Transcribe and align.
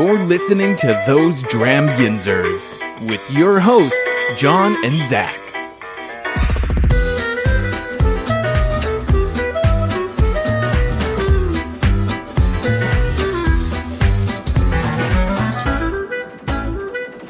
You're 0.00 0.22
listening 0.22 0.76
to 0.76 1.02
Those 1.08 1.42
Dram 1.42 1.88
Yinzers 1.98 2.72
with 3.08 3.28
your 3.32 3.58
hosts, 3.58 4.16
Jon 4.36 4.76
and 4.84 5.02
Zach. 5.02 5.34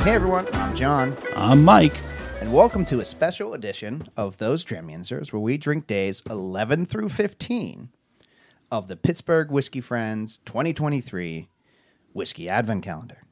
Hey 0.02 0.10
everyone, 0.10 0.46
I'm 0.52 0.76
Jon, 0.76 1.16
I'm 1.36 1.64
Mike. 1.64 1.94
and 2.42 2.52
welcome 2.52 2.84
to 2.84 3.00
a 3.00 3.04
special 3.06 3.54
edition 3.54 4.06
of 4.14 4.36
Those 4.36 4.62
Dram 4.62 4.88
Yinzers, 4.88 5.32
where 5.32 5.40
we 5.40 5.56
drink 5.56 5.86
days 5.86 6.22
11 6.28 6.84
through 6.84 7.08
15 7.08 7.88
of 8.70 8.88
the 8.88 8.96
Pittsburgh 8.96 9.50
Whiskey 9.50 9.80
Friends 9.80 10.36
2023 10.44 11.48
Whiskey 12.18 12.48
Advent 12.48 12.82
Calendar. 12.82 13.22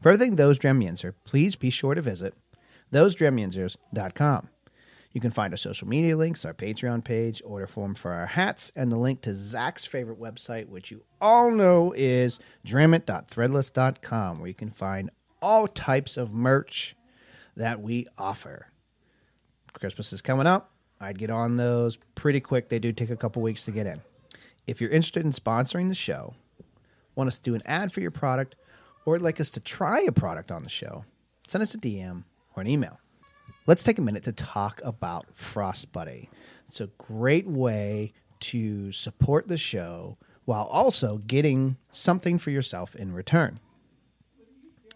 For 0.00 0.10
everything 0.10 0.34
Those 0.34 0.58
Dram 0.58 0.80
Yinzer, 0.80 1.14
please 1.24 1.54
be 1.54 1.70
sure 1.70 1.94
to 1.94 2.02
visit 2.02 2.34
thosedramyinzers.com. 2.92 4.48
You 5.12 5.20
can 5.20 5.30
find 5.30 5.52
our 5.52 5.58
social 5.58 5.86
media 5.86 6.16
links, 6.16 6.44
our 6.44 6.52
Patreon 6.52 7.04
page, 7.04 7.40
order 7.44 7.68
form 7.68 7.94
for 7.94 8.12
our 8.12 8.26
hats, 8.26 8.72
and 8.74 8.90
the 8.90 8.98
link 8.98 9.20
to 9.22 9.34
Zach's 9.36 9.86
favorite 9.86 10.18
website, 10.18 10.66
which 10.66 10.90
you 10.90 11.04
all 11.20 11.52
know 11.52 11.94
is 11.96 12.40
dramit.threadless.com, 12.66 14.38
where 14.38 14.48
you 14.48 14.54
can 14.54 14.70
find 14.70 15.10
all 15.40 15.68
types 15.68 16.16
of 16.16 16.32
merch 16.32 16.96
that 17.56 17.80
we 17.80 18.08
offer. 18.18 18.66
Christmas 19.74 20.12
is 20.12 20.22
coming 20.22 20.46
up. 20.48 20.72
I'd 21.00 21.18
get 21.18 21.30
on 21.30 21.56
those 21.56 21.98
pretty 22.16 22.40
quick. 22.40 22.68
They 22.68 22.80
do 22.80 22.92
take 22.92 23.10
a 23.10 23.16
couple 23.16 23.42
weeks 23.42 23.64
to 23.66 23.70
get 23.70 23.86
in. 23.86 24.00
If 24.66 24.80
you're 24.80 24.90
interested 24.90 25.24
in 25.24 25.32
sponsoring 25.32 25.88
the 25.88 25.94
show, 25.94 26.34
want 27.14 27.28
us 27.28 27.36
to 27.36 27.42
do 27.42 27.54
an 27.54 27.62
ad 27.64 27.92
for 27.92 28.00
your 28.00 28.10
product, 28.10 28.54
or 29.04 29.18
like 29.18 29.40
us 29.40 29.50
to 29.52 29.60
try 29.60 30.00
a 30.00 30.12
product 30.12 30.50
on 30.50 30.62
the 30.62 30.70
show, 30.70 31.04
send 31.48 31.62
us 31.62 31.74
a 31.74 31.78
DM 31.78 32.24
or 32.54 32.60
an 32.60 32.68
email. 32.68 32.98
Let's 33.66 33.82
take 33.82 33.98
a 33.98 34.02
minute 34.02 34.24
to 34.24 34.32
talk 34.32 34.80
about 34.84 35.26
Frost 35.34 35.92
Buddy. 35.92 36.28
It's 36.68 36.80
a 36.80 36.90
great 36.98 37.46
way 37.46 38.12
to 38.40 38.90
support 38.92 39.46
the 39.46 39.56
show 39.56 40.18
while 40.44 40.64
also 40.64 41.18
getting 41.18 41.76
something 41.90 42.38
for 42.38 42.50
yourself 42.50 42.96
in 42.96 43.12
return. 43.12 43.58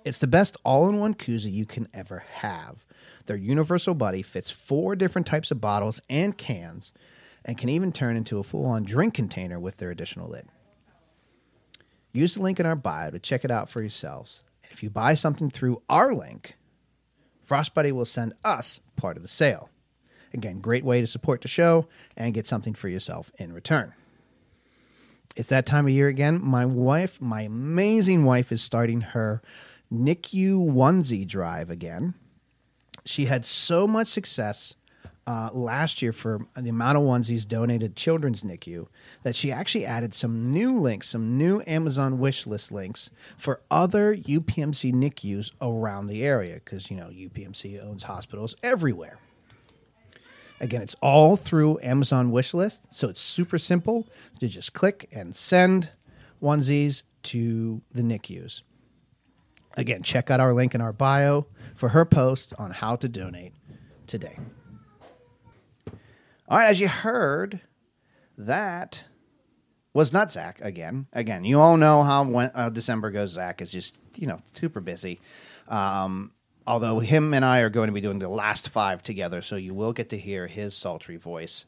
It's 0.05 0.19
the 0.19 0.27
best 0.27 0.57
all 0.65 0.89
in 0.89 0.99
one 0.99 1.15
koozie 1.15 1.53
you 1.53 1.67
can 1.67 1.87
ever 1.93 2.25
have. 2.35 2.85
Their 3.27 3.37
universal 3.37 3.95
buddy 3.95 4.23
fits 4.23 4.51
four 4.51 4.97
different 4.97 5.27
types 5.27 5.51
of 5.51 5.61
bottles 5.61 6.01
and 6.09 6.37
cans 6.37 6.93
and 7.45 7.59
can 7.59 7.69
even 7.69 7.93
turn 7.93 8.17
into 8.17 8.39
a 8.39 8.45
full 8.45 8.67
on 8.67 8.85
drink 8.85 9.15
container 9.15 9.59
with 9.59 9.77
their 9.77 9.91
additional 9.91 10.29
lid. 10.29 10.49
Use 12.17 12.35
the 12.35 12.43
link 12.43 12.59
in 12.59 12.67
our 12.67 12.77
bio 12.77 13.11
to 13.11 13.19
check 13.19 13.45
it 13.45 13.51
out 13.51 13.69
for 13.69 13.81
yourselves. 13.81 14.43
And 14.65 14.73
if 14.73 14.83
you 14.83 14.89
buy 14.89 15.15
something 15.15 15.51
through 15.51 15.83
our 15.89 16.15
link, 16.15 16.57
Frostbuddy 17.47 17.93
will 17.93 18.07
send 18.07 18.33
us 18.43 18.81
part 18.97 19.17
of 19.17 19.23
the 19.23 19.29
sale. 19.29 19.69
Again, 20.33 20.61
great 20.61 20.85
way 20.85 21.01
to 21.01 21.07
support 21.07 21.43
the 21.43 21.49
show 21.49 21.87
and 22.17 22.35
get 22.35 22.47
something 22.47 22.75
for 22.75 22.89
yourself 22.89 23.31
in 23.39 23.53
return. 23.53 23.93
It's 25.37 25.51
that 25.51 25.67
time 25.67 25.87
of 25.87 25.93
year 25.93 26.09
again. 26.09 26.41
My 26.43 26.65
wife, 26.65 27.21
my 27.21 27.43
amazing 27.43 28.25
wife, 28.25 28.51
is 28.51 28.63
starting 28.63 29.03
her 29.03 29.43
NICU 29.93 30.73
onesie 30.73 31.29
drive 31.29 31.71
again. 31.71 32.15
She 33.05 33.27
had 33.27 33.45
so 33.45 33.87
much 33.87 34.09
success 34.09 34.75
uh, 35.27 35.51
last 35.53 36.03
year 36.03 36.13
for 36.13 36.47
the 36.55 36.69
amount 36.69 36.97
of 36.97 37.03
onesies 37.03 37.47
donated 37.47 37.97
Children's 37.97 38.43
NICU 38.43 38.87
that 39.25 39.35
she 39.35 39.51
actually 39.51 39.85
added 39.85 40.15
some 40.15 40.53
new 40.53 40.73
links, 40.73 41.09
some 41.09 41.37
new 41.37 41.63
Amazon 41.67 42.19
wish 42.19 42.47
list 42.47 42.71
links 42.71 43.11
for 43.37 43.61
other 43.71 44.15
UPMC 44.17 44.93
NICUs 44.93 45.51
around 45.61 46.07
the 46.07 46.23
area 46.23 46.55
because, 46.55 46.91
you 46.91 46.97
know, 46.97 47.09
UPMC 47.09 47.83
owns 47.85 48.05
hospitals 48.05 48.55
everywhere. 48.63 49.19
Again, 50.61 50.81
it's 50.81 50.97
all 51.03 51.37
through 51.37 51.79
Amazon 51.83 52.31
wish 52.31 52.55
list, 52.55 52.87
so 52.91 53.09
it's 53.09 53.21
super 53.21 53.59
simple 53.59 54.07
to 54.41 54.49
just 54.49 54.73
click 54.73 55.09
and 55.13 55.37
send 55.37 55.91
onesies 56.41 57.03
to 57.25 57.83
the 57.93 58.03
NICUs. 58.03 58.63
Again, 59.77 60.03
check 60.03 60.31
out 60.31 60.41
our 60.41 60.55
link 60.55 60.75
in 60.75 60.81
our 60.81 60.93
bio 60.93 61.47
for 61.75 61.91
her 61.91 62.05
post 62.07 62.55
on 62.59 62.71
how 62.71 62.97
to 62.97 63.09
donate 63.09 63.53
today. 64.07 64.39
All 66.49 66.59
right, 66.59 66.69
as 66.69 66.81
you 66.81 66.87
heard, 66.87 67.61
that 68.39 69.05
was 69.93 70.13
not 70.13 70.31
Zach 70.31 70.61
again. 70.61 71.09
Again, 71.13 71.45
you 71.45 71.59
all 71.59 71.77
know 71.77 72.03
how 72.05 72.23
when, 72.23 72.53
uh, 72.55 72.69
December 72.69 73.11
goes. 73.11 73.31
Zach 73.31 73.61
is 73.61 73.73
just 73.73 73.99
you 74.15 74.29
know 74.29 74.39
super 74.53 74.81
busy. 74.81 75.19
Um, 75.67 76.31
although 76.65 77.01
him 77.01 77.35
and 77.35 77.45
I 77.45 77.61
are 77.61 77.69
going 77.69 77.89
to 77.89 77.93
be 77.93 78.01
doing 78.01 78.21
the 78.21 78.29
last 78.29 78.69
five 78.69 79.03
together, 79.03 79.43
so 79.43 79.57
you 79.57 79.75
will 79.75 79.93
get 79.93 80.11
to 80.11 80.19
hear 80.19 80.47
his 80.47 80.77
sultry 80.77 81.17
voice 81.17 81.65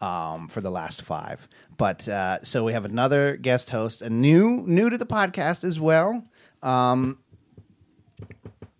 um, 0.00 0.46
for 0.46 0.60
the 0.60 0.70
last 0.70 1.02
five. 1.02 1.48
But 1.76 2.08
uh, 2.08 2.44
so 2.44 2.62
we 2.62 2.72
have 2.72 2.84
another 2.84 3.36
guest 3.36 3.70
host, 3.70 4.00
a 4.00 4.10
new 4.10 4.62
new 4.64 4.90
to 4.90 4.98
the 4.98 5.06
podcast 5.06 5.64
as 5.64 5.80
well. 5.80 6.22
Um, 6.62 7.18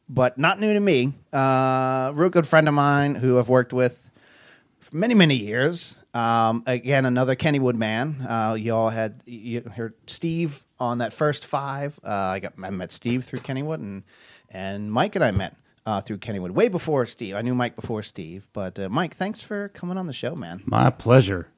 but 0.09 0.38
not 0.38 0.61
new 0.61 0.75
to 0.75 0.81
me. 0.81 1.15
Uh, 1.32 2.12
real 2.15 2.31
good 2.31 2.47
friend 2.47 2.69
of 2.69 2.75
mine 2.75 3.17
who 3.17 3.38
I've 3.38 3.49
worked 3.49 3.72
with 3.72 4.09
many, 4.92 5.14
many 5.14 5.36
years. 5.36 5.96
Um, 6.14 6.62
again, 6.66 7.06
another 7.06 7.36
Kennywood 7.36 7.74
man. 7.74 8.26
Uh, 8.28 8.54
y'all 8.54 8.88
had 8.88 9.22
you 9.26 9.60
heard 9.60 9.94
Steve 10.06 10.62
on 10.78 10.98
that 10.98 11.12
first 11.12 11.46
five. 11.46 11.98
Uh, 12.04 12.08
I 12.10 12.38
got 12.40 12.54
I 12.62 12.70
met 12.70 12.92
Steve 12.92 13.24
through 13.24 13.40
Kennywood, 13.40 13.76
and 13.76 14.02
and 14.50 14.92
Mike 14.92 15.14
and 15.14 15.24
I 15.24 15.30
met 15.30 15.56
uh, 15.86 16.00
through 16.00 16.18
Kennywood 16.18 16.50
way 16.50 16.68
before 16.68 17.06
Steve. 17.06 17.34
I 17.34 17.42
knew 17.42 17.54
Mike 17.54 17.76
before 17.76 18.02
Steve, 18.02 18.48
but 18.52 18.78
uh, 18.78 18.88
Mike, 18.88 19.14
thanks 19.14 19.42
for 19.42 19.68
coming 19.68 19.96
on 19.96 20.06
the 20.06 20.12
show, 20.12 20.34
man. 20.34 20.62
My 20.64 20.90
pleasure. 20.90 21.48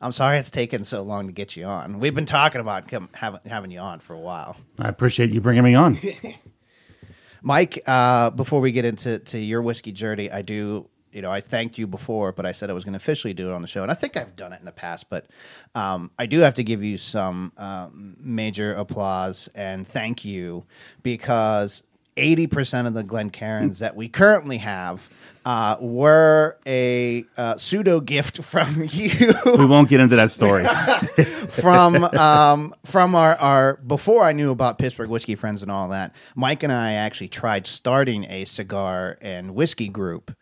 I'm 0.00 0.12
sorry 0.12 0.38
it's 0.38 0.50
taken 0.50 0.84
so 0.84 1.02
long 1.02 1.26
to 1.26 1.32
get 1.32 1.56
you 1.56 1.64
on. 1.64 2.00
We've 2.00 2.14
been 2.14 2.26
talking 2.26 2.60
about 2.60 2.86
come, 2.88 3.08
having 3.12 3.40
having 3.46 3.70
you 3.70 3.80
on 3.80 4.00
for 4.00 4.14
a 4.14 4.20
while. 4.20 4.56
I 4.78 4.88
appreciate 4.88 5.30
you 5.30 5.40
bringing 5.40 5.64
me 5.64 5.74
on. 5.74 5.98
Mike, 7.42 7.82
uh, 7.86 8.30
before 8.30 8.60
we 8.60 8.72
get 8.72 8.84
into 8.84 9.18
to 9.20 9.38
your 9.38 9.62
whiskey 9.62 9.92
journey, 9.92 10.30
I 10.30 10.42
do, 10.42 10.88
you 11.16 11.22
know, 11.22 11.32
I 11.32 11.40
thanked 11.40 11.78
you 11.78 11.86
before, 11.86 12.32
but 12.32 12.44
I 12.44 12.52
said 12.52 12.68
I 12.68 12.74
was 12.74 12.84
going 12.84 12.92
to 12.92 12.98
officially 12.98 13.32
do 13.32 13.50
it 13.50 13.54
on 13.54 13.62
the 13.62 13.68
show, 13.68 13.82
and 13.82 13.90
I 13.90 13.94
think 13.94 14.18
I've 14.18 14.36
done 14.36 14.52
it 14.52 14.60
in 14.60 14.66
the 14.66 14.70
past, 14.70 15.08
but 15.08 15.26
um, 15.74 16.10
I 16.18 16.26
do 16.26 16.40
have 16.40 16.52
to 16.54 16.62
give 16.62 16.82
you 16.82 16.98
some 16.98 17.52
um, 17.56 18.16
major 18.20 18.74
applause 18.74 19.48
and 19.54 19.86
thank 19.86 20.24
you 20.24 20.64
because. 21.02 21.82
80% 22.16 22.86
of 22.86 22.94
the 22.94 23.02
Glen 23.02 23.28
Glencairns 23.28 23.80
that 23.80 23.94
we 23.94 24.08
currently 24.08 24.56
have 24.56 25.10
uh, 25.44 25.76
were 25.78 26.56
a 26.66 27.26
uh, 27.36 27.58
pseudo 27.58 28.00
gift 28.00 28.42
from 28.42 28.84
you 28.90 29.34
we 29.44 29.66
won't 29.66 29.90
get 29.90 30.00
into 30.00 30.16
that 30.16 30.30
story. 30.30 30.64
from 31.50 32.04
um, 32.04 32.74
from 32.86 33.14
our, 33.14 33.36
our 33.36 33.76
before 33.76 34.22
I 34.22 34.32
knew 34.32 34.50
about 34.50 34.78
Pittsburgh 34.78 35.10
whiskey 35.10 35.34
friends 35.34 35.60
and 35.60 35.70
all 35.70 35.88
that. 35.90 36.16
Mike 36.34 36.62
and 36.62 36.72
I 36.72 36.94
actually 36.94 37.28
tried 37.28 37.66
starting 37.66 38.24
a 38.30 38.46
cigar 38.46 39.18
and 39.20 39.54
whiskey 39.54 39.88
group 39.88 40.34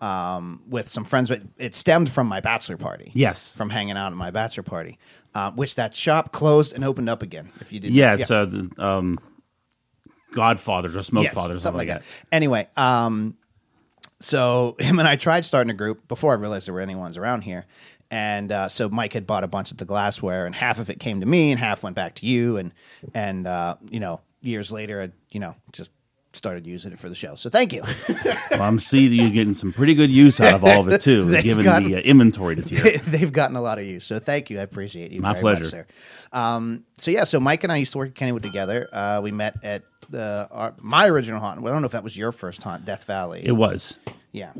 um, 0.00 0.62
with 0.68 0.88
some 0.88 1.04
friends. 1.04 1.28
But 1.28 1.42
it 1.56 1.74
stemmed 1.74 2.10
from 2.10 2.26
my 2.26 2.40
bachelor 2.40 2.76
party. 2.76 3.12
Yes. 3.14 3.54
from 3.54 3.70
hanging 3.70 3.96
out 3.96 4.12
at 4.12 4.16
my 4.16 4.30
bachelor 4.30 4.62
party, 4.62 4.98
uh, 5.34 5.52
which 5.52 5.74
that 5.76 5.96
shop 5.96 6.32
closed 6.32 6.72
and 6.72 6.84
opened 6.84 7.08
up 7.08 7.22
again. 7.22 7.50
If 7.60 7.72
you 7.72 7.80
did, 7.80 7.92
Yeah, 7.92 8.14
it's 8.14 8.30
uh, 8.30 8.46
the, 8.46 8.70
um, 8.78 9.18
Godfathers 10.32 10.96
or 10.96 11.02
Smoke 11.02 11.24
Yes, 11.24 11.34
Fathers, 11.34 11.62
something 11.62 11.78
like 11.78 11.88
that. 11.88 12.02
Anyway, 12.30 12.68
um, 12.76 13.36
so 14.20 14.76
him 14.80 14.98
and 14.98 15.08
I 15.08 15.16
tried 15.16 15.44
starting 15.44 15.70
a 15.70 15.74
group 15.74 16.06
before 16.08 16.32
I 16.32 16.36
realized 16.36 16.66
there 16.66 16.74
were 16.74 16.80
anyone's 16.80 17.18
around 17.18 17.42
here. 17.42 17.66
And 18.10 18.52
uh, 18.52 18.68
so 18.68 18.88
Mike 18.88 19.14
had 19.14 19.26
bought 19.26 19.42
a 19.42 19.48
bunch 19.48 19.72
of 19.72 19.78
the 19.78 19.84
glassware, 19.84 20.46
and 20.46 20.54
half 20.54 20.78
of 20.78 20.90
it 20.90 21.00
came 21.00 21.20
to 21.20 21.26
me, 21.26 21.50
and 21.50 21.58
half 21.58 21.82
went 21.82 21.96
back 21.96 22.14
to 22.16 22.26
you. 22.26 22.56
And 22.56 22.72
and 23.14 23.48
uh, 23.48 23.76
you 23.90 23.98
know, 23.98 24.20
years 24.42 24.70
later, 24.70 25.12
you 25.32 25.40
know, 25.40 25.56
just 25.72 25.90
started 26.36 26.66
using 26.66 26.92
it 26.92 26.98
for 26.98 27.08
the 27.08 27.14
show. 27.14 27.34
So 27.34 27.50
thank 27.50 27.72
you. 27.72 27.82
Well, 28.52 28.62
I'm 28.62 28.78
seeing 28.78 29.12
you're 29.12 29.28
getting 29.30 29.52
some 29.54 29.72
pretty 29.72 29.94
good 29.94 30.10
use 30.10 30.40
out 30.40 30.54
of 30.54 30.64
all 30.64 30.80
of 30.80 30.88
it 30.88 31.00
too, 31.00 31.30
given 31.42 31.64
gotten- 31.64 31.90
the 31.90 31.96
uh, 31.96 32.00
inventory 32.00 32.54
that's 32.54 32.70
here. 32.70 32.96
They've 33.06 33.32
gotten 33.32 33.54
a 33.56 33.60
lot 33.60 33.78
of 33.78 33.84
use. 33.84 34.06
So 34.06 34.18
thank 34.18 34.48
you. 34.48 34.58
I 34.58 34.62
appreciate 34.62 35.10
you. 35.12 35.20
My 35.20 35.32
very 35.32 35.42
much, 35.44 35.58
pleasure. 35.58 35.70
sir. 35.70 35.86
Um, 36.38 36.84
so 36.96 37.10
yeah, 37.10 37.24
so 37.24 37.38
Mike 37.38 37.64
and 37.64 37.72
I 37.72 37.76
used 37.76 37.92
to 37.92 37.98
work 37.98 38.08
at 38.10 38.14
Kennywood 38.14 38.42
together. 38.42 38.88
Uh, 38.92 39.20
we 39.22 39.30
met 39.30 39.56
at 39.62 39.82
the 40.08 40.48
our, 40.50 40.74
my 40.80 41.06
original 41.08 41.40
haunt. 41.40 41.60
I 41.60 41.68
don't 41.70 41.82
know 41.82 41.86
if 41.86 41.92
that 41.92 42.04
was 42.04 42.16
your 42.16 42.32
first 42.32 42.62
haunt, 42.62 42.84
Death 42.86 43.04
Valley. 43.04 43.42
It 43.44 43.52
was 43.52 43.98
Yeah. 44.32 44.52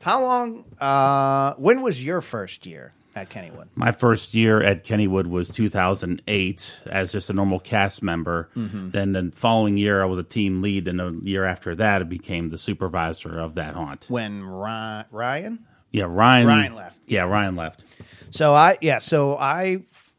How 0.00 0.20
long? 0.22 0.64
Uh, 0.80 1.54
when 1.58 1.80
was 1.82 2.02
your 2.02 2.20
first 2.20 2.66
year 2.66 2.92
at 3.18 3.30
Kennywood? 3.30 3.68
my 3.74 3.92
first 3.92 4.34
year 4.34 4.62
at 4.62 4.84
Kennywood 4.84 5.26
was 5.26 5.48
2008 5.50 6.74
as 6.86 7.12
just 7.12 7.30
a 7.30 7.32
normal 7.32 7.60
cast 7.60 8.02
member. 8.02 8.48
Mm-hmm. 8.56 8.90
Then 8.90 9.12
the 9.12 9.32
following 9.34 9.76
year, 9.76 10.02
I 10.02 10.06
was 10.06 10.18
a 10.18 10.22
team 10.22 10.62
lead, 10.62 10.88
and 10.88 10.98
the 10.98 11.20
year 11.28 11.44
after 11.44 11.74
that, 11.74 12.02
I 12.02 12.04
became 12.04 12.48
the 12.50 12.58
supervisor 12.58 13.38
of 13.38 13.54
that 13.54 13.74
haunt. 13.74 14.06
When 14.08 14.42
Ry- 14.44 15.04
Ryan? 15.10 15.66
Yeah, 15.90 16.04
Ryan. 16.08 16.46
Ryan 16.46 16.74
left. 16.74 17.02
Yeah, 17.06 17.22
Ryan 17.22 17.56
left. 17.56 17.84
So 18.30 18.54
I 18.54 18.76
yeah. 18.80 18.98
So 18.98 19.36
I 19.36 19.82
f- 19.92 20.14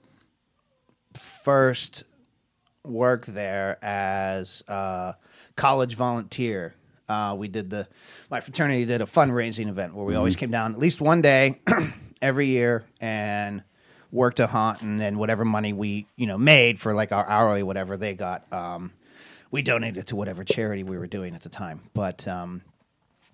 first 1.44 2.04
worked 2.84 3.28
there 3.34 3.78
as 3.84 4.64
a 4.68 5.16
college 5.56 5.96
volunteer. 5.96 6.74
Uh, 7.08 7.36
we 7.38 7.48
did 7.48 7.70
the 7.70 7.88
my 8.30 8.40
fraternity 8.40 8.86
did 8.86 9.02
a 9.02 9.06
fundraising 9.06 9.68
event 9.68 9.96
where 9.96 10.06
we 10.06 10.16
always 10.16 10.36
came 10.36 10.52
down 10.52 10.74
at 10.74 10.80
least 10.80 11.02
one 11.02 11.22
day 11.22 11.60
every 12.22 12.48
year 12.48 12.84
and 13.02 13.64
worked 14.12 14.40
a 14.40 14.48
haunt, 14.48 14.82
and 14.82 15.00
then 15.00 15.18
whatever 15.18 15.46
money 15.46 15.74
we 15.74 16.08
you 16.16 16.26
know 16.28 16.38
made 16.38 16.80
for 16.80 16.94
like 16.94 17.12
our 17.12 17.28
hourly 17.30 17.64
whatever 17.64 17.98
they 17.98 18.14
got, 18.16 18.52
um, 18.52 18.92
we 19.52 19.62
donated 19.62 20.08
to 20.08 20.16
whatever 20.16 20.44
charity 20.44 20.84
we 20.84 20.98
were 20.98 21.08
doing 21.08 21.36
at 21.36 21.42
the 21.42 21.50
time. 21.50 21.82
But 21.94 22.28
um, 22.28 22.62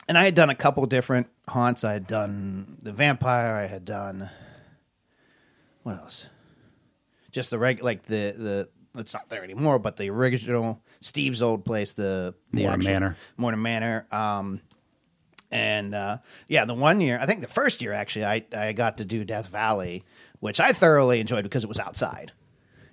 and 0.08 0.18
I 0.18 0.26
had 0.26 0.36
done 0.36 0.50
a 0.50 0.56
couple 0.56 0.86
different 0.86 1.28
haunts. 1.48 1.84
I 1.84 1.94
had 1.94 2.08
done 2.08 2.78
the 2.82 2.92
vampire. 2.92 3.56
I 3.56 3.68
had 3.68 3.86
done 3.86 4.30
what 5.84 5.98
else? 5.98 6.28
Just 7.32 7.50
the 7.52 7.60
reg, 7.60 7.84
like 7.84 8.04
the 8.04 8.34
the. 8.38 8.70
It's 8.98 9.14
not 9.14 9.28
there 9.28 9.44
anymore, 9.44 9.78
but 9.78 9.98
the 9.98 10.10
original 10.10 10.82
Steve's 11.02 11.42
old 11.42 11.66
place, 11.66 11.92
the 11.94 12.34
the 12.54 12.62
Morton 12.64 12.80
actual- 12.80 12.94
Manor. 12.94 13.18
Morton 13.38 13.62
Manor. 13.62 14.08
Um, 14.10 14.62
and 15.52 15.94
uh, 15.96 16.18
yeah, 16.48 16.66
the 16.66 16.74
one 16.74 17.02
year, 17.02 17.18
I 17.22 17.26
think 17.26 17.42
the 17.42 17.48
first 17.48 17.82
year 17.82 17.94
actually, 17.94 18.26
I 18.26 18.46
I 18.56 18.72
got 18.74 18.98
to 18.98 19.06
do 19.06 19.24
Death 19.24 19.48
Valley, 19.48 20.04
which 20.40 20.60
I 20.60 20.72
thoroughly 20.74 21.20
enjoyed 21.20 21.44
because 21.44 21.64
it 21.64 21.68
was 21.68 21.80
outside, 21.80 22.32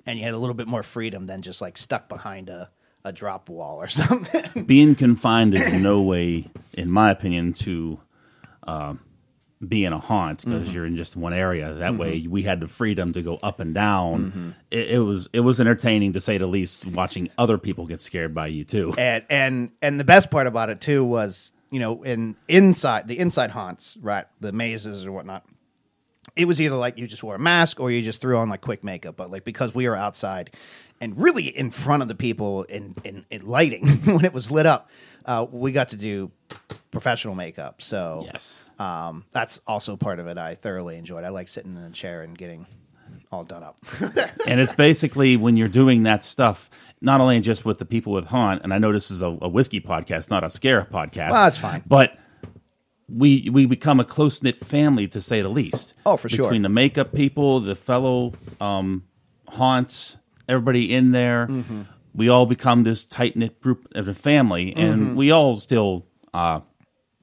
and 0.06 0.18
you 0.18 0.24
had 0.24 0.34
a 0.34 0.38
little 0.38 0.54
bit 0.54 0.66
more 0.68 0.82
freedom 0.82 1.24
than 1.24 1.42
just 1.42 1.60
like 1.60 1.76
stuck 1.78 2.08
behind 2.08 2.48
a 2.48 2.70
a 3.04 3.12
drop 3.12 3.48
wall 3.48 3.82
or 3.82 3.88
something. 3.88 4.64
Being 4.64 4.94
confined 4.94 5.54
is 5.54 5.72
no 5.80 6.00
way, 6.02 6.48
in 6.74 6.90
my 6.90 7.10
opinion, 7.10 7.52
to 7.54 7.98
um, 8.64 9.00
be 9.66 9.84
in 9.84 9.92
a 9.92 9.98
haunt 9.98 10.44
because 10.44 10.62
Mm-hmm. 10.66 10.72
you're 10.72 10.86
in 10.86 10.96
just 10.96 11.16
one 11.16 11.32
area. 11.32 11.72
That 11.74 11.96
way, 11.96 12.24
we 12.28 12.42
had 12.42 12.60
the 12.60 12.68
freedom 12.68 13.12
to 13.14 13.22
go 13.22 13.38
up 13.42 13.58
and 13.60 13.72
down. 13.74 14.24
Mm-hmm. 14.24 14.50
It, 14.70 14.90
it 14.92 14.98
was 15.00 15.28
it 15.32 15.40
was 15.40 15.60
entertaining 15.60 16.12
to 16.12 16.20
say 16.20 16.38
the 16.38 16.46
least. 16.46 16.86
Watching 16.86 17.28
other 17.38 17.58
people 17.58 17.86
get 17.86 18.00
scared 18.00 18.34
by 18.34 18.48
you 18.48 18.64
too. 18.64 18.94
and 18.98 19.24
and 19.30 19.70
and 19.80 19.98
the 19.98 20.04
best 20.04 20.30
part 20.30 20.46
about 20.46 20.68
it 20.70 20.80
too 20.80 21.04
was 21.04 21.52
you 21.72 21.80
know 21.80 22.02
in 22.04 22.36
inside 22.46 23.08
the 23.08 23.18
inside 23.18 23.50
haunts 23.50 23.96
right 24.00 24.26
the 24.40 24.52
mazes 24.52 25.04
or 25.04 25.10
whatnot 25.10 25.44
it 26.36 26.44
was 26.44 26.60
either 26.60 26.76
like 26.76 26.96
you 26.98 27.06
just 27.08 27.24
wore 27.24 27.34
a 27.34 27.38
mask 27.38 27.80
or 27.80 27.90
you 27.90 28.00
just 28.02 28.20
threw 28.20 28.38
on 28.38 28.48
like 28.48 28.60
quick 28.60 28.84
makeup 28.84 29.16
but 29.16 29.30
like 29.30 29.44
because 29.44 29.74
we 29.74 29.88
were 29.88 29.96
outside 29.96 30.54
and 31.00 31.20
really 31.20 31.46
in 31.46 31.70
front 31.70 32.00
of 32.02 32.08
the 32.08 32.14
people 32.14 32.62
in 32.64 32.94
in, 33.02 33.24
in 33.30 33.44
lighting 33.44 33.86
when 34.04 34.24
it 34.24 34.32
was 34.32 34.50
lit 34.50 34.66
up 34.66 34.88
uh, 35.24 35.46
we 35.50 35.72
got 35.72 35.88
to 35.88 35.96
do 35.96 36.30
professional 36.90 37.34
makeup 37.34 37.80
so 37.82 38.22
Yes. 38.32 38.68
um, 38.78 39.24
that's 39.32 39.58
also 39.66 39.96
part 39.96 40.18
of 40.20 40.26
it 40.28 40.38
i 40.38 40.54
thoroughly 40.54 40.96
enjoyed 40.96 41.24
i 41.24 41.30
like 41.30 41.48
sitting 41.48 41.72
in 41.72 41.78
a 41.82 41.90
chair 41.90 42.22
and 42.22 42.36
getting 42.38 42.66
all 43.32 43.44
done 43.44 43.62
up 43.62 43.78
and 44.46 44.60
it's 44.60 44.72
basically 44.74 45.36
when 45.36 45.56
you're 45.56 45.66
doing 45.68 46.02
that 46.02 46.22
stuff, 46.22 46.68
not 47.00 47.20
only 47.20 47.40
just 47.40 47.64
with 47.64 47.78
the 47.78 47.84
people 47.84 48.12
with 48.12 48.26
haunt, 48.26 48.62
and 48.62 48.72
I 48.74 48.78
know 48.78 48.92
this 48.92 49.10
is 49.10 49.22
a, 49.22 49.36
a 49.40 49.48
whiskey 49.48 49.80
podcast, 49.80 50.30
not 50.30 50.44
a 50.44 50.50
scare 50.50 50.84
podcast. 50.84 51.30
Well, 51.30 51.44
that's 51.44 51.58
fine. 51.58 51.82
But 51.86 52.18
we 53.08 53.48
we 53.50 53.66
become 53.66 54.00
a 54.00 54.04
close 54.04 54.42
knit 54.42 54.58
family 54.58 55.08
to 55.08 55.20
say 55.20 55.42
the 55.42 55.48
least. 55.48 55.94
Oh, 56.06 56.16
for 56.16 56.28
sure. 56.28 56.44
Between 56.44 56.62
the 56.62 56.68
makeup 56.68 57.12
people, 57.12 57.60
the 57.60 57.74
fellow 57.74 58.34
um, 58.60 59.04
haunts, 59.48 60.16
everybody 60.48 60.92
in 60.92 61.12
there, 61.12 61.46
Mm-hmm. 61.46 61.82
we 62.14 62.28
all 62.28 62.46
become 62.46 62.84
this 62.84 63.04
tight 63.04 63.36
knit 63.36 63.60
group 63.60 63.88
of 63.94 64.08
a 64.08 64.14
family, 64.14 64.74
and 64.76 65.02
Mm-hmm. 65.02 65.14
we 65.16 65.30
all 65.30 65.56
still 65.56 66.06
uh, 66.34 66.60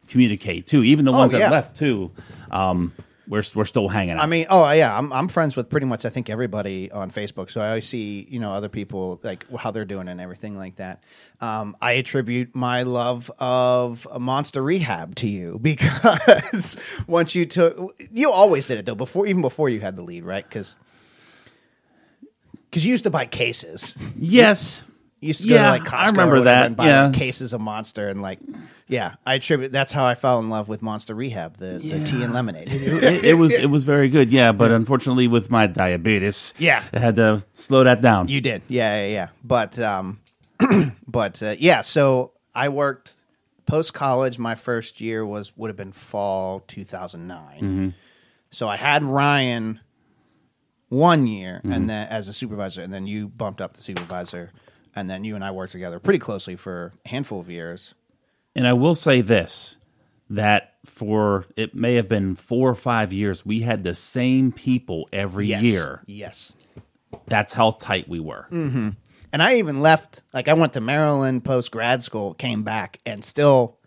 communicate 0.07 0.67
too. 0.67 0.83
Even 0.83 1.05
the 1.05 1.11
ones 1.11 1.33
Oh, 1.33 1.37
yeah. 1.37 1.49
that 1.49 1.51
left 1.53 1.75
too, 1.75 2.11
um, 2.51 2.93
we're 3.29 3.43
we're 3.53 3.65
still 3.65 3.87
hanging 3.87 4.15
out. 4.15 4.23
I 4.23 4.25
mean, 4.25 4.47
oh 4.49 4.69
yeah, 4.71 4.97
I'm 4.97 5.13
I'm 5.13 5.27
friends 5.27 5.55
with 5.55 5.69
pretty 5.69 5.85
much 5.85 6.03
I 6.03 6.09
think 6.09 6.29
everybody 6.29 6.91
on 6.91 7.11
Facebook. 7.11 7.51
So 7.51 7.61
I 7.61 7.69
always 7.69 7.87
see 7.87 8.27
you 8.29 8.39
know 8.39 8.51
other 8.51 8.69
people 8.69 9.19
like 9.23 9.45
how 9.55 9.69
they're 9.71 9.85
doing 9.85 10.07
and 10.07 10.19
everything 10.19 10.57
like 10.57 10.77
that. 10.77 11.03
Um, 11.39 11.77
I 11.81 11.93
attribute 11.93 12.55
my 12.55 12.83
love 12.83 13.31
of 13.39 14.07
Monster 14.19 14.63
Rehab 14.63 15.15
to 15.15 15.27
you 15.27 15.59
because 15.61 16.75
once 17.07 17.35
you 17.35 17.45
took, 17.45 17.95
you 18.11 18.31
always 18.31 18.65
did 18.67 18.79
it 18.79 18.85
though 18.85 18.95
before 18.95 19.27
even 19.27 19.43
before 19.43 19.69
you 19.69 19.79
had 19.79 19.95
the 19.95 20.01
lead, 20.01 20.23
right? 20.25 20.43
Because 20.43 20.75
because 22.69 22.85
you 22.85 22.91
used 22.91 23.03
to 23.05 23.09
buy 23.11 23.25
cases. 23.25 23.95
yes. 24.17 24.83
You 25.21 25.27
used 25.27 25.41
to 25.41 25.47
go 25.49 25.55
Yeah, 25.55 25.63
to 25.63 25.69
like 25.71 25.83
Costco 25.83 25.93
I 25.93 26.05
remember 26.07 26.41
that, 26.41 26.65
and 26.67 26.75
buy 26.77 26.87
yeah. 26.87 27.11
cases 27.13 27.51
of 27.53 27.59
Monster 27.61 28.07
and 28.07 28.21
like 28.21 28.39
yeah, 28.89 29.15
I 29.23 29.35
attribute 29.35 29.71
that's 29.71 29.93
how 29.93 30.03
I 30.03 30.15
fell 30.15 30.39
in 30.39 30.49
love 30.49 30.67
with 30.67 30.81
Monster 30.81 31.13
Rehab, 31.13 31.57
the 31.57 31.77
the 31.77 32.03
tea 32.03 32.23
and 32.23 32.33
lemonade. 32.33 32.67
it, 32.71 33.23
it 33.23 33.37
was 33.37 33.53
it 33.53 33.67
was 33.67 33.83
very 33.83 34.09
good, 34.09 34.31
yeah. 34.31 34.51
But 34.51 34.71
unfortunately, 34.71 35.27
with 35.27 35.51
my 35.51 35.67
diabetes, 35.67 36.55
Yeah. 36.57 36.83
I 36.91 36.97
had 36.97 37.15
to 37.17 37.45
slow 37.53 37.83
that 37.83 38.01
down. 38.01 38.27
You 38.27 38.41
did, 38.41 38.63
yeah, 38.67 39.05
yeah, 39.05 39.07
yeah. 39.13 39.27
But, 39.43 39.77
um, 39.79 40.19
but 41.07 41.41
uh, 41.43 41.55
yeah. 41.59 41.81
So 41.81 42.33
I 42.55 42.69
worked 42.69 43.15
post 43.67 43.93
college. 43.93 44.39
My 44.39 44.55
first 44.55 44.99
year 44.99 45.23
was 45.23 45.55
would 45.55 45.69
have 45.69 45.77
been 45.77 45.91
fall 45.91 46.61
two 46.61 46.83
So 48.51 48.67
I 48.67 48.75
had 48.75 49.03
Ryan 49.03 49.81
one 50.87 51.27
year, 51.27 51.61
and 51.63 51.87
then 51.87 52.07
as 52.07 52.27
a 52.27 52.33
supervisor, 52.33 52.81
and 52.81 52.91
then 52.91 53.05
you 53.05 53.29
bumped 53.29 53.61
up 53.61 53.75
to 53.75 53.81
supervisor, 53.83 54.51
and 54.95 55.07
then 55.07 55.23
you 55.23 55.35
and 55.35 55.43
I 55.43 55.51
worked 55.51 55.73
together 55.73 55.99
pretty 55.99 56.17
closely 56.17 56.55
for 56.55 56.91
a 57.05 57.09
handful 57.09 57.39
of 57.39 57.51
years. 57.51 57.93
And 58.59 58.67
I 58.67 58.73
will 58.73 58.93
say 58.95 59.21
this: 59.21 59.77
that 60.29 60.73
for 60.85 61.45
it 61.55 61.73
may 61.73 61.95
have 61.95 62.09
been 62.09 62.35
four 62.35 62.69
or 62.69 62.75
five 62.75 63.13
years, 63.13 63.45
we 63.45 63.61
had 63.61 63.83
the 63.83 63.95
same 63.95 64.51
people 64.51 65.07
every 65.13 65.47
Yes. 65.47 65.63
year. 65.63 66.03
yes. 66.05 66.53
That's 67.25 67.53
how 67.53 67.71
tight 67.71 68.07
we 68.07 68.19
were. 68.19 68.47
And 68.51 69.43
I 69.43 69.55
even 69.55 69.79
left, 69.81 70.23
like, 70.33 70.47
I 70.47 70.53
went 70.53 70.73
to 70.73 70.81
Maryland 70.81 71.43
post 71.43 71.71
grad 71.71 72.01
school, 72.03 72.33
came 72.33 72.63
back, 72.63 72.99
and 73.05 73.23
still, 73.23 73.77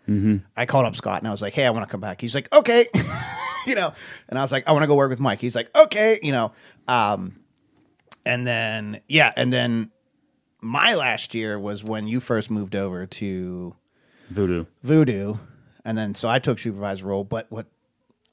I 0.57 0.65
called 0.65 0.85
up 0.85 0.95
Scott 0.95 1.19
and 1.19 1.27
I 1.27 1.31
was 1.31 1.41
like, 1.41 1.53
hey, 1.53 1.65
I 1.65 1.69
want 1.69 1.85
to 1.85 1.91
come 1.91 2.01
back. 2.01 2.19
He's 2.21 2.33
like, 2.35 2.51
okay. 2.53 2.87
you 3.67 3.75
know, 3.75 3.93
and 4.29 4.37
I 4.39 4.41
was 4.41 4.51
like, 4.51 4.67
I 4.67 4.71
want 4.73 4.83
to 4.83 4.87
go 4.87 4.95
work 4.95 5.09
with 5.09 5.19
Mike. 5.21 5.39
He's 5.39 5.55
like, 5.55 5.69
okay, 5.75 6.19
you 6.21 6.31
know. 6.33 6.51
Um, 6.87 7.39
and 8.25 8.45
then, 8.47 9.01
yeah, 9.07 9.31
and 9.35 9.51
then 9.51 9.91
my 10.61 10.95
last 10.95 11.33
year 11.35 11.57
was 11.59 11.83
when 11.83 12.07
you 12.07 12.19
first 12.19 12.49
moved 12.51 12.75
over 12.75 13.05
to 13.05 13.75
Voodoo. 14.33 14.65
Voodoo. 14.81 15.35
And 15.85 15.97
then, 15.97 16.15
so 16.15 16.29
I 16.29 16.39
took 16.39 16.59
supervisor 16.59 17.05
role, 17.05 17.23
but 17.23 17.47
what 17.49 17.67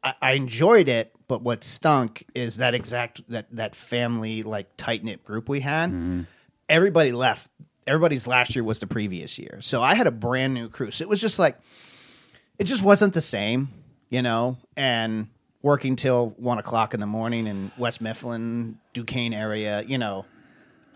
I, 0.03 0.15
I 0.21 0.33
enjoyed 0.33 0.89
it, 0.89 1.13
but 1.29 1.43
what 1.43 1.65
stunk 1.65 2.27
is 2.35 2.57
that 2.57 2.75
exact 2.75 3.23
that 3.29 3.47
that 3.53 3.75
family 3.75 4.43
like 4.43 4.77
tight 4.77 5.05
knit 5.05 5.25
group 5.25 5.49
we 5.49 5.61
had. 5.61 5.91
Mm-hmm. 5.91 6.23
Everybody 6.69 7.13
left. 7.13 7.51
Everybody's 7.87 8.27
last 8.27 8.55
year 8.55 8.63
was 8.63 8.79
the 8.79 8.87
previous 8.87 9.39
year, 9.39 9.59
so 9.61 9.83
I 9.83 9.95
had 9.95 10.07
a 10.07 10.13
brand 10.13 10.55
new 10.55 10.69
crew. 10.69 10.91
So 10.91 11.03
it 11.03 11.09
was 11.09 11.21
just 11.21 11.39
like 11.39 11.59
it 12.59 12.65
just 12.65 12.83
wasn't 12.83 13.15
the 13.15 13.21
same, 13.21 13.69
you 14.09 14.23
know. 14.23 14.59
And 14.77 15.29
working 15.63 15.97
till 15.97 16.31
one 16.37 16.59
o'clock 16.59 16.95
in 16.95 17.01
the 17.01 17.07
morning 17.07 17.47
in 17.47 17.71
West 17.77 18.01
Mifflin, 18.01 18.79
Duquesne 18.93 19.35
area, 19.35 19.83
you 19.83 19.99
know, 19.99 20.25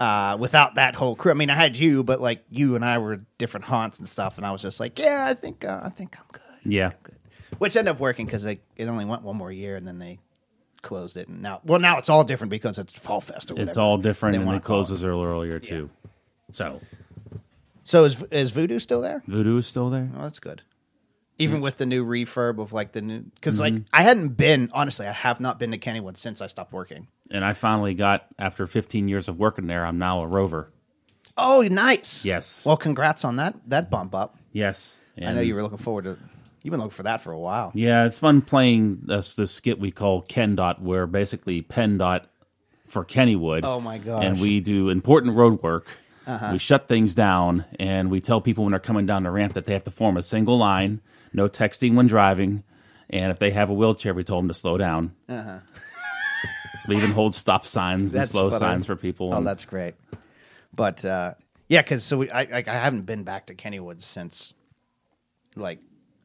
uh, 0.00 0.36
without 0.40 0.74
that 0.76 0.94
whole 0.94 1.14
crew. 1.16 1.30
I 1.30 1.34
mean, 1.34 1.50
I 1.50 1.54
had 1.54 1.76
you, 1.76 2.02
but 2.04 2.20
like 2.20 2.44
you 2.50 2.74
and 2.76 2.84
I 2.84 2.98
were 2.98 3.20
different 3.38 3.66
haunts 3.66 3.98
and 3.98 4.08
stuff, 4.08 4.36
and 4.38 4.46
I 4.46 4.50
was 4.52 4.62
just 4.62 4.80
like, 4.80 4.98
yeah, 4.98 5.26
I 5.28 5.34
think 5.34 5.64
uh, 5.64 5.80
I 5.84 5.88
think 5.88 6.16
I'm 6.18 6.24
good 6.32 6.42
Yeah. 6.72 6.92
good. 7.02 7.16
Which 7.58 7.76
ended 7.76 7.92
up 7.94 8.00
working 8.00 8.26
because 8.26 8.44
it 8.44 8.60
only 8.80 9.04
went 9.04 9.22
one 9.22 9.36
more 9.36 9.52
year, 9.52 9.76
and 9.76 9.86
then 9.86 9.98
they 9.98 10.18
closed 10.82 11.16
it. 11.16 11.28
And 11.28 11.40
now, 11.42 11.60
well, 11.64 11.78
now 11.80 11.98
it's 11.98 12.08
all 12.08 12.24
different 12.24 12.50
because 12.50 12.78
it's 12.78 12.92
Fall 12.98 13.20
Fest 13.20 13.50
or 13.50 13.54
whatever. 13.54 13.68
It's 13.68 13.76
all 13.76 13.96
different, 13.96 14.36
they 14.36 14.42
and 14.42 14.52
it 14.54 14.62
closes 14.62 15.04
early 15.04 15.26
earlier 15.26 15.58
too. 15.60 15.90
So 16.52 16.80
So 17.84 18.04
is 18.04 18.22
is 18.30 18.50
Voodoo 18.50 18.78
still 18.78 19.00
there? 19.00 19.22
Voodoo 19.26 19.56
is 19.58 19.66
still 19.66 19.90
there. 19.90 20.10
Oh, 20.16 20.22
that's 20.22 20.40
good. 20.40 20.62
Even 21.38 21.60
with 21.60 21.78
the 21.78 21.86
new 21.86 22.04
refurb 22.06 22.60
of 22.60 22.72
like 22.72 22.92
the 22.92 23.02
new, 23.02 23.20
because 23.34 23.58
like 23.58 23.74
Mm-hmm. 23.74 23.82
I 23.92 24.02
hadn't 24.02 24.36
been 24.36 24.70
honestly, 24.72 25.06
I 25.06 25.12
have 25.12 25.40
not 25.40 25.58
been 25.58 25.72
to 25.72 25.78
Kennywood 25.78 26.16
since 26.16 26.40
I 26.40 26.46
stopped 26.46 26.72
working. 26.72 27.08
And 27.30 27.44
I 27.44 27.54
finally 27.54 27.94
got 27.94 28.26
after 28.38 28.66
15 28.66 29.08
years 29.08 29.28
of 29.28 29.38
working 29.38 29.66
there. 29.66 29.84
I'm 29.84 29.98
now 29.98 30.20
a 30.20 30.26
rover. 30.26 30.70
Oh, 31.36 31.62
nice. 31.62 32.24
Yes. 32.24 32.64
Well, 32.64 32.76
congrats 32.76 33.24
on 33.24 33.36
that 33.36 33.56
that 33.66 33.90
bump 33.90 34.14
up. 34.14 34.36
Yes. 34.52 34.98
I 35.20 35.32
know 35.32 35.40
you 35.40 35.54
were 35.54 35.62
looking 35.62 35.78
forward 35.78 36.04
to. 36.04 36.18
You've 36.62 36.70
been 36.70 36.80
looking 36.80 36.90
for 36.90 37.02
that 37.02 37.20
for 37.20 37.32
a 37.32 37.38
while. 37.38 37.72
Yeah, 37.74 38.06
it's 38.06 38.18
fun 38.18 38.40
playing 38.40 39.00
this 39.02 39.34
this 39.34 39.50
skit 39.50 39.78
we 39.80 39.90
call 39.90 40.22
Ken 40.22 40.54
Dot, 40.54 40.80
where 40.80 41.06
basically 41.06 41.62
Penn 41.62 41.98
Dot 41.98 42.30
for 42.86 43.04
Kennywood. 43.04 43.64
Oh, 43.64 43.80
my 43.80 43.98
gosh. 43.98 44.08
Uh-huh. 44.08 44.22
And 44.22 44.40
we 44.40 44.60
do 44.60 44.88
important 44.88 45.36
road 45.36 45.62
work. 45.62 45.88
We 46.52 46.58
shut 46.58 46.88
things 46.88 47.14
down, 47.14 47.66
and 47.78 48.10
we 48.10 48.20
tell 48.22 48.40
people 48.40 48.64
when 48.64 48.70
they're 48.70 48.80
coming 48.80 49.04
down 49.04 49.24
the 49.24 49.30
ramp 49.30 49.52
that 49.52 49.66
they 49.66 49.74
have 49.74 49.84
to 49.84 49.90
form 49.90 50.16
a 50.16 50.22
single 50.22 50.56
line, 50.56 51.02
no 51.34 51.48
texting 51.48 51.94
when 51.94 52.06
driving, 52.06 52.62
and 53.10 53.30
if 53.30 53.38
they 53.38 53.50
have 53.50 53.68
a 53.68 53.74
wheelchair, 53.74 54.14
we 54.14 54.24
told 54.24 54.44
them 54.44 54.48
to 54.48 54.54
slow 54.54 54.78
down. 54.78 55.14
we 56.88 56.96
even 56.96 57.10
hold 57.12 57.34
stop 57.34 57.66
signs 57.66 58.14
Uh-huh. 58.14 58.20
That's 58.20 58.30
and 58.30 58.38
slow 58.38 58.50
funny. 58.50 58.58
signs 58.60 58.86
for 58.86 58.96
people. 58.96 59.32
Oh, 59.32 59.38
and- 59.38 59.46
that's 59.46 59.64
great. 59.66 59.94
But 60.74 61.04
uh, 61.04 61.34
yeah, 61.68 61.82
because 61.82 62.02
so 62.04 62.18
we, 62.18 62.30
I, 62.30 62.40
I 62.42 62.64
I 62.66 62.72
haven't 62.74 63.02
been 63.02 63.22
back 63.24 63.46
to 63.46 63.54
Kennywood 63.54 64.02
since 64.02 64.54
like 65.54 65.78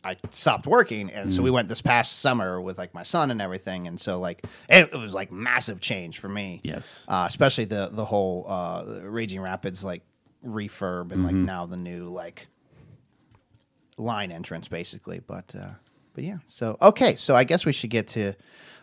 I 0.04 0.18
stopped 0.32 0.66
working, 0.66 1.12
and 1.12 1.32
so 1.32 1.44
we 1.44 1.51
went 1.51 1.68
this 1.68 1.82
past 1.84 2.20
summer 2.20 2.60
with 2.60 2.78
like 2.80 2.94
my 2.96 3.04
son 3.04 3.30
and 3.32 3.42
everything, 3.42 3.88
and 3.88 4.00
so 4.00 4.20
like 4.20 4.44
it, 4.68 4.89
it 4.92 4.98
was 4.98 5.13
like 5.13 5.32
massive 5.32 5.80
change 5.82 6.18
for 6.20 6.28
me. 6.30 6.62
Yes. 6.63 7.06
uh, 7.08 7.25
especially 7.28 7.66
the 7.66 7.89
the 7.92 8.06
whole 8.06 8.46
uh, 8.50 8.86
Raging 9.04 9.42
Rapids 9.42 9.84
like 9.84 10.01
refurb 10.44 11.12
and 11.12 11.24
like 11.25 11.36
now 11.36 11.66
the 11.68 11.78
new 11.78 12.08
like 12.10 12.48
line 14.00 14.32
entrance 14.32 14.68
basically. 14.68 15.20
But 15.20 15.56
uh, 15.56 15.72
but 16.13 16.24
yeah, 16.24 16.38
so 16.46 16.77
okay, 16.82 17.15
so 17.15 17.36
I 17.36 17.44
guess 17.44 17.65
we 17.65 17.72
should 17.72 17.89
get 17.89 18.08
to. 18.10 18.34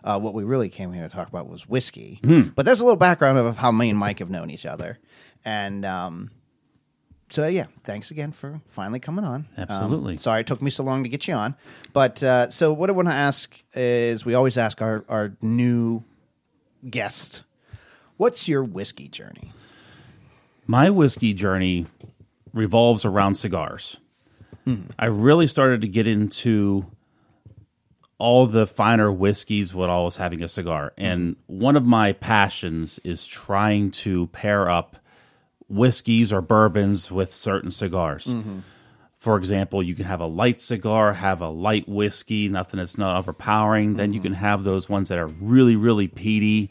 Uh, 0.04 0.20
what 0.20 0.34
we 0.34 0.44
really 0.44 0.68
came 0.68 0.92
here 0.92 1.02
to 1.02 1.12
talk 1.12 1.26
about 1.28 1.48
was 1.48 1.68
whiskey, 1.68 2.20
but 2.54 2.64
there's 2.64 2.80
a 2.80 2.84
little 2.84 2.96
background 2.96 3.38
of 3.38 3.56
how 3.58 3.72
me 3.72 3.90
and 3.90 3.98
Mike 3.98 4.20
have 4.20 4.30
known 4.30 4.50
each 4.50 4.64
other, 4.64 4.98
and 5.44 5.84
um, 5.84 6.30
so 7.28 7.48
yeah, 7.48 7.64
thanks 7.82 8.12
again 8.12 8.30
for 8.30 8.60
finally 8.68 9.00
coming 9.00 9.24
on. 9.24 9.48
Um, 9.56 9.66
Absolutely. 9.68 10.16
sorry 10.16 10.42
it 10.42 10.46
took 10.46 10.62
me 10.62 10.70
so 10.70 10.84
long 10.84 11.02
to 11.02 11.08
get 11.08 11.26
you 11.26 11.34
on, 11.34 11.56
but 11.92 12.22
uh, 12.22 12.50
so 12.50 12.72
what 12.72 12.88
I 12.88 12.92
want 12.92 13.08
to 13.08 13.14
ask 13.14 13.60
is 13.74 14.24
we 14.24 14.34
always 14.34 14.56
ask 14.56 14.80
our 14.80 15.04
our 15.08 15.36
new 15.42 16.04
guests, 16.88 17.42
what's 18.16 18.46
your 18.46 18.62
whiskey 18.62 19.08
journey? 19.08 19.50
My 20.68 20.88
whiskey 20.88 21.34
journey 21.34 21.86
revolves 22.52 23.04
around 23.04 23.34
cigars. 23.36 23.96
I 24.98 25.06
really 25.06 25.46
started 25.46 25.80
to 25.82 25.88
get 25.88 26.06
into 26.06 26.86
all 28.18 28.46
the 28.46 28.66
finer 28.66 29.12
whiskeys 29.12 29.74
when 29.74 29.90
I 29.90 29.98
was 29.98 30.16
having 30.16 30.42
a 30.42 30.48
cigar. 30.48 30.92
And 30.96 31.36
one 31.46 31.76
of 31.76 31.84
my 31.84 32.12
passions 32.12 32.98
is 33.04 33.26
trying 33.26 33.90
to 33.92 34.26
pair 34.28 34.70
up 34.70 34.96
whiskeys 35.68 36.32
or 36.32 36.40
bourbons 36.40 37.10
with 37.10 37.34
certain 37.34 37.70
cigars. 37.70 38.34
For 39.18 39.36
example, 39.36 39.82
you 39.82 39.94
can 39.94 40.04
have 40.04 40.20
a 40.20 40.26
light 40.26 40.60
cigar, 40.60 41.14
have 41.14 41.40
a 41.40 41.48
light 41.48 41.88
whiskey, 41.88 42.48
nothing 42.48 42.78
that's 42.78 42.96
not 42.96 43.18
overpowering. 43.18 43.94
Then 43.94 44.12
you 44.12 44.20
can 44.20 44.34
have 44.34 44.64
those 44.64 44.88
ones 44.88 45.08
that 45.08 45.18
are 45.18 45.26
really, 45.26 45.76
really 45.76 46.06
peaty. 46.08 46.70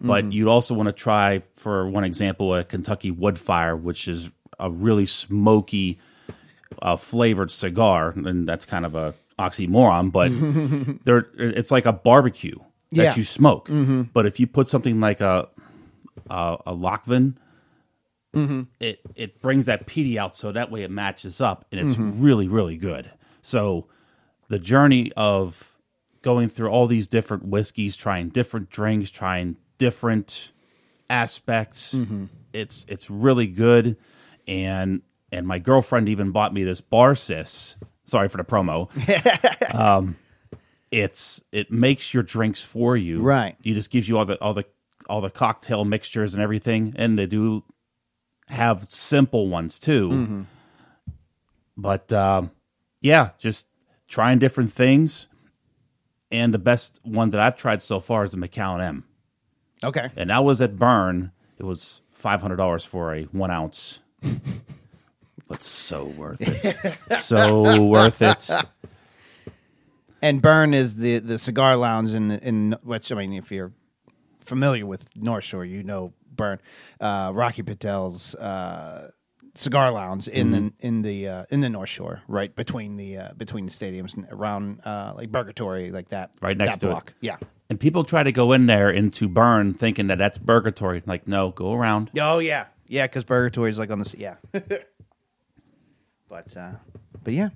But 0.00 0.32
you'd 0.32 0.48
also 0.48 0.74
want 0.74 0.88
to 0.88 0.92
try, 0.92 1.42
for 1.54 1.88
one 1.88 2.02
example, 2.04 2.54
a 2.54 2.64
Kentucky 2.64 3.12
Woodfire, 3.12 3.80
which 3.80 4.08
is 4.08 4.30
a 4.58 4.70
really 4.70 5.06
smoky, 5.06 5.98
uh, 6.82 6.96
flavored 6.96 7.50
cigar. 7.50 8.10
And 8.10 8.46
that's 8.46 8.66
kind 8.66 8.84
of 8.84 8.94
a 8.94 9.14
oxymoron, 9.38 10.12
but 10.12 10.30
they're, 11.04 11.26
it's 11.34 11.70
like 11.70 11.86
a 11.86 11.92
barbecue 11.92 12.56
that 12.92 13.02
Yeah. 13.02 13.14
you 13.16 13.24
smoke. 13.24 13.68
Mm-hmm. 13.68 14.02
But 14.12 14.26
if 14.26 14.38
you 14.38 14.46
put 14.46 14.68
something 14.68 15.00
like 15.00 15.20
a 15.20 15.48
a, 16.28 16.58
a 16.66 16.74
Lockvin, 16.74 17.34
mm-hmm. 18.34 18.62
it 18.80 19.00
it 19.14 19.40
brings 19.40 19.66
that 19.66 19.86
peaty 19.86 20.18
out 20.18 20.36
so 20.36 20.52
that 20.52 20.70
way 20.70 20.82
it 20.82 20.90
matches 20.90 21.40
up 21.40 21.64
and 21.72 21.80
it's 21.80 21.94
mm-hmm. 21.94 22.22
really 22.22 22.48
really 22.48 22.76
good. 22.76 23.12
So 23.40 23.86
the 24.48 24.58
journey 24.58 25.12
of 25.16 25.76
going 26.20 26.48
through 26.48 26.68
all 26.68 26.86
these 26.86 27.06
different 27.06 27.46
whiskeys, 27.46 27.96
trying 27.96 28.28
different 28.28 28.70
drinks, 28.70 29.10
trying 29.10 29.56
different 29.78 30.52
aspects, 31.08 31.94
it's 32.52 32.84
it's 32.88 33.10
really 33.10 33.46
good. 33.46 33.96
And 34.46 35.02
and 35.32 35.46
my 35.46 35.58
girlfriend 35.58 36.08
even 36.08 36.30
bought 36.30 36.54
me 36.54 36.62
this 36.62 36.80
bar 36.80 37.14
Barsys. 37.14 37.76
Sorry 38.04 38.28
for 38.28 38.36
the 38.36 38.44
promo. 38.44 38.88
um, 39.74 40.16
it's 40.90 41.42
it 41.50 41.72
makes 41.72 42.12
your 42.12 42.22
drinks 42.22 42.62
for 42.62 42.96
you. 42.96 43.22
Right. 43.22 43.56
It 43.64 43.74
just 43.74 43.90
gives 43.90 44.08
you 44.08 44.18
all 44.18 44.26
the 44.26 44.40
all 44.40 44.54
the 44.54 44.66
all 45.08 45.20
the 45.20 45.30
cocktail 45.30 45.84
mixtures 45.84 46.34
and 46.34 46.42
everything, 46.42 46.92
and 46.96 47.18
they 47.18 47.26
do 47.26 47.64
have 48.48 48.90
simple 48.90 49.48
ones 49.48 49.78
too. 49.78 50.46
But 51.76 52.12
um, 52.12 52.50
yeah, 53.00 53.30
just 53.38 53.66
trying 54.08 54.38
different 54.38 54.72
things. 54.72 55.26
And 56.30 56.54
the 56.54 56.58
best 56.58 57.00
one 57.02 57.30
that 57.30 57.40
I've 57.40 57.56
tried 57.56 57.82
so 57.82 58.00
far 58.00 58.24
is 58.24 58.30
the 58.30 58.38
Macallan 58.38 58.80
M. 58.80 59.04
Okay. 59.84 60.10
And 60.16 60.30
that 60.30 60.44
was 60.44 60.62
at 60.62 60.76
Burn. 60.76 61.32
It 61.58 61.64
was 61.64 62.02
five 62.12 62.42
hundred 62.42 62.56
dollars 62.56 62.84
for 62.84 63.14
a 63.14 63.24
one 63.24 63.50
ounce. 63.50 64.00
but 65.52 65.62
so 65.62 66.04
worth 66.04 66.40
it. 66.40 66.98
so 67.20 67.82
worth 67.82 68.22
it. 68.22 68.50
And 70.20 70.40
Burn 70.40 70.72
is 70.72 70.96
the 70.96 71.18
the 71.18 71.38
cigar 71.38 71.76
lounge 71.76 72.14
in 72.14 72.30
in 72.30 72.76
which 72.82 73.10
I 73.12 73.16
mean, 73.16 73.32
if 73.34 73.50
you're 73.50 73.72
familiar 74.40 74.86
with 74.86 75.04
North 75.16 75.44
Shore, 75.44 75.64
you 75.64 75.82
know 75.82 76.12
Burn, 76.34 76.58
uh, 77.00 77.32
Rocky 77.34 77.62
Patel's 77.62 78.34
uh, 78.36 79.10
cigar 79.54 79.90
lounge 79.90 80.28
in 80.28 80.50
the 80.52 80.72
in 80.78 81.02
the 81.02 81.28
uh, 81.28 81.44
in 81.50 81.60
the 81.60 81.68
North 81.68 81.88
Shore, 81.88 82.22
right 82.28 82.54
between 82.54 82.96
the 82.96 83.18
uh, 83.18 83.32
between 83.36 83.66
the 83.66 83.72
stadiums 83.72 84.14
and 84.16 84.26
around 84.30 84.80
uh, 84.84 85.12
like 85.16 85.30
Burgatory, 85.30 85.92
like 85.92 86.08
that, 86.10 86.30
Right 86.40 86.56
next 86.56 86.72
that 86.72 86.80
to 86.80 86.86
it. 86.86 86.90
block. 86.90 87.14
Yeah. 87.20 87.36
And 87.68 87.80
people 87.80 88.04
try 88.04 88.22
to 88.22 88.32
go 88.32 88.52
in 88.52 88.66
there 88.66 88.90
into 88.90 89.28
Burn 89.28 89.74
thinking 89.74 90.06
that 90.08 90.18
that's 90.18 90.36
Burgatory. 90.38 91.02
Like, 91.06 91.26
no, 91.26 91.50
go 91.50 91.72
around. 91.72 92.10
Oh 92.20 92.38
yeah, 92.38 92.66
yeah, 92.86 93.06
because 93.06 93.24
Burgatory 93.24 93.70
is 93.70 93.78
like 93.78 93.90
on 93.90 93.98
the 93.98 94.14
yeah. 94.18 94.36
but 96.32 96.56
uh, 96.56 96.72
but 97.22 97.34
yeah. 97.34 97.50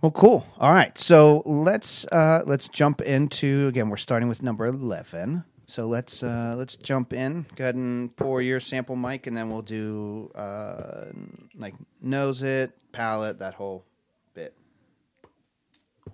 Well, 0.00 0.10
cool. 0.10 0.46
All 0.58 0.72
right, 0.72 0.96
so 0.98 1.42
let's 1.44 2.06
uh, 2.06 2.42
let's 2.46 2.66
jump 2.66 3.02
into 3.02 3.68
again. 3.68 3.90
We're 3.90 3.98
starting 3.98 4.28
with 4.28 4.42
number 4.42 4.64
eleven. 4.64 5.44
So 5.66 5.84
let's 5.86 6.22
uh, 6.22 6.54
let's 6.56 6.76
jump 6.76 7.12
in. 7.12 7.44
Go 7.54 7.64
ahead 7.64 7.74
and 7.74 8.14
pour 8.16 8.40
your 8.40 8.58
sample, 8.58 8.96
Mike, 8.96 9.26
and 9.26 9.36
then 9.36 9.50
we'll 9.50 9.62
do 9.62 10.30
uh, 10.34 11.06
like 11.54 11.74
nose 12.00 12.42
it, 12.42 12.72
palate, 12.92 13.40
that 13.40 13.54
whole 13.54 13.84
bit. 14.32 14.54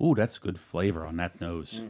Ooh, 0.02 0.17
that's 0.17 0.38
good 0.38 0.59
flavor 0.59 1.07
on 1.07 1.19
that 1.19 1.41
nose. 1.41 1.83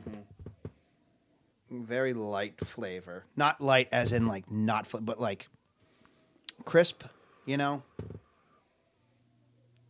Very 1.71 2.13
light 2.13 2.61
flavor, 2.61 3.25
not 3.35 3.63
light 3.63 3.89
as 3.93 4.13
in 4.13 4.27
like 4.27 4.51
not, 4.51 4.87
fl- 4.87 4.99
but 4.99 5.19
like 5.19 5.49
crisp. 6.67 7.05
You 7.47 7.57
know, 7.57 7.83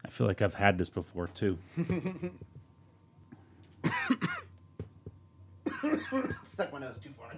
I 0.04 0.08
feel 0.08 0.26
like 0.26 0.42
I've 0.42 0.54
had 0.54 0.78
this 0.78 0.90
before 0.90 1.26
too. 1.28 1.58
stuck 6.46 6.72
my 6.72 6.78
nose 6.80 6.96
too 7.02 7.10
far. 7.16 7.32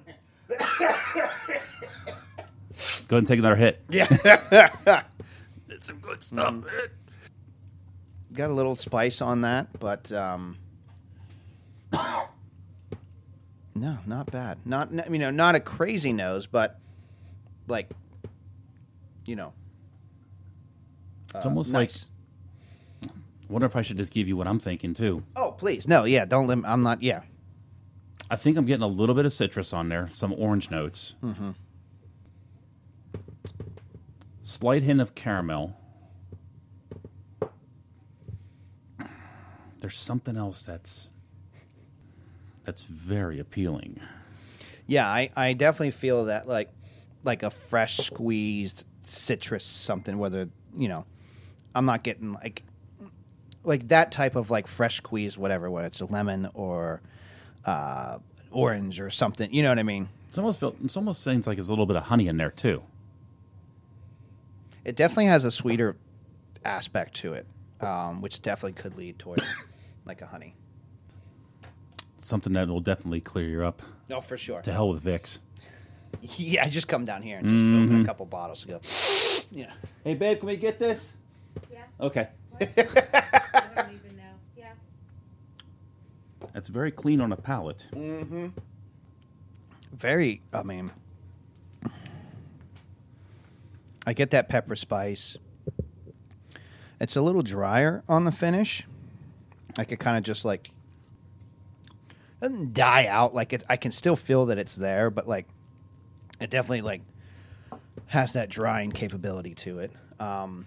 Go 3.09 3.17
ahead 3.17 3.19
and 3.19 3.27
take 3.29 3.39
another 3.39 3.57
hit. 3.57 3.83
Yeah. 3.91 5.03
It's 5.69 5.87
some 5.89 5.99
good 5.99 6.23
stuff. 6.23 6.55
man. 6.55 6.65
got 8.33 8.49
a 8.49 8.53
little 8.53 8.77
spice 8.77 9.21
on 9.21 9.41
that, 9.41 9.67
but 9.81 10.13
um, 10.13 10.57
no, 13.75 13.99
not 14.07 14.31
bad. 14.31 14.59
Not 14.65 14.93
you 15.11 15.19
know, 15.19 15.31
not 15.31 15.57
a 15.57 15.61
crazy 15.61 16.13
nose, 16.13 16.47
but 16.47 16.79
like 17.67 17.89
you 19.27 19.35
know, 19.35 19.53
It's 21.35 21.45
almost 21.45 21.73
nice. 21.73 22.03
like. 22.05 22.11
Wonder 23.49 23.67
if 23.67 23.77
I 23.77 23.83
should 23.83 23.97
just 23.99 24.13
give 24.13 24.27
you 24.29 24.37
what 24.37 24.47
I'm 24.47 24.59
thinking 24.59 24.95
too. 24.95 25.23
oh, 25.37 25.53
please, 25.53 25.87
no, 25.87 26.05
yeah, 26.05 26.25
don't. 26.25 26.47
Lim- 26.47 26.65
I'm 26.67 26.83
not. 26.83 27.03
Yeah, 27.03 27.23
I 28.31 28.37
think 28.37 28.57
I'm 28.57 28.65
getting 28.67 28.83
a 28.83 28.87
little 28.89 29.15
bit 29.15 29.27
of 29.27 29.33
citrus 29.33 29.73
on 29.73 29.89
there, 29.89 30.09
some 30.13 30.33
orange 30.33 30.71
notes. 30.71 31.15
Mm-hmm. 31.23 31.51
Slight 34.43 34.83
hint 34.83 35.01
of 35.01 35.15
caramel. 35.15 35.77
There's 39.81 39.99
something 39.99 40.37
else 40.37 40.63
that's 40.63 41.09
that's 42.65 42.85
very 42.85 43.39
appealing. 43.39 44.01
yeah, 44.87 45.07
I, 45.07 45.31
I 45.37 45.53
definitely 45.53 45.91
feel 45.91 46.27
that 46.27 46.49
like 46.49 46.71
like 47.23 47.43
a 47.43 47.51
fresh 47.51 47.99
squeezed 47.99 48.85
citrus 49.03 49.65
something. 49.65 50.17
Whether 50.17 50.49
you 50.77 50.89
know, 50.89 51.05
I'm 51.75 51.85
not 51.85 52.03
getting 52.03 52.33
like 52.33 52.63
like 53.65 53.89
that 53.89 54.13
type 54.13 54.37
of 54.37 54.51
like 54.51 54.67
fresh 54.67 54.97
squeezed 54.97 55.37
whatever, 55.37 55.71
whether 55.71 55.87
it's 55.87 56.01
a 56.01 56.07
lemon 56.07 56.49
or 56.55 57.01
uh, 57.65 58.19
orange 58.51 59.01
or 59.01 59.11
something. 59.11 59.53
You 59.53 59.63
know 59.63 59.71
what 59.71 59.79
I 59.79 59.83
mean? 59.83 60.09
It's 60.29 60.39
almost 60.39 60.61
feel, 60.61 60.75
it's 60.85 60.97
almost 60.97 61.23
seems 61.23 61.47
like 61.47 61.57
there's 61.57 61.69
a 61.69 61.73
little 61.73 61.87
bit 61.87 61.97
of 61.97 62.05
honey 62.05 62.29
in 62.29 62.37
there 62.37 62.51
too. 62.51 62.83
It 64.85 64.97
definitely 64.97 65.27
has 65.27 65.45
a 65.45 65.51
sweeter 65.51 65.97
aspect 66.65 67.15
to 67.17 67.35
it, 67.35 67.47
um, 67.81 68.21
which 68.21 68.43
definitely 68.43 68.73
could 68.75 68.97
lead 68.97 69.19
towards 69.19 69.45
like 70.05 70.21
a 70.23 70.27
honey. 70.27 70.55
Something 72.19 72.55
that 72.55 72.69
will 72.69 72.81
definitely 72.81 73.21
clear 73.21 73.47
you 73.49 73.65
up. 73.65 73.83
No, 74.09 74.21
for 74.21 74.37
sure. 74.37 74.61
To 74.63 74.73
hell 74.73 74.89
with 74.89 75.03
Vicks. 75.03 75.39
Yeah, 76.21 76.65
I 76.65 76.69
just 76.69 76.89
come 76.89 77.05
down 77.05 77.23
here 77.23 77.39
and 77.39 77.49
just 77.49 77.65
open 77.65 78.03
a 78.03 78.05
couple 78.05 78.27
bottles 78.27 78.63
to 78.63 78.69
go. 78.69 78.81
Yeah. 79.51 79.71
Hey 80.03 80.15
babe, 80.15 80.41
can 80.41 80.49
we 80.49 80.57
get 80.57 80.81
this? 80.81 81.13
Yeah. 81.71 81.85
Okay. 82.01 82.29
I 82.61 83.63
don't 83.77 83.95
even 83.95 84.17
know. 84.17 84.35
Yeah. 84.57 84.73
That's 86.53 86.69
very 86.69 86.91
clean 86.91 87.21
on 87.21 87.33
a 87.33 87.37
palate. 87.37 87.89
Very, 89.93 90.43
I 90.53 90.63
mean, 90.63 90.91
I 94.07 94.13
get 94.13 94.31
that 94.31 94.49
pepper 94.49 94.77
spice. 94.77 95.37
It's 97.01 97.17
a 97.17 97.21
little 97.23 97.43
drier 97.43 98.03
on 98.09 98.25
the 98.25 98.33
finish, 98.33 98.87
I 99.79 99.85
could 99.85 99.99
kind 99.99 100.17
of 100.17 100.23
just 100.23 100.45
like 100.45 100.71
doesn't 102.41 102.75
die 102.75 103.07
out. 103.07 103.35
Like 103.35 103.53
it, 103.53 103.65
I 103.69 103.77
can 103.77 103.91
still 103.91 104.17
feel 104.17 104.47
that 104.47 104.59
it's 104.59 104.77
there, 104.77 105.11
but 105.11 105.27
like 105.27 105.47
it 106.41 106.51
definitely 106.51 106.83
like 106.83 107.03
has 108.07 108.35
that 108.35 108.51
drying 108.51 108.93
capability 108.93 109.55
to 109.55 109.79
it. 109.81 109.93
Um, 110.21 110.67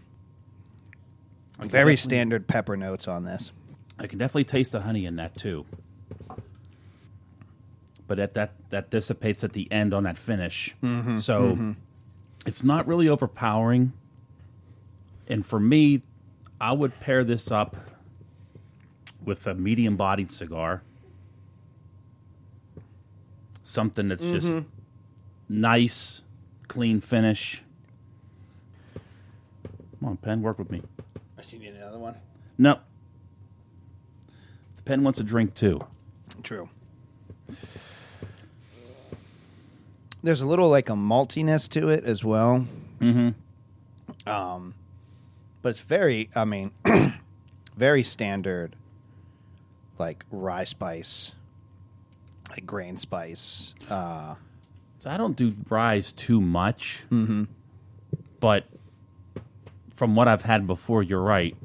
very 1.59 1.95
standard 1.95 2.47
pepper 2.47 2.77
notes 2.77 3.07
on 3.07 3.23
this. 3.23 3.51
I 3.99 4.07
can 4.07 4.19
definitely 4.19 4.43
taste 4.43 4.71
the 4.71 4.81
honey 4.81 5.05
in 5.05 5.15
that 5.15 5.35
too. 5.35 5.65
But 8.07 8.19
at 8.19 8.33
that 8.35 8.51
that 8.69 8.89
dissipates 8.89 9.43
at 9.43 9.53
the 9.53 9.69
end 9.71 9.93
on 9.93 10.03
that 10.03 10.17
finish. 10.17 10.75
Mm-hmm, 10.83 11.17
so 11.17 11.41
mm-hmm. 11.41 11.71
it's 12.45 12.63
not 12.63 12.87
really 12.87 13.09
overpowering. 13.09 13.93
And 15.27 15.45
for 15.45 15.59
me, 15.59 16.01
I 16.61 16.71
would 16.71 16.99
pair 16.99 17.23
this 17.23 17.51
up 17.51 17.75
with 19.23 19.45
a 19.45 19.53
medium 19.53 19.97
bodied 19.97 20.31
cigar. 20.31 20.83
Something 23.63 24.07
that's 24.07 24.23
just 24.23 24.47
mm-hmm. 24.47 24.67
nice, 25.49 26.21
clean 26.69 27.01
finish. 27.01 27.61
Come 29.99 30.09
on, 30.09 30.17
pen, 30.17 30.41
work 30.41 30.57
with 30.57 30.71
me. 30.71 30.81
You 31.49 31.59
need 31.59 31.75
another 31.75 31.97
one. 31.99 32.15
No. 32.57 32.79
The 34.77 34.83
pen 34.83 35.03
wants 35.03 35.19
a 35.19 35.23
drink 35.23 35.53
too. 35.53 35.81
True. 36.43 36.69
There's 40.23 40.41
a 40.41 40.47
little 40.47 40.69
like 40.69 40.89
a 40.89 40.93
maltiness 40.93 41.69
to 41.69 41.87
it 41.89 42.03
as 42.03 42.23
well. 42.23 42.67
Mm-hmm. 42.99 44.29
Um, 44.29 44.73
but 45.61 45.69
it's 45.69 45.81
very, 45.81 46.29
I 46.35 46.43
mean, 46.45 46.71
very 47.77 48.03
standard, 48.03 48.75
like 49.97 50.25
rye 50.31 50.63
spice, 50.65 51.33
like 52.49 52.65
grain 52.65 52.97
spice. 52.97 53.73
Uh, 53.89 54.35
So 54.99 55.09
I 55.11 55.17
don't 55.17 55.35
do 55.37 55.55
ryes 55.69 56.11
too 56.11 56.41
much. 56.41 57.03
Mm-hmm. 57.11 57.43
But 58.39 58.65
from 59.97 60.15
what 60.15 60.27
I've 60.27 60.43
had 60.43 60.65
before, 60.67 61.03
you're 61.03 61.21
right. 61.21 61.57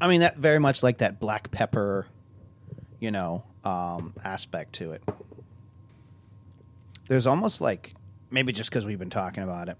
I 0.00 0.06
mean, 0.06 0.20
that 0.20 0.36
very 0.36 0.58
much 0.58 0.82
like 0.82 0.98
that 0.98 1.18
black 1.18 1.50
pepper, 1.50 2.06
you 3.00 3.10
know, 3.10 3.42
um, 3.64 4.14
aspect 4.22 4.74
to 4.74 4.92
it. 4.92 5.02
There's 7.08 7.26
almost 7.26 7.60
like 7.60 7.94
maybe 8.30 8.52
just 8.52 8.70
because 8.70 8.86
we've 8.86 8.98
been 8.98 9.10
talking 9.10 9.42
about 9.42 9.68
it, 9.68 9.78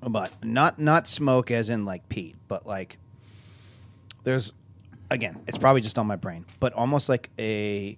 but 0.00 0.44
not 0.44 0.78
not 0.78 1.08
smoke 1.08 1.50
as 1.50 1.70
in 1.70 1.84
like 1.84 2.08
peat, 2.08 2.34
but 2.48 2.66
like 2.66 2.98
there's 4.24 4.52
again, 5.08 5.40
it's 5.46 5.58
probably 5.58 5.80
just 5.80 5.98
on 5.98 6.06
my 6.06 6.16
brain, 6.16 6.44
but 6.58 6.72
almost 6.72 7.08
like 7.08 7.30
a 7.38 7.96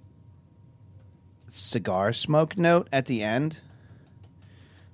cigar 1.49 2.13
smoke 2.13 2.59
note 2.59 2.89
at 2.93 3.07
the 3.07 3.23
end. 3.23 3.61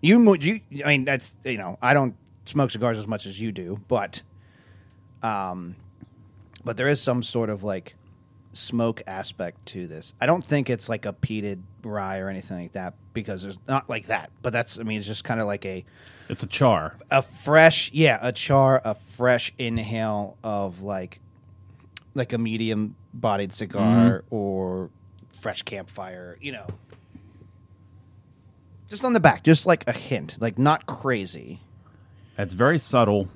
You, 0.00 0.34
you, 0.36 0.60
I 0.84 0.88
mean, 0.88 1.04
that's 1.04 1.34
you 1.44 1.58
know, 1.58 1.76
I 1.82 1.92
don't 1.92 2.14
smoke 2.50 2.70
cigars 2.70 2.98
as 2.98 3.06
much 3.06 3.26
as 3.26 3.40
you 3.40 3.52
do, 3.52 3.80
but 3.88 4.22
um, 5.22 5.76
but 6.64 6.76
there 6.76 6.88
is 6.88 7.00
some 7.00 7.22
sort 7.22 7.50
of 7.50 7.62
like 7.64 7.94
smoke 8.52 9.02
aspect 9.06 9.64
to 9.66 9.86
this. 9.86 10.14
I 10.20 10.26
don't 10.26 10.44
think 10.44 10.68
it's 10.70 10.88
like 10.88 11.06
a 11.06 11.12
peated 11.12 11.62
rye 11.82 12.18
or 12.18 12.28
anything 12.28 12.58
like 12.58 12.72
that 12.72 12.94
because 13.14 13.42
there's 13.42 13.58
not 13.68 13.88
like 13.88 14.06
that. 14.06 14.30
But 14.42 14.52
that's 14.52 14.78
I 14.78 14.82
mean 14.82 14.98
it's 14.98 15.06
just 15.06 15.24
kind 15.24 15.40
of 15.40 15.46
like 15.46 15.64
a 15.64 15.84
It's 16.28 16.42
a 16.42 16.46
char. 16.46 16.96
a 17.10 17.22
fresh 17.22 17.90
yeah 17.92 18.18
a 18.20 18.32
char 18.32 18.80
a 18.84 18.94
fresh 18.94 19.52
inhale 19.58 20.36
of 20.42 20.82
like 20.82 21.20
like 22.14 22.32
a 22.32 22.38
medium 22.38 22.96
bodied 23.14 23.52
cigar 23.52 24.24
or 24.30 24.90
fresh 25.40 25.62
campfire 25.62 26.36
you 26.40 26.52
know 26.52 26.66
just 28.88 29.04
on 29.04 29.12
the 29.14 29.20
back 29.20 29.42
just 29.44 29.64
like 29.64 29.86
a 29.86 29.92
hint 29.92 30.36
like 30.40 30.58
not 30.58 30.86
crazy 30.86 31.60
It's 32.42 32.54
very 32.54 32.78
subtle. 32.78 33.28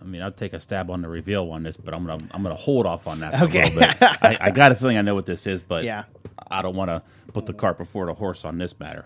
I 0.00 0.04
mean, 0.04 0.22
I'd 0.22 0.36
take 0.36 0.52
a 0.52 0.60
stab 0.60 0.90
on 0.90 1.02
the 1.02 1.08
reveal 1.08 1.50
on 1.52 1.62
this, 1.62 1.76
but 1.76 1.94
I'm 1.94 2.06
gonna 2.06 2.24
I'm 2.32 2.42
gonna 2.42 2.54
hold 2.54 2.86
off 2.86 3.06
on 3.06 3.20
that 3.20 3.38
for 3.38 3.44
Okay. 3.44 3.62
a 3.62 3.64
little 3.66 3.80
bit. 3.80 3.96
I, 4.02 4.38
I 4.40 4.50
got 4.50 4.72
a 4.72 4.74
feeling 4.74 4.96
I 4.98 5.02
know 5.02 5.14
what 5.14 5.26
this 5.26 5.46
is, 5.46 5.62
but 5.62 5.84
Yeah. 5.84 6.04
I 6.50 6.62
don't 6.62 6.74
want 6.74 6.88
to 6.88 7.02
put 7.32 7.46
the 7.46 7.52
cart 7.52 7.78
before 7.78 8.06
the 8.06 8.14
horse 8.14 8.44
on 8.44 8.58
this 8.58 8.78
matter. 8.80 9.04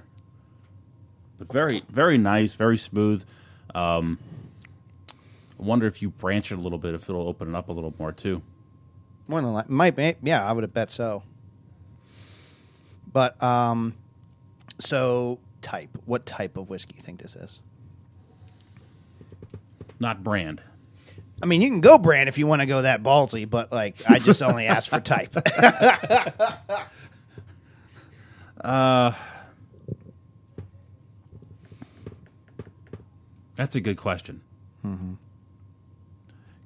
But 1.39 1.53
very 1.53 1.83
very 1.91 2.17
nice, 2.17 2.55
very 2.55 2.79
smooth. 2.79 3.25
Um, 3.75 4.19
I 5.11 5.63
wonder 5.63 5.87
if 5.87 6.01
you 6.01 6.11
branch 6.11 6.53
it 6.53 6.59
a 6.59 6.61
little 6.61 6.79
bit, 6.79 6.95
if 6.95 7.09
it'll 7.09 7.29
open 7.29 7.49
it 7.49 7.55
up 7.57 7.69
a 7.69 7.73
little 7.73 7.93
more 7.99 8.13
too. 8.13 8.41
More 9.27 9.41
than 9.43 9.53
like 9.53 9.69
might 9.69 9.97
be, 9.97 10.15
yeah, 10.23 10.45
I 10.47 10.53
would 10.53 10.63
have 10.65 10.73
bet 10.73 10.91
so. 10.91 11.23
But 13.13 13.41
um, 13.43 13.95
so 14.79 15.39
type. 15.65 15.99
What 16.05 16.27
type 16.27 16.57
of 16.57 16.71
whiskey 16.71 16.95
you 16.97 17.03
think 17.03 17.21
this 17.21 17.35
is? 17.35 17.61
Not 19.99 20.23
brand. 20.23 20.61
I 21.43 21.47
mean, 21.47 21.61
you 21.61 21.69
can 21.69 21.81
go 21.81 21.99
brand 21.99 22.29
if 22.29 22.39
you 22.39 22.47
want 22.47 22.61
to 22.61 22.67
go 22.67 22.83
that 22.83 23.03
ballsy, 23.03 23.49
but 23.49 23.73
like, 23.73 23.97
I 24.09 24.19
just 24.19 24.43
only 24.43 24.67
asked 24.67 24.91
for 24.91 25.01
type. 25.01 25.35
Uh, 28.65 29.13
that's 33.57 33.77
a 33.77 33.81
good 33.81 33.99
question. 33.99 34.41
Mm-hmm. 34.85 35.15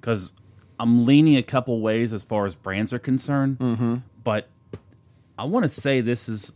Because 0.00 0.32
I'm 0.78 1.06
leaning 1.06 1.36
a 1.36 1.42
couple 1.42 1.80
ways 1.80 2.12
as 2.12 2.22
far 2.22 2.46
as 2.46 2.54
brands 2.54 2.92
are 2.92 3.00
concerned, 3.00 3.58
mm-hmm. 3.58 3.96
but 4.22 4.48
I 5.36 5.44
want 5.44 5.64
to 5.64 5.80
say 5.80 6.00
this 6.00 6.28
is 6.28 6.52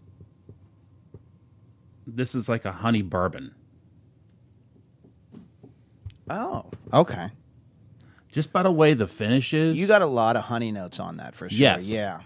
this 2.15 2.35
is 2.35 2.49
like 2.49 2.65
a 2.65 2.73
honey 2.73 3.03
bourbon, 3.03 3.55
oh, 6.31 6.67
okay. 6.93 7.31
just 8.31 8.53
by 8.53 8.63
the 8.63 8.71
way 8.71 8.95
the 8.95 9.07
finish 9.07 9.55
is. 9.55 9.79
You 9.79 9.87
got 9.87 10.03
a 10.03 10.07
lot 10.07 10.37
of 10.37 10.45
honey 10.45 10.73
notes 10.73 11.01
on 11.01 11.17
that 11.17 11.35
for 11.35 11.49
sure. 11.49 11.59
Yes. 11.59 11.89
Yeah. 11.89 12.21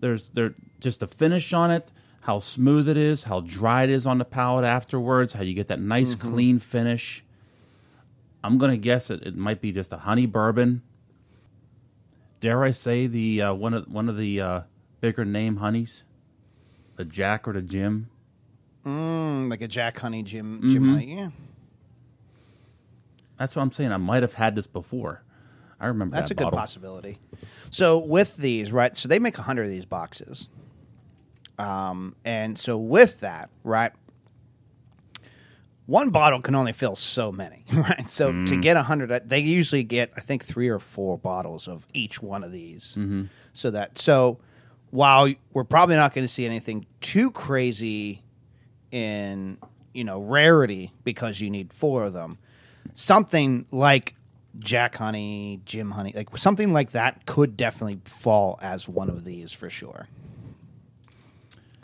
there's 0.00 0.28
there 0.30 0.54
just 0.80 1.00
the 1.00 1.06
finish 1.06 1.52
on 1.52 1.70
it, 1.70 1.90
how 2.22 2.38
smooth 2.38 2.88
it 2.88 2.96
is, 2.96 3.24
how 3.24 3.40
dry 3.40 3.84
it 3.84 3.90
is 3.90 4.06
on 4.06 4.18
the 4.18 4.24
palate 4.24 4.64
afterwards, 4.64 5.32
how 5.32 5.42
you 5.42 5.54
get 5.54 5.68
that 5.68 5.80
nice 5.80 6.14
clean 6.14 6.58
finish. 6.58 7.24
I'm 8.44 8.58
gonna 8.58 8.76
guess 8.76 9.10
it. 9.10 9.22
It 9.22 9.36
might 9.36 9.60
be 9.60 9.72
just 9.72 9.92
a 9.92 9.98
honey 9.98 10.26
bourbon. 10.26 10.82
Dare 12.40 12.64
I 12.64 12.72
say 12.72 13.06
the 13.06 13.42
uh, 13.42 13.54
one 13.54 13.74
of 13.74 13.88
one 13.88 14.08
of 14.08 14.16
the 14.16 14.40
uh, 14.40 14.60
bigger 15.00 15.24
name 15.24 15.56
honeys, 15.58 16.02
the 16.96 17.04
Jack 17.04 17.46
or 17.46 17.52
the 17.52 17.62
Jim? 17.62 18.08
Mm, 18.86 19.50
like 19.50 19.62
a 19.62 19.68
Jack 19.68 19.98
Honey 19.98 20.22
Jim. 20.22 20.60
Jim 20.72 20.88
Honey. 20.88 21.16
Yeah. 21.16 21.30
That's 23.38 23.56
what 23.56 23.62
I'm 23.62 23.72
saying. 23.72 23.92
I 23.92 23.96
might 23.96 24.22
have 24.22 24.34
had 24.34 24.54
this 24.54 24.66
before. 24.66 25.22
I 25.80 25.86
remember 25.86 26.14
That's 26.14 26.28
that 26.28 26.34
a 26.34 26.36
good 26.36 26.44
bottle. 26.44 26.58
possibility. 26.60 27.18
So 27.70 27.98
with 27.98 28.36
these, 28.36 28.70
right? 28.70 28.96
So 28.96 29.08
they 29.08 29.18
make 29.18 29.36
a 29.38 29.42
hundred 29.42 29.64
of 29.64 29.70
these 29.70 29.84
boxes, 29.84 30.48
um, 31.58 32.14
and 32.24 32.56
so 32.56 32.76
with 32.76 33.20
that, 33.20 33.50
right? 33.64 33.92
One 35.86 36.10
bottle 36.10 36.40
can 36.40 36.54
only 36.54 36.72
fill 36.72 36.94
so 36.94 37.32
many, 37.32 37.64
right? 37.72 38.08
So 38.08 38.44
to 38.44 38.60
get 38.60 38.76
a 38.76 38.84
hundred, 38.84 39.28
they 39.28 39.40
usually 39.40 39.82
get, 39.82 40.12
I 40.16 40.20
think, 40.20 40.44
three 40.44 40.68
or 40.68 40.78
four 40.78 41.18
bottles 41.18 41.66
of 41.66 41.84
each 41.92 42.22
one 42.22 42.44
of 42.44 42.52
these. 42.52 42.96
So 43.52 43.70
that 43.72 43.98
so 43.98 44.38
while 44.90 45.34
we're 45.52 45.64
probably 45.64 45.96
not 45.96 46.14
going 46.14 46.26
to 46.26 46.32
see 46.32 46.46
anything 46.46 46.86
too 47.00 47.32
crazy 47.32 48.21
in 48.92 49.58
you 49.92 50.04
know 50.04 50.20
rarity 50.20 50.92
because 51.02 51.40
you 51.40 51.50
need 51.50 51.72
four 51.72 52.04
of 52.04 52.12
them, 52.12 52.38
something 52.94 53.66
like 53.72 54.14
Jack 54.58 54.96
Honey, 54.96 55.60
Jim 55.64 55.90
Honey, 55.90 56.12
like 56.14 56.36
something 56.36 56.72
like 56.72 56.92
that 56.92 57.26
could 57.26 57.56
definitely 57.56 58.00
fall 58.04 58.58
as 58.62 58.88
one 58.88 59.08
of 59.10 59.24
these 59.24 59.50
for 59.50 59.68
sure. 59.68 60.06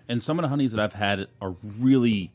And 0.09 0.23
some 0.23 0.39
of 0.39 0.43
the 0.43 0.49
honeys 0.49 0.73
that 0.73 0.81
I've 0.81 0.95
had 0.95 1.27
are 1.41 1.57
really 1.79 2.31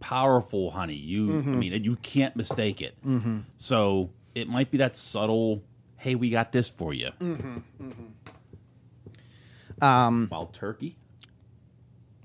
powerful 0.00 0.70
honey. 0.70 0.94
You, 0.94 1.28
I 1.28 1.32
mm-hmm. 1.34 1.58
mean, 1.58 1.84
you 1.84 1.96
can't 1.96 2.34
mistake 2.34 2.80
it. 2.80 2.96
Mm-hmm. 3.06 3.40
So 3.58 4.10
it 4.34 4.48
might 4.48 4.70
be 4.70 4.78
that 4.78 4.96
subtle. 4.96 5.62
Hey, 5.96 6.14
we 6.16 6.30
got 6.30 6.50
this 6.50 6.68
for 6.68 6.92
you. 6.92 7.10
Mm-hmm. 7.20 7.58
Um, 9.84 10.28
Wild 10.30 10.52
turkey. 10.52 10.96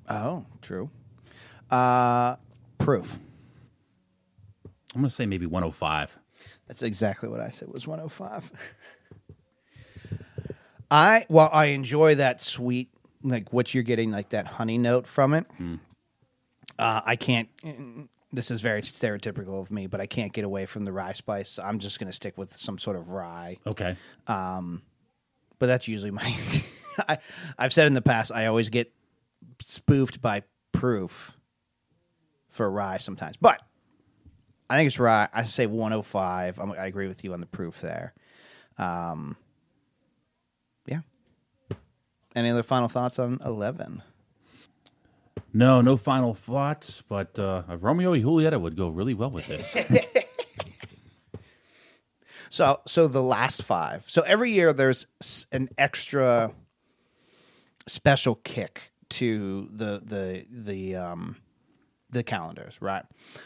Oh, 0.10 0.46
true. 0.62 0.90
Uh, 1.70 2.36
proof. 2.78 3.20
I'm 4.94 5.02
gonna 5.02 5.10
say 5.10 5.26
maybe 5.26 5.46
105. 5.46 6.18
That's 6.68 6.82
exactly 6.82 7.30
what 7.30 7.42
I 7.42 7.50
said 7.50 7.68
was 7.70 7.88
105. 7.88 8.52
I 10.92 11.26
well, 11.30 11.50
I 11.52 11.66
enjoy 11.66 12.16
that 12.16 12.42
sweet, 12.42 12.90
like 13.24 13.52
what 13.52 13.74
you're 13.74 13.84
getting, 13.84 14.12
like 14.12 14.30
that 14.30 14.48
honey 14.48 14.78
note 14.78 15.08
from 15.08 15.34
it. 15.34 15.46
Uh, 16.78 17.02
I 17.06 17.16
can't 17.16 17.50
mm, 17.58 18.08
this 18.36 18.52
is 18.52 18.62
very 18.62 18.82
stereotypical 18.82 19.62
of 19.62 19.72
me, 19.72 19.88
but 19.88 20.02
I 20.02 20.06
can't 20.06 20.34
get 20.34 20.44
away 20.44 20.66
from 20.66 20.86
the 20.86 20.92
rye 20.92 21.14
spice. 21.14 21.50
So 21.50 21.64
I'm 21.64 21.80
just 21.80 22.00
going 22.00 22.08
to 22.08 22.14
stick 22.14 22.38
with 22.38 22.54
some 22.54 22.78
sort 22.78 22.98
of 22.98 23.10
rye. 23.10 23.58
Okay. 23.66 23.96
Um, 24.28 24.82
but 25.58 25.68
that's 25.68 25.88
usually 25.88 26.12
my. 26.12 26.36
I, 27.08 27.18
I've 27.58 27.74
said 27.74 27.88
in 27.88 27.94
the 27.94 28.02
past, 28.02 28.32
I 28.32 28.46
always 28.46 28.70
get 28.70 28.92
spoofed 29.64 30.22
by 30.22 30.44
proof 30.72 31.36
for 32.56 32.70
rye 32.70 32.98
sometimes, 32.98 33.36
but 33.40 33.62
I 34.70 34.78
think 34.78 34.88
it's 34.88 35.00
rye. 35.00 35.28
I 35.34 35.44
say 35.44 35.66
105. 35.66 36.60
I'm, 36.60 36.72
I 36.72 36.86
agree 36.88 37.08
with 37.08 37.24
you 37.24 37.34
on 37.34 37.42
the 37.42 37.46
proof 37.46 37.82
there. 37.82 38.14
Um, 38.78 39.36
yeah. 40.88 41.02
Any 42.36 42.50
other 42.50 42.64
final 42.64 42.88
thoughts 42.88 43.20
on 43.20 43.40
11? 43.46 44.02
No, 45.54 45.82
no 45.82 45.96
final 45.98 46.34
thoughts, 46.34 47.02
but 47.08 47.38
uh, 47.40 47.64
Romeo 47.80 48.14
and 48.14 48.24
Julieta 48.24 48.60
would 48.60 48.76
go 48.76 48.90
really 48.90 49.14
well 49.14 49.30
with 49.30 49.48
this. 49.48 49.76
So, 52.56 52.80
so 52.88 53.10
the 53.10 53.22
last 53.22 53.64
five. 53.64 54.06
So 54.08 54.22
every 54.22 54.50
year 54.50 54.72
there's 54.72 55.08
an 55.52 55.68
extra 55.78 56.54
special 57.86 58.36
kick 58.36 58.94
to 59.10 59.68
the 59.70 60.02
the 60.02 60.46
the 60.50 60.96
um 60.96 61.36
the 62.10 62.24
calendars, 62.24 62.78
right? 62.82 63.04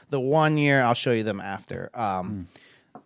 The 0.09 0.19
one 0.19 0.57
year 0.57 0.81
I'll 0.81 0.93
show 0.93 1.11
you 1.11 1.23
them 1.23 1.39
after. 1.39 1.89
Um, 1.93 2.45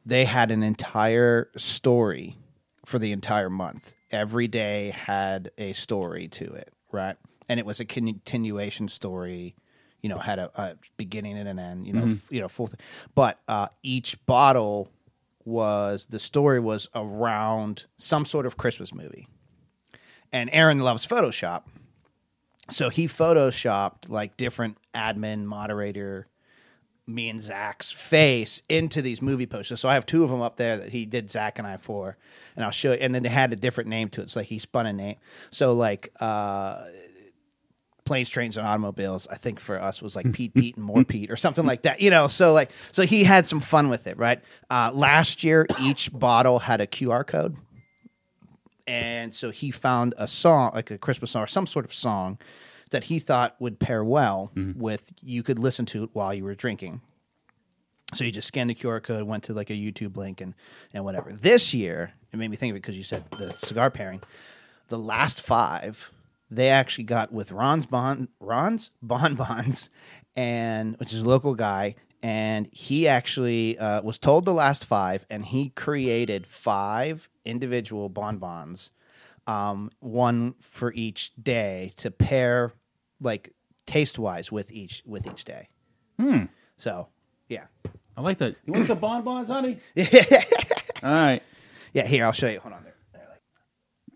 they 0.06 0.26
had 0.26 0.52
an 0.52 0.64
entire 0.64 1.50
story 1.56 2.38
for 2.86 3.00
the 3.00 3.12
entire 3.12 3.50
month. 3.50 3.94
Every 4.12 4.48
day 4.48 4.92
had 4.92 5.52
a 5.58 5.74
story 5.74 6.28
to 6.30 6.46
it, 6.54 6.74
right? 6.92 7.16
And 7.50 7.60
it 7.60 7.66
was 7.66 7.80
a 7.80 7.86
continuation 7.86 8.88
story. 8.88 9.56
You 10.02 10.10
know, 10.10 10.18
had 10.18 10.38
a, 10.40 10.52
a 10.62 10.76
beginning 10.98 11.38
and 11.38 11.48
an 11.48 11.60
end. 11.60 11.88
You 11.88 11.94
know, 11.94 12.04
f- 12.06 12.28
you 12.32 12.42
know, 12.42 12.50
full. 12.50 12.68
Th- 12.68 12.78
but 13.16 13.40
uh, 13.48 13.68
each 13.84 14.24
bottle 14.26 14.92
was 15.46 16.08
the 16.10 16.20
story 16.20 16.60
was 16.60 16.90
around 16.94 17.86
some 17.98 18.26
sort 18.26 18.46
of 18.46 18.58
Christmas 18.58 18.94
movie. 18.94 19.28
And 20.32 20.50
Aaron 20.52 20.80
loves 20.80 21.06
Photoshop. 21.08 21.64
So 22.74 22.90
he 22.90 23.08
photoshopped 23.08 24.10
like 24.10 24.38
different 24.38 24.78
admin 24.94 25.46
moderator 25.46 26.28
me 27.06 27.30
and 27.30 27.42
Zach's 27.42 27.92
face 27.92 28.62
into 28.70 29.02
these 29.02 29.22
movie 29.22 29.46
posters. 29.46 29.80
So 29.80 29.90
I 29.90 29.96
have 29.96 30.06
two 30.06 30.24
of 30.24 30.30
them 30.30 30.42
up 30.42 30.58
there 30.58 30.78
that 30.78 30.90
he 30.90 31.06
did 31.06 31.30
Zach 31.30 31.60
and 31.60 31.68
I 31.68 31.78
for, 31.78 32.18
and 32.56 32.64
I'll 32.64 32.72
show 32.72 32.94
you. 32.94 32.98
And 33.00 33.14
then 33.14 33.24
they 33.24 33.30
had 33.30 33.52
a 33.52 33.58
different 33.58 33.90
name 33.90 34.10
to 34.10 34.22
it. 34.22 34.26
It's 34.26 34.36
like 34.36 34.48
he 34.48 34.60
spun 34.60 34.86
a 34.86 34.94
name. 34.94 35.18
So 35.52 35.74
like 35.74 36.14
uh, 36.22 36.86
planes, 38.06 38.30
trains, 38.30 38.58
and 38.58 38.66
automobiles. 38.66 39.28
I 39.30 39.36
think 39.36 39.60
for 39.60 39.80
us 39.80 40.02
was 40.02 40.16
like 40.16 40.32
Pete, 40.32 40.54
Pete, 40.56 40.78
and 40.78 40.86
more 40.86 41.04
Pete, 41.04 41.30
or 41.30 41.36
something 41.36 41.66
like 41.66 41.84
that. 41.84 42.02
You 42.02 42.10
know, 42.10 42.28
so 42.28 42.54
like 42.54 42.72
so 42.92 43.04
he 43.04 43.26
had 43.26 43.48
some 43.48 43.60
fun 43.60 43.90
with 43.90 44.08
it, 44.08 44.18
right? 44.18 44.42
Uh, 44.70 44.92
last 44.94 45.44
year, 45.44 45.68
each 45.82 46.12
bottle 46.14 46.60
had 46.60 46.80
a 46.80 46.88
QR 46.88 47.28
code 47.28 47.58
and 48.88 49.34
so 49.34 49.50
he 49.50 49.72
found 49.72 50.14
a 50.18 50.28
song 50.28 50.72
like 50.74 50.92
a 50.92 50.98
christmas 50.98 51.32
song 51.32 51.44
or 51.44 51.48
some 51.48 51.66
sort 51.68 51.86
of 51.86 51.94
song 51.94 52.38
that 52.92 53.06
he 53.06 53.20
thought 53.20 53.56
would 53.60 53.80
pair 53.80 54.04
well 54.04 54.52
with 54.76 55.12
you 55.22 55.42
could 55.44 55.60
listen 55.60 55.86
to 55.88 56.04
it 56.04 56.12
while 56.14 56.34
you 56.34 56.44
were 56.44 56.54
drinking. 56.54 57.02
So 58.14 58.24
you 58.24 58.32
just 58.32 58.48
scanned 58.48 58.70
the 58.70 58.76
qr 58.76 59.02
code 59.02 59.24
went 59.24 59.44
to 59.46 59.54
like 59.54 59.72
a 59.72 59.74
youtube 59.74 60.16
link 60.16 60.40
and 60.40 60.54
and 60.94 61.04
whatever. 61.04 61.34
This 61.34 61.74
year 61.74 62.14
it 62.32 62.38
made 62.38 62.52
me 62.52 62.56
think 62.56 62.72
of 62.72 62.76
it 62.78 62.82
because 62.82 62.98
you 62.98 63.04
said 63.04 63.26
the 63.32 63.52
cigar 63.54 63.90
pairing 63.90 64.22
the 64.90 65.00
last 65.00 65.42
five 65.42 66.12
they 66.52 66.70
actually 66.70 67.06
got 67.06 67.32
with 67.32 67.52
ron's 67.52 67.88
bon 67.88 68.28
ron's 68.40 68.92
bonbons 69.02 69.90
and 70.36 70.96
which 71.00 71.12
is 71.12 71.24
a 71.24 71.28
local 71.28 71.56
guy 71.56 71.96
and 72.22 72.70
he 72.72 73.08
actually 73.08 73.78
uh, 73.80 74.02
was 74.04 74.20
told 74.20 74.46
the 74.46 74.54
last 74.54 74.86
five 74.86 75.26
and 75.32 75.46
he 75.48 75.70
created 75.70 76.46
five 76.46 77.28
individual 77.46 78.10
bonbons 78.10 78.92
um, 79.46 79.92
one 80.00 80.56
for 80.60 80.94
each 80.94 81.34
day 81.36 81.92
to 81.98 82.10
pair 82.12 82.74
like 83.20 83.54
taste 83.86 84.18
wise 84.18 84.52
with 84.52 84.72
each 84.72 85.04
with 85.06 85.28
each 85.28 85.44
day 85.44 85.68
hmm. 86.20 86.44
so 86.78 87.08
yeah 87.50 87.66
I 88.16 88.22
like 88.22 88.38
that. 88.38 88.56
You 88.64 88.74
want 88.74 88.86
some 88.86 89.00
bonbons, 89.00 89.50
honey? 89.50 89.80
All 91.04 91.12
right. 91.12 91.42
yeah 91.94 92.06
here 92.06 92.26
i'll 92.26 92.32
show 92.32 92.48
you 92.48 92.60
hold 92.60 92.74
on 92.74 92.84
there 92.84 92.94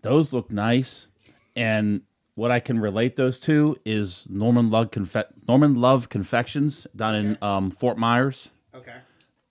Those 0.02 0.32
look 0.32 0.50
nice. 0.50 1.08
And 1.56 2.02
what 2.36 2.52
I 2.52 2.60
can 2.60 2.78
relate 2.78 3.16
those 3.16 3.40
to 3.40 3.76
is 3.84 4.28
Norman 4.30 4.70
Love, 4.70 4.92
Confe- 4.92 5.26
Norman 5.48 5.74
Love 5.74 6.08
Confections 6.08 6.86
down 6.94 7.16
in 7.16 7.38
um, 7.42 7.72
Fort 7.72 7.98
Myers. 7.98 8.50
okay 8.72 8.98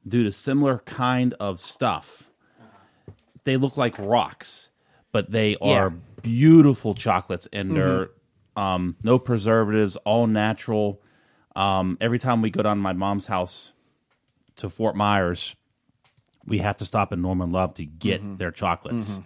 do 0.08 0.24
the 0.24 0.32
similar 0.32 0.80
kind 0.80 1.34
of 1.40 1.60
stuff. 1.60 2.27
They 3.47 3.55
look 3.55 3.77
like 3.77 3.97
rocks, 3.97 4.67
but 5.13 5.31
they 5.31 5.55
are 5.62 5.89
Yeah. 5.89 5.95
beautiful 6.21 6.93
chocolates, 6.93 7.47
and 7.53 7.73
they're 7.73 8.10
um, 8.57 8.97
no 9.03 9.17
preservatives, 9.17 9.95
all 10.03 10.27
natural. 10.27 11.01
Um, 11.55 11.97
every 12.01 12.19
time 12.19 12.41
we 12.41 12.49
go 12.49 12.62
down 12.62 12.75
to 12.75 12.81
my 12.81 12.91
mom's 12.91 13.27
house 13.27 13.71
to 14.57 14.67
Fort 14.67 14.97
Myers, 14.97 15.55
we 16.45 16.57
have 16.57 16.75
to 16.77 16.86
stop 16.86 17.13
at 17.13 17.19
Norman 17.19 17.53
Love 17.53 17.73
to 17.75 17.86
get 17.86 18.38
their 18.38 18.51
chocolates, 18.51 19.21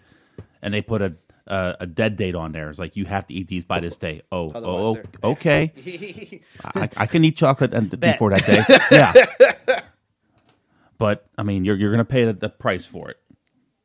and 0.62 0.72
they 0.72 0.84
put 0.84 1.02
a, 1.02 1.16
a 1.48 1.78
a 1.80 1.88
dead 1.88 2.16
date 2.16 2.36
on 2.36 2.52
there. 2.52 2.70
It's 2.70 2.78
like 2.78 2.96
you 2.96 3.06
have 3.06 3.26
to 3.26 3.34
eat 3.34 3.48
these 3.48 3.66
by 3.66 3.80
this 3.80 3.98
day. 3.98 4.22
Oh, 4.32 4.52
Otherwise 4.52 5.04
oh, 5.24 5.32
okay. 5.32 6.42
I, 6.76 6.90
I 6.96 7.06
can 7.08 7.26
eat 7.26 7.38
chocolate 7.38 7.74
and 7.74 7.90
before 8.00 8.30
that 8.30 8.46
day. 8.46 8.64
Yeah. 8.92 9.82
But 11.00 11.26
I 11.40 11.42
mean, 11.44 11.66
you're 11.66 11.76
you're 11.76 11.90
gonna 11.92 12.06
pay 12.06 12.26
the, 12.26 12.34
the 12.34 12.50
price 12.50 12.86
for 12.86 13.10
it. 13.10 13.18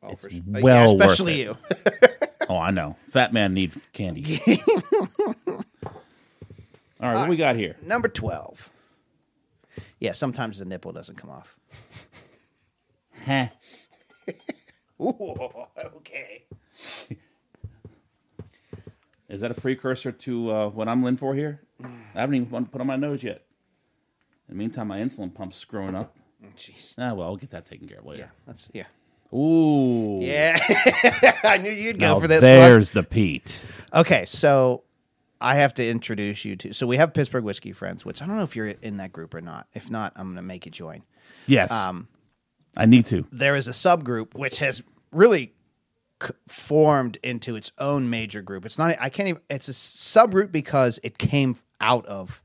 Oh, 0.07 0.11
It's 0.11 0.29
sure. 0.31 0.41
well 0.47 0.87
yeah, 0.97 1.05
especially 1.05 1.41
you 1.41 1.57
Oh, 2.49 2.57
I 2.57 2.71
know. 2.71 2.95
Fat 3.09 3.33
man 3.33 3.53
need 3.53 3.73
candy. 3.91 4.39
All 6.99 7.11
right, 7.11 7.19
what 7.19 7.29
we 7.29 7.35
got 7.37 7.55
here? 7.55 7.75
number 7.81 8.07
12 8.07 8.69
yeah 9.99 10.11
sometimes 10.13 10.57
the 10.59 10.65
nipple 10.65 10.91
doesn't 10.91 11.15
come 11.15 11.29
off 11.29 11.55
Huh. 13.25 13.47
Ooh, 15.01 15.49
okay 15.97 16.43
Is 19.29 19.41
that 19.41 19.51
a 19.51 19.53
precursor 19.53 20.11
to 20.11 20.51
uh, 20.51 20.69
what 20.69 20.87
I'm 20.87 21.03
in 21.05 21.17
for 21.17 21.35
here? 21.35 21.61
I 21.83 21.89
haven't 22.21 22.35
even 22.35 22.65
put 22.67 22.79
on 22.81 22.87
my 22.87 22.95
nose 22.95 23.21
yet. 23.23 23.43
In 24.47 24.55
the 24.55 24.57
meantime, 24.57 24.87
my 24.87 24.99
insulin 24.99 25.33
pump's 25.33 25.57
screwing 25.57 25.95
up. 25.95 26.15
jeez 26.55 26.95
Ah, 26.97 27.13
well, 27.13 27.27
I'll 27.27 27.35
get 27.35 27.51
that 27.51 27.65
taken 27.65 27.87
care 27.89 27.99
of 27.99 28.05
later. 28.05 28.23
yeah 28.23 28.29
that's 28.47 28.71
yeah 28.73 28.85
Ooh. 29.33 30.19
Yeah, 30.21 30.57
I 31.43 31.57
knew 31.57 31.69
you'd 31.71 31.99
go 31.99 32.13
Now 32.13 32.19
for 32.19 32.27
this 32.27 32.41
one. 32.41 32.51
there's 32.51 32.91
the 32.91 33.03
Pete. 33.03 33.59
Okay, 33.93 34.25
so 34.25 34.83
I 35.41 35.55
have 35.55 35.73
to 35.75 35.87
introduce 35.87 36.45
you 36.45 36.55
to. 36.57 36.73
So 36.73 36.87
we 36.87 36.97
have 36.97 37.13
Pittsburgh 37.13 37.43
Whiskey 37.43 37.71
Friends, 37.73 38.05
which 38.05 38.21
I 38.21 38.25
don't 38.25 38.37
know 38.37 38.43
if 38.43 38.55
you're 38.55 38.67
in 38.67 38.97
that 38.97 39.11
group 39.11 39.33
or 39.33 39.41
not. 39.41 39.67
If 39.73 39.89
not, 39.89 40.13
I'm 40.15 40.27
going 40.27 40.35
to 40.37 40.41
make 40.41 40.65
you 40.65 40.71
join. 40.71 41.03
Yes. 41.45 41.71
Um, 41.71 42.07
I 42.75 42.85
need 42.85 43.05
to. 43.07 43.25
there 43.31 43.55
is 43.55 43.67
a 43.67 43.71
subgroup 43.71 44.33
which 44.35 44.59
has 44.59 44.83
really 45.11 45.53
c- 46.21 46.29
formed 46.47 47.17
into 47.23 47.55
its 47.55 47.71
own 47.79 48.09
major 48.09 48.41
group. 48.41 48.65
It's 48.65 48.77
not. 48.77 48.95
I 48.99 49.09
can't 49.09 49.29
even. 49.29 49.41
It's 49.49 49.67
a 49.67 49.71
subgroup 49.73 50.51
because 50.51 50.99
it 51.03 51.17
came 51.17 51.55
out 51.81 52.05
of. 52.05 52.41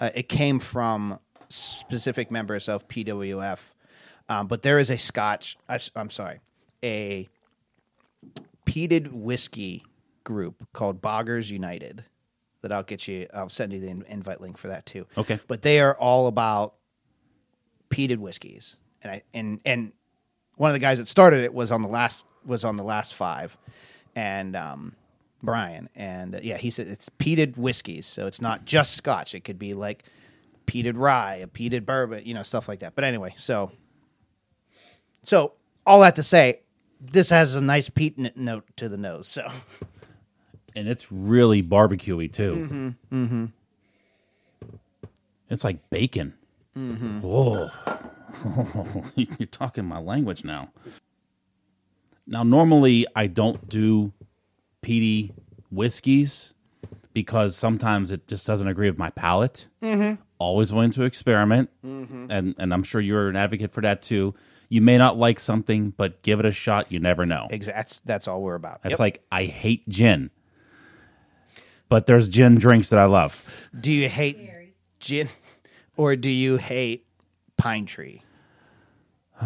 Uh, 0.00 0.10
it 0.14 0.28
came 0.28 0.60
from 0.60 1.18
specific 1.48 2.30
members 2.30 2.68
of 2.68 2.86
PWF, 2.88 3.58
um, 4.28 4.46
but 4.46 4.62
there 4.62 4.78
is 4.78 4.90
a 4.90 4.98
Scotch. 4.98 5.56
I, 5.68 5.78
I'm 5.96 6.10
sorry, 6.10 6.40
a 6.82 7.28
peated 8.66 9.12
whiskey 9.12 9.84
group 10.24 10.66
called 10.72 11.00
Boggers 11.00 11.50
United. 11.50 12.04
That 12.62 12.72
I'll 12.72 12.82
get 12.82 13.06
you. 13.06 13.28
I'll 13.32 13.48
send 13.48 13.72
you 13.72 13.80
the 13.80 13.88
invite 13.88 14.40
link 14.40 14.58
for 14.58 14.68
that 14.68 14.84
too. 14.84 15.06
Okay. 15.16 15.38
but 15.46 15.62
they 15.62 15.78
are 15.80 15.94
all 15.94 16.26
about 16.26 16.74
peated 17.88 18.18
whiskeys, 18.18 18.76
and 19.02 19.12
I 19.12 19.22
and 19.32 19.60
and 19.64 19.92
one 20.56 20.70
of 20.70 20.74
the 20.74 20.80
guys 20.80 20.98
that 20.98 21.08
started 21.08 21.40
it 21.44 21.54
was 21.54 21.70
on 21.70 21.82
the 21.82 21.88
last 21.88 22.24
was 22.44 22.64
on 22.64 22.76
the 22.76 22.82
last 22.82 23.14
five, 23.14 23.56
and 24.16 24.56
um, 24.56 24.96
Brian, 25.42 25.88
and 25.94 26.34
uh, 26.34 26.40
yeah, 26.42 26.56
he 26.56 26.70
said 26.70 26.88
it's 26.88 27.08
peated 27.08 27.56
whiskeys, 27.56 28.06
so 28.06 28.26
it's 28.26 28.40
not 28.40 28.64
just 28.64 28.94
Scotch. 28.94 29.34
It 29.34 29.44
could 29.44 29.58
be 29.58 29.72
like 29.72 30.04
peated 30.66 30.94
rye, 30.96 31.36
a 31.36 31.46
peated 31.46 31.86
bourbon, 31.86 32.24
you 32.26 32.34
know, 32.34 32.42
stuff 32.42 32.68
like 32.68 32.80
that. 32.80 32.94
But 32.96 33.04
anyway, 33.04 33.34
so 33.38 33.70
so 35.22 35.52
all 35.86 36.00
that 36.00 36.16
to 36.16 36.22
say, 36.22 36.60
this 37.00 37.30
has 37.30 37.54
a 37.54 37.60
nice 37.60 37.88
peat 37.88 38.14
n- 38.18 38.32
note 38.36 38.64
to 38.76 38.88
the 38.88 38.96
nose. 38.96 39.28
So 39.28 39.50
and 40.76 40.88
it's 40.88 41.10
really 41.10 41.62
barbecuey 41.62 42.32
too. 42.32 42.54
Mm-hmm. 42.54 43.24
Mm-hmm. 43.24 43.44
It's 45.50 45.64
like 45.64 45.90
bacon. 45.90 46.34
Mm-hmm. 46.76 47.20
Whoa, 47.22 47.70
you're 49.16 49.46
talking 49.46 49.84
my 49.84 49.98
language 49.98 50.44
now. 50.44 50.70
Now, 52.26 52.42
normally 52.42 53.06
I 53.16 53.26
don't 53.26 53.68
do 53.68 54.12
peaty 54.82 55.32
whiskeys 55.72 56.52
because 57.14 57.56
sometimes 57.56 58.12
it 58.12 58.28
just 58.28 58.46
doesn't 58.46 58.68
agree 58.68 58.88
with 58.88 58.98
my 58.98 59.10
palate. 59.10 59.66
Mm-hmm. 59.82 60.20
Always 60.38 60.72
willing 60.72 60.92
to 60.92 61.02
experiment, 61.02 61.70
and 61.82 62.54
and 62.56 62.72
I'm 62.72 62.84
sure 62.84 63.00
you're 63.00 63.28
an 63.28 63.34
advocate 63.34 63.72
for 63.72 63.80
that 63.80 64.02
too. 64.02 64.34
You 64.68 64.80
may 64.82 64.98
not 64.98 65.16
like 65.16 65.40
something, 65.40 65.90
but 65.96 66.20
give 66.22 66.40
it 66.40 66.46
a 66.46 66.52
shot. 66.52 66.92
You 66.92 66.98
never 66.98 67.24
know. 67.24 67.46
Exa- 67.50 67.66
That's 67.66 67.98
that's 68.00 68.28
all 68.28 68.42
we're 68.42 68.54
about. 68.54 68.80
It's 68.84 68.90
Yep. 68.92 68.98
like 68.98 69.22
I 69.32 69.44
hate 69.44 69.88
gin, 69.88 70.30
but 71.88 72.06
there's 72.06 72.28
gin 72.28 72.56
drinks 72.58 72.90
that 72.90 72.98
I 72.98 73.06
love. 73.06 73.42
do 73.78 73.90
you 73.92 74.08
hate 74.08 74.38
gin 75.00 75.28
or 75.96 76.16
do 76.16 76.30
you 76.30 76.56
hate 76.58 77.06
pine 77.56 77.86
tree? 77.86 78.22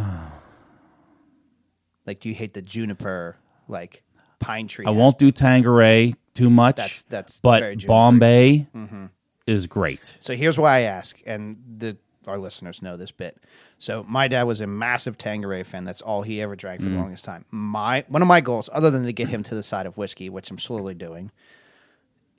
like, 2.06 2.20
do 2.20 2.28
you 2.28 2.34
hate 2.34 2.54
the 2.54 2.62
juniper, 2.62 3.36
like 3.68 4.02
pine 4.38 4.66
tree? 4.68 4.86
I 4.86 4.90
won't 4.90 5.18
do 5.18 5.30
Tanqueray 5.30 6.14
too 6.34 6.50
much. 6.50 6.76
That's- 6.76 7.04
that's 7.08 7.40
but. 7.40 7.86
Bombay 7.86 8.66
mm-hmm. 8.74 9.06
is 9.46 9.66
great. 9.66 10.16
So 10.20 10.34
here's 10.34 10.58
why 10.58 10.78
I 10.78 10.80
ask, 10.80 11.20
and 11.26 11.58
the 11.78 11.96
our 12.26 12.38
listeners 12.38 12.82
know 12.82 12.96
this 12.96 13.12
bit. 13.12 13.38
So 13.78 14.04
my 14.08 14.28
dad 14.28 14.44
was 14.44 14.60
a 14.60 14.66
massive 14.66 15.18
Tanqueray 15.18 15.64
fan. 15.64 15.84
That's 15.84 16.02
all 16.02 16.22
he 16.22 16.40
ever 16.40 16.56
drank 16.56 16.80
for 16.80 16.88
the 16.88 16.94
mm. 16.94 17.00
longest 17.00 17.24
time. 17.24 17.44
My 17.50 18.04
one 18.08 18.22
of 18.22 18.28
my 18.28 18.40
goals, 18.40 18.68
other 18.72 18.90
than 18.90 19.04
to 19.04 19.12
get 19.12 19.28
him 19.28 19.42
to 19.44 19.54
the 19.54 19.62
side 19.62 19.86
of 19.86 19.98
whiskey, 19.98 20.28
which 20.28 20.50
I'm 20.50 20.58
slowly 20.58 20.94
doing, 20.94 21.30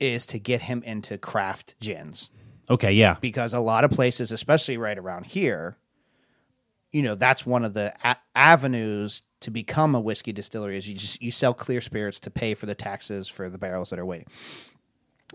is 0.00 0.26
to 0.26 0.38
get 0.38 0.62
him 0.62 0.82
into 0.84 1.18
craft 1.18 1.74
gins 1.80 2.30
Okay, 2.68 2.92
yeah, 2.92 3.16
because 3.20 3.52
a 3.52 3.60
lot 3.60 3.84
of 3.84 3.90
places, 3.90 4.32
especially 4.32 4.76
right 4.76 4.96
around 4.96 5.26
here, 5.26 5.76
you 6.92 7.02
know, 7.02 7.14
that's 7.14 7.44
one 7.44 7.64
of 7.64 7.74
the 7.74 7.92
a- 8.02 8.16
avenues 8.34 9.22
to 9.40 9.50
become 9.50 9.94
a 9.94 10.00
whiskey 10.00 10.32
distillery 10.32 10.78
is 10.78 10.88
you 10.88 10.94
just 10.94 11.20
you 11.20 11.30
sell 11.30 11.52
clear 11.52 11.82
spirits 11.82 12.18
to 12.20 12.30
pay 12.30 12.54
for 12.54 12.64
the 12.64 12.74
taxes 12.74 13.28
for 13.28 13.50
the 13.50 13.58
barrels 13.58 13.90
that 13.90 13.98
are 13.98 14.06
waiting. 14.06 14.26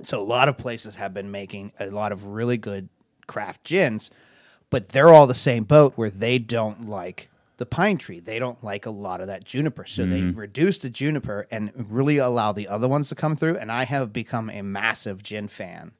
So 0.01 0.19
a 0.19 0.23
lot 0.23 0.49
of 0.49 0.57
places 0.57 0.95
have 0.95 1.13
been 1.13 1.29
making 1.29 1.73
a 1.79 1.87
lot 1.87 2.11
of 2.11 2.25
really 2.25 2.57
good 2.57 2.89
craft 3.27 3.63
gins, 3.63 4.09
but 4.69 4.89
they're 4.89 5.13
all 5.13 5.27
the 5.27 5.33
same 5.33 5.63
boat 5.63 5.93
where 5.95 6.09
they 6.09 6.37
don't 6.37 6.87
like 6.87 7.29
the 7.57 7.65
pine 7.65 7.97
tree. 7.97 8.19
They 8.19 8.39
don't 8.39 8.63
like 8.63 8.85
a 8.85 8.91
lot 8.91 9.21
of 9.21 9.27
that 9.27 9.43
juniper. 9.43 9.85
So 9.85 10.05
they 10.05 10.21
mm-hmm. 10.21 10.39
reduce 10.39 10.77
the 10.77 10.89
juniper 10.89 11.47
and 11.51 11.71
really 11.75 12.17
allow 12.17 12.51
the 12.51 12.67
other 12.67 12.87
ones 12.87 13.09
to 13.09 13.15
come 13.15 13.35
through. 13.35 13.57
And 13.57 13.71
I 13.71 13.83
have 13.83 14.13
become 14.13 14.49
a 14.49 14.61
massive 14.61 15.23
gin 15.23 15.49
fan 15.49 15.91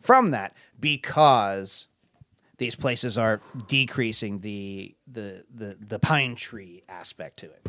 from 0.00 0.30
that 0.32 0.54
because 0.78 1.88
these 2.58 2.76
places 2.76 3.18
are 3.18 3.40
decreasing 3.66 4.40
the 4.40 4.94
the 5.10 5.44
the, 5.52 5.76
the 5.80 5.98
pine 5.98 6.34
tree 6.34 6.82
aspect 6.88 7.38
to 7.38 7.46
it. 7.46 7.66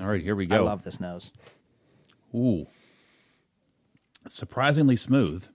all 0.00 0.06
right, 0.06 0.22
here 0.22 0.36
we 0.36 0.46
go. 0.46 0.56
I 0.56 0.60
love 0.60 0.84
this 0.84 1.00
nose. 1.00 1.32
Ooh, 2.34 2.66
surprisingly 4.26 4.96
smooth. 4.96 5.48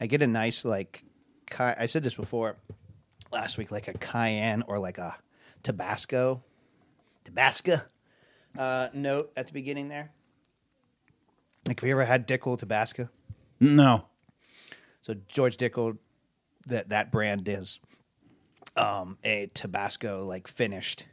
I 0.00 0.06
get 0.06 0.22
a 0.22 0.26
nice 0.26 0.64
like 0.64 1.04
Ca- 1.50 1.74
I 1.78 1.86
said 1.86 2.02
this 2.02 2.14
before 2.14 2.56
last 3.32 3.58
week, 3.58 3.70
like 3.70 3.88
a 3.88 3.92
cayenne 3.94 4.62
or 4.66 4.78
like 4.78 4.98
a 4.98 5.16
Tabasco, 5.62 6.42
Tabasco 7.24 7.80
uh, 8.58 8.88
note 8.94 9.32
at 9.36 9.46
the 9.46 9.52
beginning 9.52 9.88
there. 9.88 10.10
Like, 11.68 11.80
have 11.80 11.86
you 11.86 11.94
ever 11.94 12.04
had 12.04 12.26
Dickel 12.26 12.58
Tabasco? 12.58 13.08
No, 13.60 14.06
So 15.02 15.14
George 15.28 15.58
Dickel, 15.58 15.98
that 16.66 16.88
that 16.88 17.12
brand 17.12 17.46
is 17.46 17.78
um, 18.76 19.18
a 19.22 19.50
Tabasco 19.52 20.24
like 20.24 20.48
finished 20.48 21.04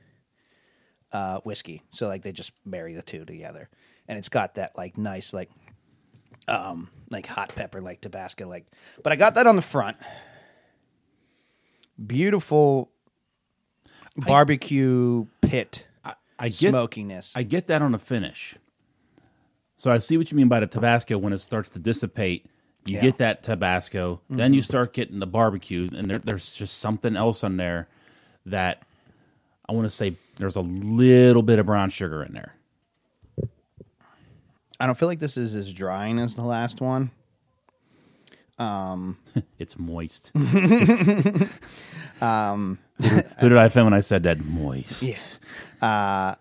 uh, 1.12 1.40
whiskey. 1.42 1.82
So 1.92 2.08
like 2.08 2.22
they 2.22 2.32
just 2.32 2.54
marry 2.66 2.94
the 2.94 3.02
two 3.02 3.26
together, 3.26 3.70
and 4.08 4.18
it's 4.18 4.30
got 4.30 4.56
that 4.56 4.78
like 4.78 4.98
nice 4.98 5.34
like 5.34 5.50
um 6.48 6.90
like 7.10 7.26
hot 7.28 7.54
pepper 7.56 7.82
like 7.82 8.02
Tabasco 8.02 8.48
like. 8.48 8.66
But 9.04 9.14
I 9.14 9.16
got 9.16 9.36
that 9.36 9.48
on 9.48 9.56
the 9.56 9.62
front. 9.62 9.98
Beautiful 12.06 12.92
barbecue 14.16 15.26
pit 15.42 15.86
I 16.40 16.50
get 16.50 16.70
smokiness. 16.70 17.34
I 17.36 17.44
get 17.44 17.68
that 17.68 17.82
on 17.82 17.92
the 17.94 18.00
finish. 18.00 18.56
So 19.76 19.92
I 19.92 19.98
see 19.98 20.18
what 20.18 20.32
you 20.32 20.38
mean 20.38 20.48
by 20.48 20.60
the 20.60 20.68
Tabasco 20.68 21.18
when 21.18 21.34
it 21.34 21.40
starts 21.40 21.70
to 21.70 21.80
dissipate. 21.80 22.46
You 22.86 22.96
Yeah. 22.96 23.02
get 23.02 23.18
that 23.18 23.44
Tabasco, 23.44 24.22
then 24.30 24.54
you 24.54 24.62
start 24.62 24.94
getting 24.94 25.20
the 25.20 25.28
barbecue, 25.28 25.90
and 25.94 26.10
there, 26.10 26.20
there's 26.20 26.54
just 26.54 26.78
something 26.78 27.16
else 27.18 27.44
on 27.44 27.58
there 27.58 27.88
that 28.46 28.84
I 29.68 29.74
want 29.74 29.86
to 29.86 29.90
say 29.90 30.16
there's 30.38 30.56
a 30.56 30.62
little 30.62 31.42
bit 31.44 31.60
of 31.60 31.66
brown 31.66 31.90
sugar 31.90 32.24
in 32.24 32.34
there. 32.34 32.54
I 34.80 34.86
don't 34.86 34.98
feel 34.98 35.08
like 35.08 35.20
this 35.20 35.38
is 35.38 35.56
as 35.56 35.74
drying 35.74 36.20
as 36.20 36.36
the 36.36 36.44
last 36.44 36.82
one. 36.82 37.12
It's 39.60 39.78
moist. 39.78 40.32
um, 42.22 42.80
who 43.00 43.50
did 43.50 43.58
I 43.58 43.66
offend 43.66 43.86
when 43.86 43.94
I 43.94 44.00
said 44.02 44.24
that? 44.24 44.44
Moist. 44.44 45.04
Yeah. 45.04 46.36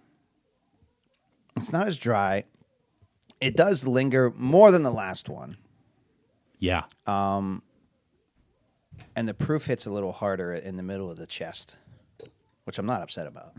It's 1.56 1.72
not 1.72 1.86
as 1.88 1.96
dry. 1.96 2.44
It 3.40 3.56
does 3.56 3.86
linger 3.86 4.32
more 4.36 4.70
than 4.70 4.82
the 4.82 4.90
last 4.90 5.28
one, 5.28 5.56
Yeah. 6.58 6.84
Um, 7.06 7.62
and 9.14 9.28
the 9.28 9.34
proof 9.34 9.66
hits 9.66 9.84
a 9.86 9.90
little 9.90 10.12
harder 10.12 10.52
in 10.54 10.76
the 10.76 10.82
middle 10.82 11.10
of 11.10 11.18
the 11.18 11.26
chest, 11.26 11.76
which 12.64 12.78
I'm 12.78 12.86
not 12.86 13.02
upset 13.02 13.26
about. 13.26 13.54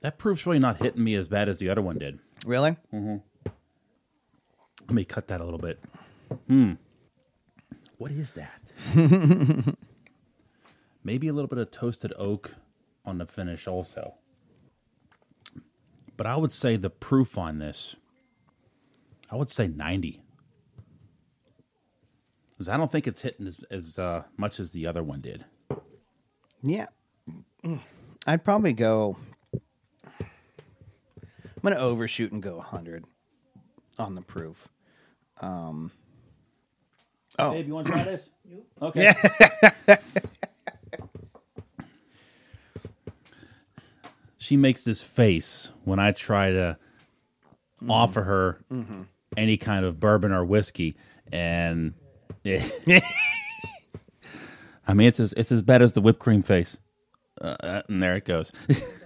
that 0.00 0.16
proof's 0.18 0.46
really 0.46 0.58
not 0.58 0.78
hitting 0.78 1.04
me 1.04 1.14
as 1.14 1.28
bad 1.28 1.48
as 1.50 1.58
the 1.58 1.68
other 1.68 1.82
one 1.82 1.98
did. 1.98 2.18
Really? 2.44 2.76
Let 4.80 4.90
me 4.90 5.04
cut 5.04 5.28
that 5.28 5.40
a 5.40 5.44
little 5.44 5.58
bit. 5.58 5.78
Hmm. 6.48 6.72
What 7.98 8.10
is 8.10 8.32
that? 8.32 8.60
Maybe 11.04 11.28
a 11.28 11.32
little 11.32 11.48
bit 11.48 11.58
of 11.58 11.70
toasted 11.70 12.12
oak 12.18 12.56
on 13.04 13.18
the 13.18 13.26
finish 13.26 13.66
also. 13.66 14.14
But 16.16 16.26
I 16.26 16.36
would 16.36 16.52
say 16.52 16.76
the 16.76 16.90
proof 16.90 17.38
on 17.38 17.58
this, 17.58 17.96
I 19.30 19.36
would 19.36 19.50
say 19.50 19.66
90. 19.66 20.20
Because 22.50 22.68
I 22.68 22.76
don't 22.76 22.92
think 22.92 23.06
it's 23.06 23.22
hitting 23.22 23.46
as, 23.46 23.64
as 23.70 23.98
uh, 23.98 24.24
much 24.36 24.60
as 24.60 24.70
the 24.70 24.86
other 24.86 25.02
one 25.02 25.20
did. 25.20 25.44
Yeah. 26.62 26.86
I'd 28.26 28.44
probably 28.44 28.72
go. 28.72 29.16
I'm 31.62 31.70
going 31.70 31.76
to 31.76 31.82
overshoot 31.82 32.32
and 32.32 32.42
go 32.42 32.56
100 32.56 33.04
on 33.98 34.14
the 34.16 34.22
proof. 34.22 34.68
Um, 35.40 35.92
oh, 37.38 37.52
Babe, 37.52 37.68
you 37.68 37.74
want 37.74 37.86
to 37.86 37.92
try 37.92 38.02
this? 38.04 38.30
Okay. 38.82 39.12
she 44.36 44.56
makes 44.56 44.84
this 44.84 45.02
face 45.04 45.70
when 45.84 46.00
I 46.00 46.10
try 46.10 46.50
to 46.50 46.76
offer 47.88 48.22
her 48.24 48.58
any 49.36 49.56
kind 49.56 49.84
of 49.86 50.00
bourbon 50.00 50.32
or 50.32 50.44
whiskey, 50.44 50.96
and 51.30 51.94
I 52.44 53.00
mean 54.88 55.06
it's 55.08 55.20
as 55.20 55.32
it's 55.34 55.52
as 55.52 55.62
bad 55.62 55.80
as 55.80 55.92
the 55.92 56.00
whipped 56.00 56.18
cream 56.18 56.42
face. 56.42 56.76
Uh, 57.40 57.56
uh, 57.60 57.82
and 57.88 58.02
there 58.02 58.16
it 58.16 58.24
goes. 58.24 58.50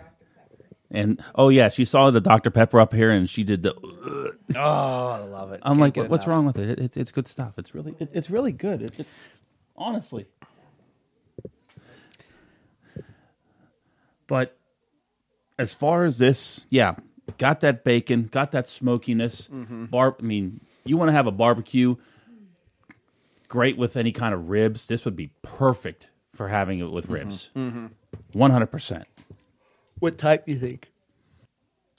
and 0.96 1.22
oh 1.34 1.48
yeah, 1.50 1.68
she 1.68 1.84
saw 1.84 2.10
the 2.10 2.20
Dr 2.20 2.50
Pepper 2.50 2.80
up 2.80 2.92
here, 2.92 3.10
and 3.10 3.28
she 3.28 3.44
did 3.44 3.62
the. 3.62 3.74
oh, 3.74 4.60
I 4.60 5.18
love 5.18 5.52
it. 5.52 5.60
I'm 5.62 5.72
Can't 5.72 5.80
like, 5.80 5.96
what, 5.96 6.08
what's 6.08 6.26
wrong 6.26 6.46
with 6.46 6.58
it? 6.58 6.70
it 6.70 6.78
it's, 6.78 6.96
it's 6.96 7.12
good 7.12 7.28
stuff. 7.28 7.58
It's 7.58 7.74
really, 7.74 7.94
it, 7.98 8.10
it's 8.12 8.30
really 8.30 8.52
good. 8.52 8.82
It, 8.82 8.92
it- 8.98 9.06
honestly. 9.76 10.26
But 14.26 14.58
as 15.58 15.72
far 15.72 16.04
as 16.04 16.18
this, 16.18 16.64
yeah, 16.68 16.96
got 17.38 17.60
that 17.60 17.84
bacon, 17.84 18.24
got 18.24 18.50
that 18.50 18.68
smokiness. 18.68 19.48
Mm-hmm. 19.48 19.84
Bar, 19.86 20.16
I 20.18 20.22
mean, 20.22 20.60
you 20.84 20.96
want 20.96 21.08
to 21.08 21.12
have 21.12 21.28
a 21.28 21.32
barbecue, 21.32 21.96
great 23.46 23.76
with 23.76 23.96
any 23.96 24.10
kind 24.10 24.34
of 24.34 24.48
ribs. 24.48 24.88
This 24.88 25.04
would 25.04 25.14
be 25.14 25.30
perfect 25.42 26.08
for 26.34 26.48
having 26.48 26.80
it 26.80 26.90
with 26.90 27.04
mm-hmm. 27.04 27.14
ribs. 27.14 27.50
Mm-hmm. 27.54 27.86
One 28.32 28.50
hundred 28.50 28.66
percent. 28.66 29.06
What 29.98 30.18
type 30.18 30.46
do 30.46 30.52
you 30.52 30.58
think? 30.58 30.90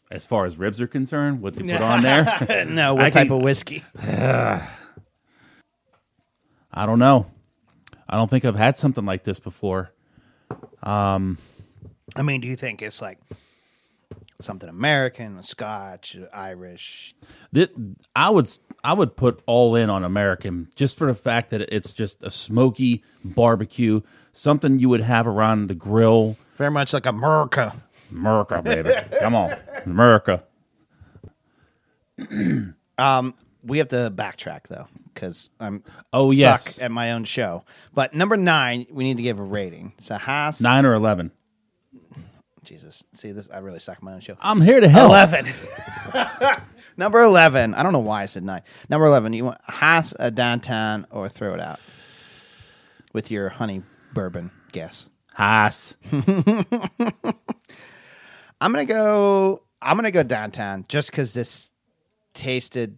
As 0.09 0.25
far 0.25 0.45
as 0.45 0.57
ribs 0.57 0.79
are 0.79 0.87
concerned, 0.87 1.41
what 1.41 1.55
they 1.55 1.63
put 1.63 1.81
on 1.81 2.01
there. 2.03 2.65
no, 2.65 2.93
what 2.95 3.05
I 3.05 3.09
type 3.09 3.27
can- 3.27 3.37
of 3.37 3.43
whiskey? 3.43 3.83
I 4.01 4.67
don't 6.85 6.99
know. 6.99 7.27
I 8.09 8.15
don't 8.15 8.29
think 8.29 8.45
I've 8.45 8.55
had 8.55 8.77
something 8.77 9.05
like 9.05 9.23
this 9.23 9.39
before. 9.39 9.91
Um, 10.83 11.37
I 12.15 12.21
mean, 12.21 12.39
do 12.41 12.47
you 12.47 12.55
think 12.55 12.81
it's 12.81 13.01
like 13.01 13.19
something 14.39 14.69
American, 14.69 15.41
Scotch, 15.43 16.15
Irish? 16.33 17.15
I 18.15 18.29
would 18.29 18.49
I 18.83 18.93
would 18.93 19.17
put 19.17 19.41
all 19.45 19.75
in 19.75 19.89
on 19.89 20.03
American 20.05 20.69
just 20.75 20.97
for 20.97 21.07
the 21.07 21.13
fact 21.15 21.49
that 21.49 21.61
it's 21.73 21.91
just 21.91 22.23
a 22.23 22.31
smoky 22.31 23.03
barbecue, 23.25 24.01
something 24.31 24.79
you 24.79 24.87
would 24.89 25.01
have 25.01 25.27
around 25.27 25.67
the 25.67 25.75
grill. 25.75 26.37
Very 26.57 26.71
much 26.71 26.93
like 26.93 27.05
America. 27.05 27.75
America, 28.11 28.61
baby, 28.61 28.91
come 29.19 29.35
on. 29.35 29.55
America. 29.85 30.43
Um, 32.99 33.35
we 33.63 33.77
have 33.77 33.89
to 33.89 34.11
backtrack 34.15 34.67
though, 34.69 34.87
because 35.13 35.51
I'm 35.59 35.83
Oh, 36.11 36.31
yes. 36.31 36.79
at 36.79 36.89
my 36.89 37.11
own 37.11 37.25
show. 37.25 37.63
But 37.93 38.15
number 38.15 38.35
nine, 38.37 38.87
we 38.89 39.03
need 39.03 39.17
to 39.17 39.23
give 39.23 39.37
a 39.39 39.43
rating. 39.43 39.93
So 39.99 40.15
Haas, 40.17 40.59
Nine 40.59 40.83
or 40.83 40.95
eleven. 40.95 41.29
Jesus, 42.63 43.03
see 43.13 43.31
this, 43.31 43.49
I 43.53 43.59
really 43.59 43.77
suck 43.79 43.97
at 43.97 44.03
my 44.03 44.13
own 44.13 44.19
show. 44.19 44.35
I'm 44.41 44.61
here 44.61 44.79
to 44.79 44.89
help. 44.89 45.09
Eleven. 45.11 45.45
Number 46.97 47.21
eleven. 47.21 47.75
I 47.75 47.83
don't 47.83 47.93
know 47.93 47.99
why 47.99 48.23
I 48.23 48.25
said 48.25 48.43
nine. 48.43 48.63
Number 48.89 49.05
eleven. 49.05 49.31
You 49.33 49.45
want 49.45 49.61
Haas 49.61 50.15
a 50.17 50.31
downtown 50.31 51.05
or 51.11 51.29
throw 51.29 51.53
it 51.53 51.59
out 51.61 51.79
with 53.13 53.29
your 53.29 53.49
honey 53.49 53.83
bourbon 54.11 54.49
guess. 54.71 55.07
Haas. 55.35 55.95
I'm 58.59 58.71
gonna 58.71 58.85
go. 58.85 59.63
I'm 59.81 59.95
gonna 59.95 60.11
go 60.11 60.23
downtown 60.23 60.85
just 60.87 61.11
because 61.11 61.33
this 61.33 61.69
tasted 62.33 62.97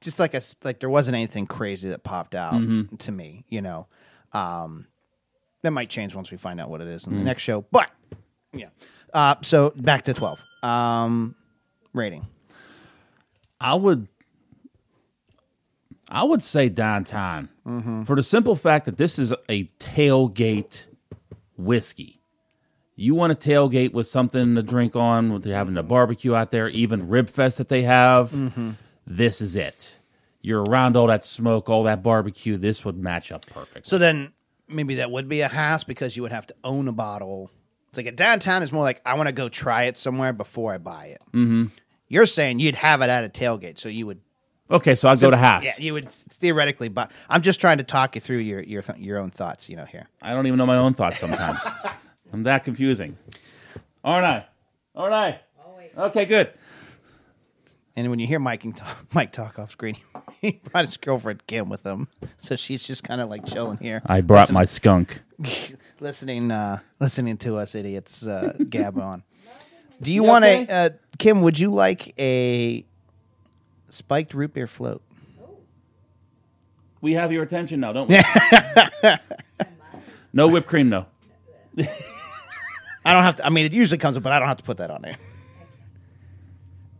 just 0.00 0.18
like 0.18 0.34
a 0.34 0.42
like 0.62 0.80
there 0.80 0.90
wasn't 0.90 1.14
anything 1.14 1.46
crazy 1.46 1.88
that 1.88 2.02
popped 2.04 2.34
out 2.34 2.60
to 2.98 3.12
me. 3.12 3.44
You 3.48 3.62
know, 3.62 3.86
um, 4.32 4.86
that 5.62 5.70
might 5.70 5.88
change 5.90 6.14
once 6.14 6.30
we 6.30 6.36
find 6.36 6.60
out 6.60 6.68
what 6.70 6.80
it 6.80 6.88
is 6.88 7.06
in 7.06 7.16
the 7.16 7.24
next 7.24 7.42
show. 7.42 7.62
But 7.70 7.90
yeah. 8.52 8.68
Uh, 9.12 9.36
so 9.42 9.70
back 9.76 10.04
to 10.04 10.14
twelve. 10.14 10.44
Um, 10.62 11.36
rating. 11.92 12.26
I 13.60 13.74
would 13.76 14.08
I 16.08 16.24
would 16.24 16.42
say 16.42 16.68
downtown 16.68 17.48
for 18.04 18.14
the 18.16 18.22
simple 18.22 18.56
fact 18.56 18.84
that 18.86 18.98
this 18.98 19.18
is 19.18 19.32
a 19.48 19.64
tailgate 19.78 20.86
whiskey. 21.56 22.20
You 22.96 23.14
want 23.14 23.38
to 23.38 23.48
tailgate 23.48 23.92
with 23.92 24.06
something 24.06 24.54
to 24.54 24.62
drink 24.62 24.94
on, 24.94 25.32
with 25.32 25.42
they're 25.42 25.56
having 25.56 25.76
a 25.76 25.82
barbecue 25.82 26.34
out 26.34 26.50
there, 26.50 26.68
even 26.68 27.08
Rib 27.08 27.28
Fest 27.28 27.58
that 27.58 27.68
they 27.68 27.82
have. 27.82 28.76
This 29.06 29.40
is 29.40 29.56
it. 29.56 29.98
You're 30.40 30.62
around 30.62 30.96
all 30.96 31.06
that 31.06 31.24
smoke, 31.24 31.70
all 31.70 31.84
that 31.84 32.02
barbecue. 32.02 32.56
This 32.56 32.84
would 32.84 32.98
match 32.98 33.32
up 33.32 33.46
perfect. 33.46 33.86
So 33.86 33.98
then 33.98 34.32
maybe 34.68 34.96
that 34.96 35.10
would 35.10 35.28
be 35.28 35.40
a 35.40 35.48
Haas 35.48 35.84
because 35.84 36.16
you 36.16 36.22
would 36.22 36.32
have 36.32 36.46
to 36.48 36.54
own 36.62 36.86
a 36.88 36.92
bottle. 36.92 37.50
It's 37.88 37.96
like 37.96 38.06
a 38.06 38.12
downtown 38.12 38.62
is 38.62 38.72
more 38.72 38.82
like 38.82 39.00
I 39.06 39.14
want 39.14 39.28
to 39.28 39.32
go 39.32 39.48
try 39.48 39.84
it 39.84 39.96
somewhere 39.96 40.32
before 40.32 40.74
I 40.74 40.78
buy 40.78 41.06
it. 41.06 41.22
Mm-hmm. 41.32 41.66
You're 42.08 42.26
saying 42.26 42.58
you'd 42.58 42.74
have 42.74 43.00
it 43.00 43.08
at 43.08 43.24
a 43.24 43.28
tailgate, 43.28 43.78
so 43.78 43.88
you 43.88 44.06
would 44.06 44.20
okay, 44.70 44.94
so 44.94 45.08
I'll 45.08 45.16
go 45.16 45.30
to 45.30 45.36
Haas. 45.36 45.64
Yeah, 45.64 45.72
you 45.78 45.94
would 45.94 46.10
theoretically, 46.10 46.88
but 46.88 47.10
I'm 47.28 47.42
just 47.42 47.60
trying 47.60 47.78
to 47.78 47.84
talk 47.84 48.14
you 48.14 48.20
through 48.20 48.38
your 48.38 48.60
your 48.62 48.82
th- 48.82 48.98
your 48.98 49.18
own 49.18 49.30
thoughts. 49.30 49.68
You 49.68 49.76
know, 49.76 49.84
here. 49.84 50.08
I 50.20 50.34
don't 50.34 50.46
even 50.46 50.58
know 50.58 50.66
my 50.66 50.76
own 50.76 50.94
thoughts 50.94 51.18
sometimes. 51.18 51.60
I'm 52.34 52.42
that 52.42 52.64
confusing. 52.64 53.16
Aren't 54.02 54.26
I? 54.26 54.46
Aren't 54.96 55.14
I? 55.14 55.40
Okay, 55.96 56.24
good. 56.24 56.52
And 57.94 58.10
when 58.10 58.18
you 58.18 58.26
hear 58.26 58.40
Mike 58.40 58.64
and 58.64 58.76
talk, 58.76 59.06
Mike 59.14 59.30
talk 59.32 59.56
off 59.60 59.70
screen, 59.70 59.96
he 60.40 60.60
brought 60.64 60.84
his 60.84 60.96
girlfriend 60.96 61.46
Kim 61.46 61.68
with 61.68 61.86
him, 61.86 62.08
so 62.40 62.56
she's 62.56 62.84
just 62.84 63.04
kind 63.04 63.20
of 63.20 63.28
like 63.28 63.46
chilling 63.46 63.78
here. 63.78 64.02
I 64.04 64.20
brought 64.20 64.42
Listen- 64.42 64.54
my 64.54 64.64
skunk. 64.64 65.22
listening 66.00 66.50
uh 66.50 66.78
listening 67.00 67.36
to 67.36 67.56
us 67.56 67.74
idiots 67.74 68.26
uh 68.26 68.52
gab 68.68 68.98
on. 68.98 69.22
Do 70.02 70.12
you 70.12 70.24
want 70.24 70.44
a 70.44 70.66
uh, 70.68 70.90
Kim? 71.18 71.42
Would 71.42 71.58
you 71.58 71.70
like 71.70 72.14
a 72.18 72.84
spiked 73.90 74.34
root 74.34 74.54
beer 74.54 74.66
float? 74.66 75.02
We 77.00 77.14
have 77.14 77.30
your 77.30 77.44
attention 77.44 77.80
now, 77.80 77.92
don't 77.92 78.08
we? 78.08 78.20
no 80.32 80.48
whipped 80.48 80.66
cream, 80.66 80.90
though. 80.90 81.06
I 83.04 83.12
don't 83.12 83.22
have 83.24 83.36
to. 83.36 83.46
I 83.46 83.50
mean, 83.50 83.66
it 83.66 83.72
usually 83.72 83.98
comes, 83.98 84.14
with, 84.16 84.24
but 84.24 84.32
I 84.32 84.38
don't 84.38 84.48
have 84.48 84.56
to 84.58 84.62
put 84.62 84.78
that 84.78 84.90
on 84.90 85.02
there. 85.02 85.16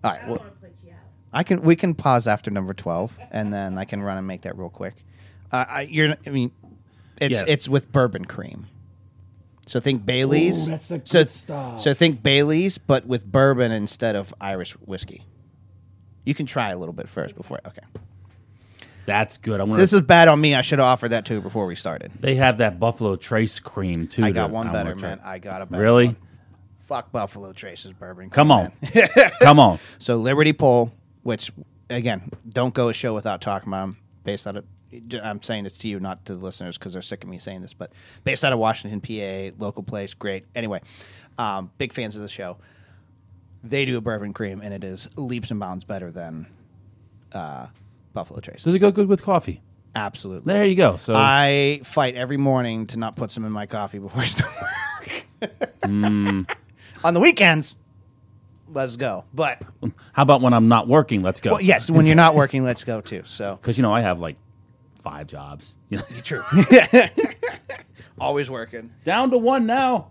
All 0.03 0.11
right. 0.11 0.23
I 0.23 0.27
Well, 0.29 0.39
want 0.39 0.61
to 0.61 0.69
put 0.69 0.73
you 0.85 0.91
out. 0.91 0.97
I 1.33 1.43
can. 1.43 1.63
We 1.63 1.77
can 1.77 1.95
pause 1.95 2.27
after 2.27 2.51
number 2.51 2.75
twelve, 2.75 3.19
and 3.31 3.53
then 3.53 3.79
I 3.79 3.85
can 3.85 4.03
run 4.03 4.19
and 4.19 4.27
make 4.27 4.43
that 4.43 4.57
real 4.59 4.69
quick. 4.71 4.95
Uh, 5.51 5.65
I, 5.69 5.81
you're. 5.83 6.15
I 6.27 6.31
mean, 6.31 6.51
it's 7.21 7.41
Yeah. 7.41 7.45
it's 7.49 7.69
with 7.69 7.91
bourbon 7.91 8.25
cream. 8.27 8.67
So 9.67 9.81
think 9.81 10.05
Bailey's. 10.05 10.67
Ooh, 10.69 10.71
that's 10.73 10.89
the 10.89 11.01
so, 11.05 11.21
good 11.21 11.31
stuff. 11.31 11.81
So 11.81 11.95
think 11.95 12.23
Bailey's, 12.23 12.77
but 12.77 13.07
with 13.07 13.25
bourbon 13.25 13.73
instead 13.73 14.15
of 14.15 14.35
Irish 14.41 14.73
whiskey. 14.73 15.23
You 16.27 16.35
can 16.35 16.45
try 16.47 16.71
a 16.71 16.77
little 16.79 16.93
bit 16.95 17.09
first 17.09 17.35
before. 17.37 17.61
Okay. 17.67 17.83
That's 19.07 19.39
good. 19.39 19.61
I 19.61 19.69
So 19.69 19.77
this 19.77 19.93
is 19.93 20.01
bad 20.01 20.29
on 20.29 20.41
me. 20.41 20.55
I 20.55 20.63
should 20.63 20.79
have 20.79 20.87
offered 20.87 21.11
that 21.11 21.25
to 21.27 21.35
you 21.35 21.41
before 21.41 21.67
we 21.67 21.75
started. 21.75 22.13
They 22.21 22.37
have 22.37 22.59
that 22.59 22.81
Buffalo 22.81 23.17
Trace 23.17 23.59
cream 23.61 24.07
too. 24.07 24.25
I 24.25 24.31
got 24.31 24.51
one 24.51 24.73
better, 24.73 24.95
try. 24.95 25.11
man. 25.11 25.21
I 25.25 25.39
got 25.39 25.63
a 25.63 25.67
better 25.67 25.83
Really? 25.83 26.07
one. 26.07 26.17
Fuck 26.85 27.13
Buffalo 27.13 27.53
Trace's 27.53 27.93
bourbon. 27.95 28.31
Come 28.31 28.51
on, 28.51 28.73
come 29.41 29.59
on. 29.59 29.79
So 29.99 30.17
Liberty 30.17 30.53
Pole, 30.53 30.93
which 31.23 31.51
again, 31.89 32.31
don't 32.49 32.75
go 32.75 32.89
a 32.89 32.93
show 32.93 33.15
without 33.15 33.41
talking 33.41 33.69
about 33.69 33.91
them. 33.93 33.97
Based 34.23 34.47
out 34.47 34.57
of, 34.57 34.65
I'm 35.23 35.43
saying 35.43 35.65
this 35.65 35.77
to 35.79 35.89
you, 35.89 35.99
not 36.01 36.25
to 36.27 36.35
the 36.35 36.43
listeners, 36.45 36.77
because 36.79 36.93
they're 36.93 37.03
sick 37.03 37.25
of 37.25 37.31
me 37.31 37.39
saying 37.39 37.61
this. 37.63 37.73
But 37.75 37.93
based 38.23 38.45
out 38.45 38.53
of 38.53 38.59
Washington, 38.59 39.01
PA, 39.01 39.55
local 39.63 39.83
place, 39.83 40.13
great. 40.15 40.45
Anyway, 40.55 40.81
um, 41.39 41.71
big 41.79 41.93
fans 41.93 42.17
of 42.17 42.23
the 42.23 42.29
show. 42.29 42.59
They 43.63 43.87
do 43.87 43.97
a 43.97 44.01
bourbon 44.03 44.33
cream, 44.35 44.61
and 44.63 44.75
it 44.75 44.85
is 44.85 45.09
leaps 45.17 45.51
and 45.51 45.59
bounds 45.59 45.85
better 45.85 46.11
than 46.11 46.47
uh, 47.33 47.69
Buffalo 48.15 48.41
Trace. 48.41 48.63
Does 48.63 48.75
it 48.75 48.79
go 48.79 48.91
good 48.91 49.09
with 49.09 49.23
coffee? 49.23 49.61
Absolutely. 49.95 50.53
There 50.53 50.65
you 50.65 50.75
go. 50.75 50.97
So 50.97 51.13
I 51.15 51.81
fight 51.85 52.15
every 52.15 52.37
morning 52.37 52.87
to 52.89 52.99
not 52.99 53.15
put 53.17 53.31
some 53.31 53.45
in 53.45 53.53
my 53.53 53.67
coffee 53.67 53.99
before 53.99 54.23
I 54.23 54.25
start 54.25 54.53
work. 54.63 55.53
Hmm. 55.85 56.43
On 57.05 57.13
the 57.15 57.21
weekends, 57.21 57.77
let's 58.69 58.97
go. 58.97 59.25
But 59.35 59.63
how 60.13 60.23
about 60.23 60.41
when 60.41 60.55
I'm 60.55 60.69
not 60.69 60.89
working? 60.89 61.23
Let's 61.23 61.41
go. 61.41 61.53
well, 61.53 61.61
yes, 61.61 61.91
when 61.91 62.07
you're 62.07 62.17
not 62.17 62.35
working, 62.43 62.65
let's 62.65 62.83
go 62.85 63.01
too. 63.03 63.23
So 63.25 63.57
because 63.61 63.77
you 63.77 63.83
know 63.83 63.93
I 63.93 64.01
have 64.01 64.21
like 64.21 64.37
five 65.03 65.27
jobs. 65.27 65.77
You 65.91 65.99
know, 65.99 66.05
true. 66.23 66.43
Always 68.19 68.49
working. 68.49 68.91
down 69.05 69.31
to 69.33 69.39
one 69.39 69.67
now. 69.67 70.11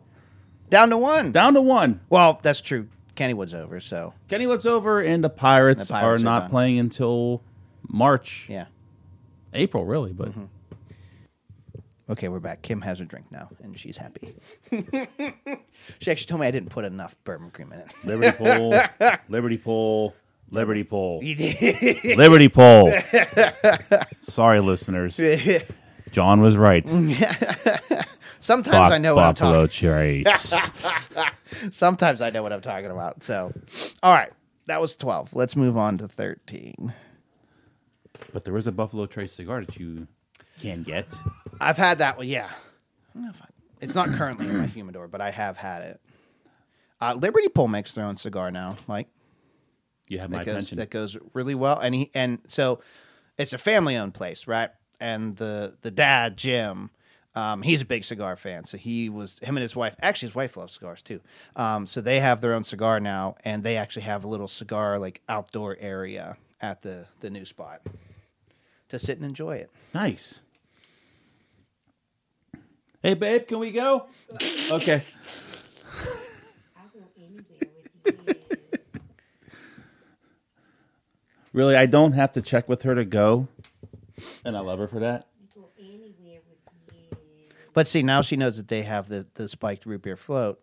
Down 0.70 0.90
to 0.92 0.98
one. 0.98 1.32
Down 1.32 1.54
to 1.56 1.62
one. 1.62 2.02
Well, 2.10 2.40
that's 2.42 2.62
true. 2.62 2.88
Kennywood's 3.16 3.54
over, 3.54 3.80
so 3.80 4.14
Kennywood's 4.28 4.66
over, 4.66 5.00
and 5.00 5.24
the 5.24 5.30
Pirates, 5.30 5.88
The 5.88 5.94
Pirates 5.94 6.22
are 6.22 6.26
are 6.26 6.30
not 6.32 6.40
done. 6.42 6.50
playing 6.50 6.80
until 6.80 7.42
March, 7.88 8.48
yeah. 8.50 8.66
April, 9.54 9.86
really. 9.86 10.14
But 10.14 10.30
Mm-hmm. 10.30 10.46
Okay, 12.10 12.28
we're 12.28 12.42
back. 12.42 12.62
Kim 12.62 12.82
has 12.82 13.00
her 13.00 13.06
drink 13.06 13.28
now, 13.32 13.50
and 13.64 13.80
she's 13.80 13.96
happy. 13.98 14.36
she 16.00 16.12
actually 16.12 16.26
told 16.26 16.42
me 16.42 16.48
I 16.48 16.52
didn't 16.52 16.70
put 16.70 16.84
enough 16.84 17.16
bourbon 17.24 17.50
cream 17.50 17.72
in 17.72 17.80
it. 17.80 17.94
Liberty 18.04 18.38
Pole, 18.38 18.74
Liberty 19.30 19.58
Pole, 19.58 20.14
Liberty 20.52 20.84
Pole, 20.84 21.22
Liberty 22.16 22.50
Pole. 22.50 22.94
Sorry, 24.20 24.60
listeners. 24.60 25.20
Jon 26.12 26.42
was 26.42 26.58
right. 26.58 26.88
Sometimes 28.40 28.76
Fuck 28.76 28.92
I 28.92 28.98
know 28.98 29.16
what 29.16 29.24
I'm 29.24 29.34
talking. 29.36 29.70
Trace. 29.70 30.54
Sometimes 31.72 32.22
I 32.22 32.30
know 32.32 32.44
what 32.44 32.52
I'm 32.52 32.62
talking 32.62 32.92
about. 32.92 33.24
So, 33.24 33.54
all 34.04 34.14
right, 34.14 34.32
that 34.66 34.82
was 34.82 34.96
twelve. 34.96 35.34
Let's 35.34 35.56
move 35.56 35.78
on 35.78 35.98
to 36.00 36.08
thirteen. 36.10 36.94
But 38.34 38.44
there 38.44 38.58
is 38.58 38.68
a 38.68 38.72
Buffalo 38.72 39.06
Trace 39.06 39.32
cigar 39.32 39.64
that 39.64 39.78
you 39.78 40.08
can 40.60 40.84
get. 40.84 41.16
I've 41.62 41.78
had 41.78 42.00
that 42.00 42.18
one. 42.18 42.28
Yeah, 42.28 42.48
I 42.50 43.14
don't 43.14 43.24
know 43.24 43.30
if 43.30 43.42
I- 43.42 43.48
it's 43.80 43.96
not 43.96 44.10
currently 44.10 44.48
in 44.48 44.58
my 44.58 44.66
humidor, 44.68 45.08
but 45.08 45.22
I 45.22 45.30
have 45.32 45.58
had 45.58 45.82
it. 45.84 46.02
Uh, 47.02 47.14
Liberty 47.16 47.50
Pole 47.50 47.68
makes 47.68 47.94
their 47.94 48.06
own 48.06 48.16
cigar 48.18 48.50
now, 48.52 48.76
Mike. 48.88 49.08
You 50.08 50.20
have 50.20 50.30
my 50.30 50.40
that 50.40 50.46
goes, 50.46 50.54
attention. 50.56 50.78
that 50.80 50.90
goes 50.90 51.18
really 51.34 51.56
well. 51.56 51.80
And 51.80 51.94
he 51.96 52.12
and 52.14 52.40
so 52.48 52.80
it's 53.38 53.54
a 53.54 53.58
family 53.58 53.96
owned 53.98 54.14
place, 54.14 54.48
right? 54.48 54.70
And 55.02 55.36
the 55.38 55.76
the 55.82 55.92
dad 55.92 56.38
Jim, 56.38 56.92
um, 57.36 57.62
he's 57.62 57.82
a 57.82 57.86
big 57.86 58.06
cigar 58.06 58.36
fan. 58.38 58.66
So 58.66 58.78
he 58.78 59.10
was 59.10 59.40
him 59.40 59.58
and 59.58 59.62
his 59.62 59.76
wife. 59.76 59.96
Actually, 60.02 60.30
his 60.30 60.36
wife 60.36 60.56
loves 60.56 60.74
cigars 60.74 61.02
too. 61.02 61.20
Um, 61.58 61.88
so 61.88 62.00
they 62.00 62.20
have 62.22 62.40
their 62.42 62.54
own 62.54 62.64
cigar 62.64 63.00
now, 63.02 63.36
and 63.44 63.64
they 63.64 63.76
actually 63.76 64.04
have 64.04 64.24
a 64.24 64.28
little 64.28 64.48
cigar 64.48 64.98
like 65.00 65.22
outdoor 65.28 65.76
area 65.80 66.38
at 66.62 66.84
the 66.84 67.08
the 67.22 67.30
new 67.30 67.44
spot 67.44 67.82
to 68.94 69.00
sit 69.00 69.18
and 69.18 69.26
enjoy 69.26 69.56
it. 69.56 69.70
Nice. 69.94 70.40
Hey, 73.02 73.16
babe, 73.16 73.48
can 73.48 73.60
we 73.60 73.72
go? 73.72 74.06
Okay. 74.72 75.04
I'll 76.78 76.88
go 76.94 77.00
anywhere 77.18 77.44
with 78.06 78.18
you. 78.28 78.36
Really, 81.52 81.76
I 81.76 81.86
don't 81.86 82.14
have 82.14 82.32
to 82.34 82.42
check 82.42 82.70
with 82.70 82.84
her 82.84 82.96
to 82.96 83.04
go, 83.04 83.48
and 84.46 84.56
I 84.56 84.62
love 84.62 84.80
her 84.80 84.88
for 84.88 85.00
that. 85.00 85.28
But 87.74 87.88
see, 87.88 88.04
now 88.04 88.22
she 88.22 88.36
knows 88.36 88.58
that 88.58 88.68
they 88.68 88.84
have 88.84 89.10
the 89.10 89.26
the 89.34 89.50
spiked 89.50 89.86
root 89.86 90.04
beer 90.04 90.16
float 90.16 90.62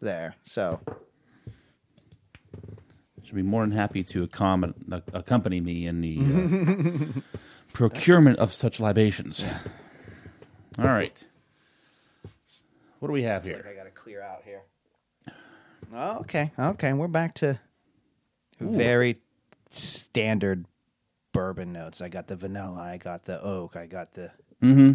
there. 0.00 0.34
So 0.42 0.80
She'll 3.34 3.42
be 3.42 3.48
more 3.50 3.62
than 3.62 3.72
happy 3.72 4.04
to 4.04 4.28
accom- 4.28 5.02
accompany 5.12 5.60
me 5.60 5.88
in 5.88 6.00
the 6.00 7.16
uh, 7.16 7.20
procurement 7.72 8.38
of 8.38 8.52
such 8.52 8.78
libations. 8.78 9.44
All 10.78 10.84
right. 10.84 11.26
What 13.00 13.08
do 13.08 13.12
we 13.12 13.24
have 13.24 13.42
here? 13.42 13.66
I 13.68 13.74
got 13.74 13.84
to 13.84 13.90
clear 13.90 14.22
out 14.22 14.42
here. 14.44 14.62
Oh, 15.92 16.18
okay, 16.20 16.52
okay. 16.56 16.92
We're 16.92 17.08
back 17.08 17.34
to 17.36 17.58
very 18.60 19.16
standard 19.70 20.66
bourbon 21.32 21.72
notes. 21.72 22.00
I 22.00 22.08
got 22.08 22.28
the 22.28 22.36
vanilla. 22.36 22.80
I 22.80 22.98
got 22.98 23.24
the 23.24 23.42
oak. 23.42 23.74
I 23.74 23.86
got 23.86 24.14
the 24.14 24.30
Mm-hmm. 24.62 24.92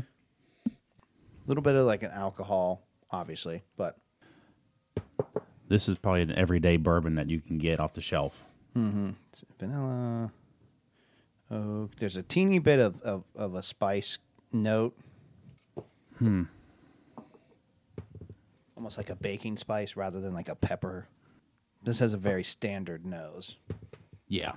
little 1.46 1.62
bit 1.62 1.76
of 1.76 1.86
like 1.86 2.04
an 2.04 2.12
alcohol, 2.12 2.82
obviously, 3.12 3.64
but 3.76 3.98
This 5.70 5.88
is 5.88 5.98
probably 5.98 6.24
an 6.24 6.32
everyday 6.34 6.78
bourbon 6.78 7.16
that 7.16 7.30
you 7.30 7.40
can 7.40 7.58
get 7.60 7.80
off 7.80 7.94
the 7.94 8.02
shelf. 8.02 8.44
it's 8.76 9.46
vanilla. 9.60 10.32
Oak. 11.52 11.96
There's 11.96 12.18
a 12.18 12.24
teeny 12.24 12.60
bit 12.60 12.80
of, 12.80 13.02
of, 13.02 13.24
of 13.36 13.56
a 13.56 13.62
spice 13.64 14.18
note. 14.52 14.98
Hmm. 16.18 16.44
Almost 18.76 18.98
like 18.98 19.10
a 19.10 19.16
baking 19.16 19.58
spice 19.58 19.96
rather 19.96 20.20
than 20.20 20.34
like 20.34 20.50
a 20.50 20.56
pepper. 20.56 21.08
This 21.84 22.00
has 22.00 22.14
a 22.14 22.18
very 22.18 22.44
standard 22.44 23.06
nose. 23.06 23.56
Yeah. 24.28 24.54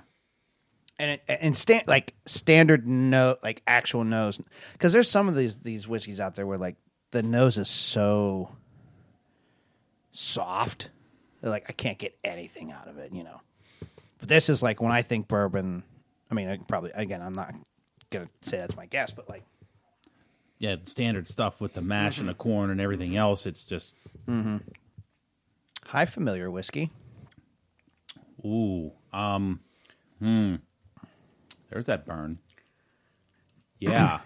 and 0.99 1.11
it, 1.11 1.23
and 1.27 1.57
sta- 1.57 1.83
like 1.87 2.13
standard 2.25 2.87
note, 2.87 3.39
like 3.43 3.61
actual 3.67 4.03
nose, 4.03 4.39
because 4.73 4.93
there's 4.93 5.09
some 5.09 5.27
of 5.27 5.35
these 5.35 5.59
these 5.59 5.87
whiskeys 5.87 6.19
out 6.19 6.35
there 6.35 6.45
where 6.45 6.57
like 6.57 6.75
the 7.11 7.23
nose 7.23 7.57
is 7.57 7.69
so 7.69 8.49
soft, 10.11 10.89
They're 11.43 11.51
like 11.51 11.65
I 11.67 11.73
can't 11.73 11.97
get 11.97 12.17
anything 12.23 12.71
out 12.71 12.87
of 12.87 12.97
it, 12.99 13.11
you 13.11 13.25
know. 13.25 13.41
But 14.17 14.29
this 14.29 14.47
is 14.47 14.63
like 14.63 14.81
when 14.81 14.93
I 14.93 15.01
think 15.01 15.27
bourbon. 15.27 15.83
I 16.31 16.35
mean, 16.35 16.47
I 16.47 16.57
probably 16.69 16.91
again, 16.95 17.21
I'm 17.21 17.33
not 17.33 17.53
gonna 18.11 18.29
say 18.41 18.57
that's 18.57 18.77
my 18.77 18.85
guess, 18.85 19.11
but 19.11 19.27
like 19.27 19.43
Yeah, 20.57 20.77
the 20.81 20.89
standard 20.89 21.27
stuff 21.27 21.59
with 21.59 21.73
the 21.73 21.81
mash 21.81 22.17
and 22.17 22.29
the 22.29 22.33
corn 22.33 22.69
and 22.69 22.79
everything 22.79 23.17
else. 23.17 23.45
It's 23.45 23.65
just 23.65 23.93
high 25.85 26.05
familiar 26.05 26.49
whiskey. 26.49 26.91
ooh, 28.45 28.93
um, 29.11 29.59
hmm. 30.19 30.55
There's 31.69 31.87
that 31.87 32.05
burn. 32.05 32.39
Yeah. 33.79 34.21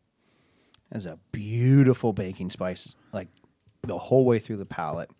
Has 0.92 1.06
a 1.06 1.18
beautiful 1.32 2.12
baking 2.12 2.50
spice, 2.50 2.94
like 3.14 3.28
the 3.82 3.96
whole 3.96 4.26
way 4.26 4.38
through 4.38 4.58
the 4.58 4.66
palate. 4.66 5.10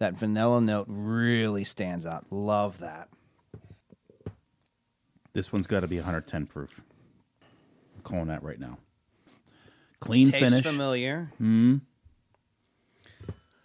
That 0.00 0.14
vanilla 0.14 0.60
note 0.60 0.86
really 0.88 1.62
stands 1.64 2.04
out. 2.06 2.26
Love 2.30 2.78
that. 2.78 3.08
this 5.32 5.52
one's 5.52 5.66
got 5.68 5.80
to 5.80 5.86
be 5.88 5.96
110 5.96 6.46
proof. 6.46 6.82
I'm 7.94 8.02
calling 8.02 8.26
that 8.26 8.42
right 8.42 8.58
now. 8.58 8.78
Clean 10.00 10.28
Tastes 10.30 10.40
finish. 10.48 10.64
familiar. 10.64 11.30
Hmm. 11.38 11.76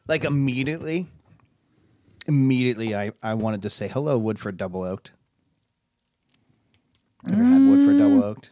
Like 0.08 0.24
immediately, 0.26 1.08
immediately, 2.28 2.94
I, 2.96 3.14
I 3.24 3.34
wanted 3.34 3.64
to 3.64 3.70
say 3.72 3.88
hello, 3.88 4.18
Woodford 4.20 4.58
Double 4.58 4.84
Oaked. 4.84 5.12
Ever 7.28 7.44
had 7.44 7.62
Woodford 7.68 7.98
Double 7.98 8.24
Oaked? 8.24 8.52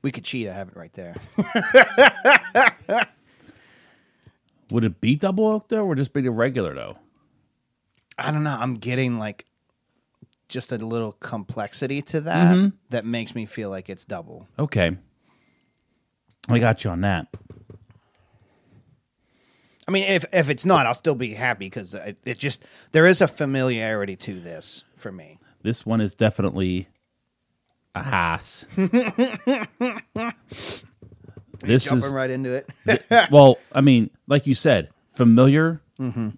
We 0.00 0.10
could 0.12 0.24
cheat. 0.24 0.48
I 0.48 0.52
have 0.54 0.68
it 0.68 0.76
right 0.76 0.92
there. 0.94 1.16
Would 4.70 4.84
it 4.84 5.00
be 5.00 5.16
double 5.16 5.46
oak 5.46 5.68
though, 5.68 5.84
or 5.84 5.94
just 5.96 6.12
be 6.12 6.20
the 6.22 6.30
regular 6.30 6.74
though? 6.74 6.98
I 8.18 8.30
don't 8.30 8.44
know. 8.44 8.56
I'm 8.58 8.76
getting 8.76 9.18
like 9.18 9.44
just 10.48 10.72
a 10.72 10.78
little 10.78 11.12
complexity 11.12 12.02
to 12.02 12.20
that 12.22 12.54
mm-hmm. 12.54 12.76
that 12.90 13.04
makes 13.04 13.34
me 13.34 13.46
feel 13.46 13.70
like 13.70 13.90
it's 13.90 14.04
double. 14.04 14.46
Okay. 14.58 14.96
I 16.48 16.58
got 16.58 16.84
you 16.84 16.90
on 16.90 17.00
that. 17.00 17.28
I 19.88 19.92
mean, 19.92 20.04
if 20.04 20.24
if 20.32 20.48
it's 20.48 20.64
not, 20.64 20.86
I'll 20.86 20.94
still 20.94 21.14
be 21.14 21.34
happy 21.34 21.66
because 21.66 21.94
it, 21.94 22.18
it 22.24 22.38
just 22.38 22.64
there 22.92 23.06
is 23.06 23.20
a 23.20 23.28
familiarity 23.28 24.16
to 24.16 24.34
this 24.34 24.84
for 24.96 25.12
me. 25.12 25.38
This 25.62 25.86
one 25.86 26.00
is 26.00 26.14
definitely 26.14 26.88
a 27.94 28.02
Haas. 28.02 28.66
this 28.76 28.88
Jumping 31.84 32.04
is 32.04 32.12
right 32.12 32.30
into 32.30 32.52
it. 32.52 32.68
well, 33.30 33.58
I 33.72 33.80
mean, 33.80 34.10
like 34.26 34.46
you 34.46 34.54
said, 34.54 34.90
familiar, 35.10 35.80
mm-hmm. 35.98 36.30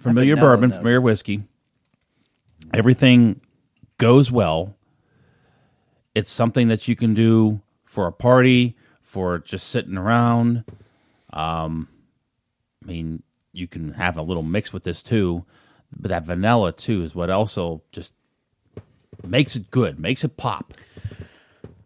Familiar 0.00 0.34
vanilla 0.34 0.56
bourbon, 0.56 0.70
note. 0.70 0.76
familiar 0.78 1.00
whiskey. 1.00 1.42
Everything 2.72 3.40
goes 3.98 4.30
well. 4.30 4.76
It's 6.14 6.30
something 6.30 6.68
that 6.68 6.88
you 6.88 6.96
can 6.96 7.14
do 7.14 7.60
for 7.84 8.06
a 8.06 8.12
party, 8.12 8.76
for 9.02 9.38
just 9.38 9.68
sitting 9.68 9.96
around. 9.96 10.64
Um, 11.32 11.88
I 12.82 12.86
mean, 12.86 13.22
you 13.52 13.66
can 13.66 13.94
have 13.94 14.16
a 14.16 14.22
little 14.22 14.42
mix 14.42 14.72
with 14.72 14.84
this 14.84 15.02
too, 15.02 15.44
but 15.96 16.08
that 16.08 16.24
vanilla 16.24 16.72
too 16.72 17.02
is 17.02 17.14
what 17.14 17.30
also 17.30 17.82
just 17.92 18.12
makes 19.24 19.56
it 19.56 19.70
good, 19.70 19.98
makes 19.98 20.24
it 20.24 20.36
pop. 20.36 20.74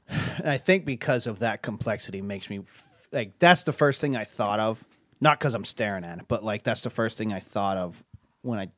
And 0.08 0.48
I 0.48 0.58
think 0.58 0.84
because 0.84 1.26
of 1.26 1.38
that 1.40 1.62
complexity 1.62 2.20
makes 2.22 2.50
me 2.50 2.58
f- 2.58 3.08
like 3.12 3.38
that's 3.38 3.62
the 3.62 3.72
first 3.72 4.00
thing 4.00 4.16
I 4.16 4.24
thought 4.24 4.60
of. 4.60 4.84
Not 5.24 5.38
because 5.40 5.54
I'm 5.54 5.64
staring 5.64 6.04
at 6.04 6.18
it, 6.18 6.26
but 6.28 6.44
like 6.44 6.64
that's 6.64 6.82
the 6.82 6.90
first 6.90 7.16
thing 7.16 7.32
I 7.32 7.40
thought 7.40 7.78
of 7.78 8.04
when 8.42 8.58
I 8.58 8.68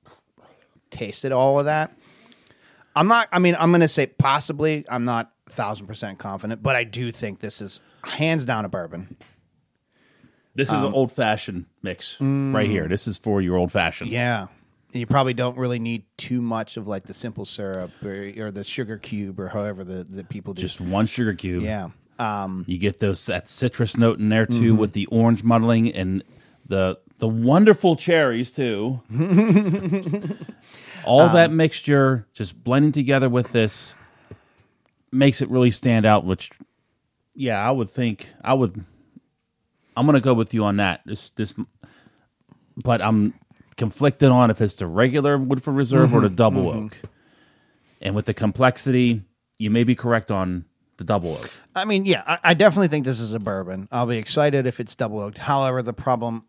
tasted 0.91 1.33
all 1.33 1.59
of 1.59 1.65
that. 1.65 1.93
I'm 2.95 3.09
not. 3.09 3.27
I 3.33 3.41
mean, 3.41 3.57
I'm 3.59 3.73
going 3.73 3.81
to 3.81 3.89
say 3.89 4.07
possibly. 4.07 4.85
I'm 4.89 5.03
not 5.05 5.33
thousand 5.51 5.89
percent 5.89 6.21
confident, 6.21 6.63
but 6.63 6.77
I 6.77 6.85
do 6.85 7.11
think 7.11 7.41
this 7.41 7.61
is 7.61 7.81
hands 8.05 8.45
down 8.45 8.65
a 8.65 8.69
bourbon. 8.69 9.17
This 10.55 10.69
is 10.69 10.75
an 10.75 10.95
old 10.95 11.11
fashioned 11.11 11.67
mix 11.83 12.17
right 12.21 12.71
here. 12.71 12.87
This 12.87 13.09
is 13.09 13.19
for 13.19 13.43
your 13.43 13.57
old 13.57 13.73
fashioned. 13.73 14.11
Yeah, 14.11 14.47
you 14.93 15.05
probably 15.07 15.35
don't 15.35 15.59
really 15.59 15.81
need 15.81 16.05
too 16.17 16.41
much 16.41 16.77
of 16.77 16.87
like 16.87 17.07
the 17.07 17.13
simple 17.13 17.45
syrup 17.45 17.91
or, 18.05 18.33
or 18.39 18.51
the 18.53 18.63
sugar 18.63 18.99
cube 18.99 19.41
or 19.41 19.49
however 19.49 19.83
the, 19.83 20.05
the 20.05 20.23
people 20.23 20.55
do. 20.55 20.63
Just 20.63 20.81
one 20.81 21.07
sugar 21.07 21.35
cube. 21.35 21.65
yeah. 21.65 21.89
Um, 22.19 22.65
You 22.67 22.79
get 22.79 23.01
those 23.01 23.27
that 23.27 23.49
citrus 23.49 23.97
note 23.99 24.19
in 24.21 24.31
there 24.31 24.47
too 24.47 24.75
with 24.75 24.93
the 24.93 25.05
orange 25.07 25.45
muddling 25.45 25.93
and 25.93 26.23
the 26.69 26.99
the 27.19 27.29
wonderful 27.29 27.97
cherries 27.97 28.51
too. 28.53 29.01
All 31.05 31.29
that 31.29 31.51
um, 31.51 31.57
mixture 31.57 32.27
just 32.33 32.63
blending 32.63 32.93
together 32.93 33.29
with 33.29 33.53
this 33.53 33.95
makes 35.13 35.41
it 35.41 35.49
really 35.49 35.71
stand 35.71 36.05
out, 36.05 36.25
which 36.25 36.51
yeah, 37.35 37.67
I 37.67 37.71
would 37.71 37.91
think 37.91 38.29
I 38.43 38.55
would 38.55 38.85
I'm 39.97 40.07
gonna 40.07 40.21
go 40.21 40.35
with 40.35 40.53
you 40.53 40.65
on 40.65 40.77
that. 40.77 41.03
This 41.07 41.31
this 41.31 41.55
but 42.83 43.01
I'm 43.01 43.35
conflicted 43.77 44.31
on 44.31 44.51
if 44.51 44.61
it's 44.61 44.75
the 44.75 44.87
regular 44.87 45.39
Woodford 45.39 45.75
Reserve 45.75 46.15
or 46.15 46.21
the 46.21 46.29
mm-hmm, 46.29 46.37
double 46.37 46.65
mm-hmm. 46.65 46.87
oak. 46.87 47.01
And 48.01 48.15
with 48.15 48.27
the 48.27 48.35
complexity, 48.35 49.23
you 49.59 49.71
may 49.71 49.85
be 49.85 49.95
correct 49.95 50.31
on 50.31 50.67
the 50.99 51.05
double 51.05 51.35
oak. 51.35 51.51
I 51.75 51.85
mean, 51.85 52.05
yeah, 52.05 52.23
I, 52.27 52.39
I 52.51 52.55
definitely 52.55 52.89
think 52.89 53.05
this 53.05 53.21
is 53.21 53.33
a 53.33 53.39
bourbon. 53.39 53.89
I'll 53.91 54.07
be 54.07 54.19
excited 54.19 54.67
if 54.67 54.81
it's 54.81 54.95
double 54.95 55.21
oaked. 55.21 55.39
However, 55.39 55.83
the 55.83 55.93
problem 55.93 56.45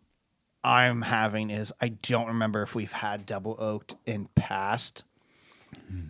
I'm 0.68 1.02
having 1.02 1.48
is 1.50 1.72
I 1.80 1.88
don't 1.88 2.26
remember 2.26 2.62
if 2.62 2.74
we've 2.74 2.92
had 2.92 3.24
double 3.24 3.56
oaked 3.58 3.94
in 4.04 4.28
past 4.34 5.02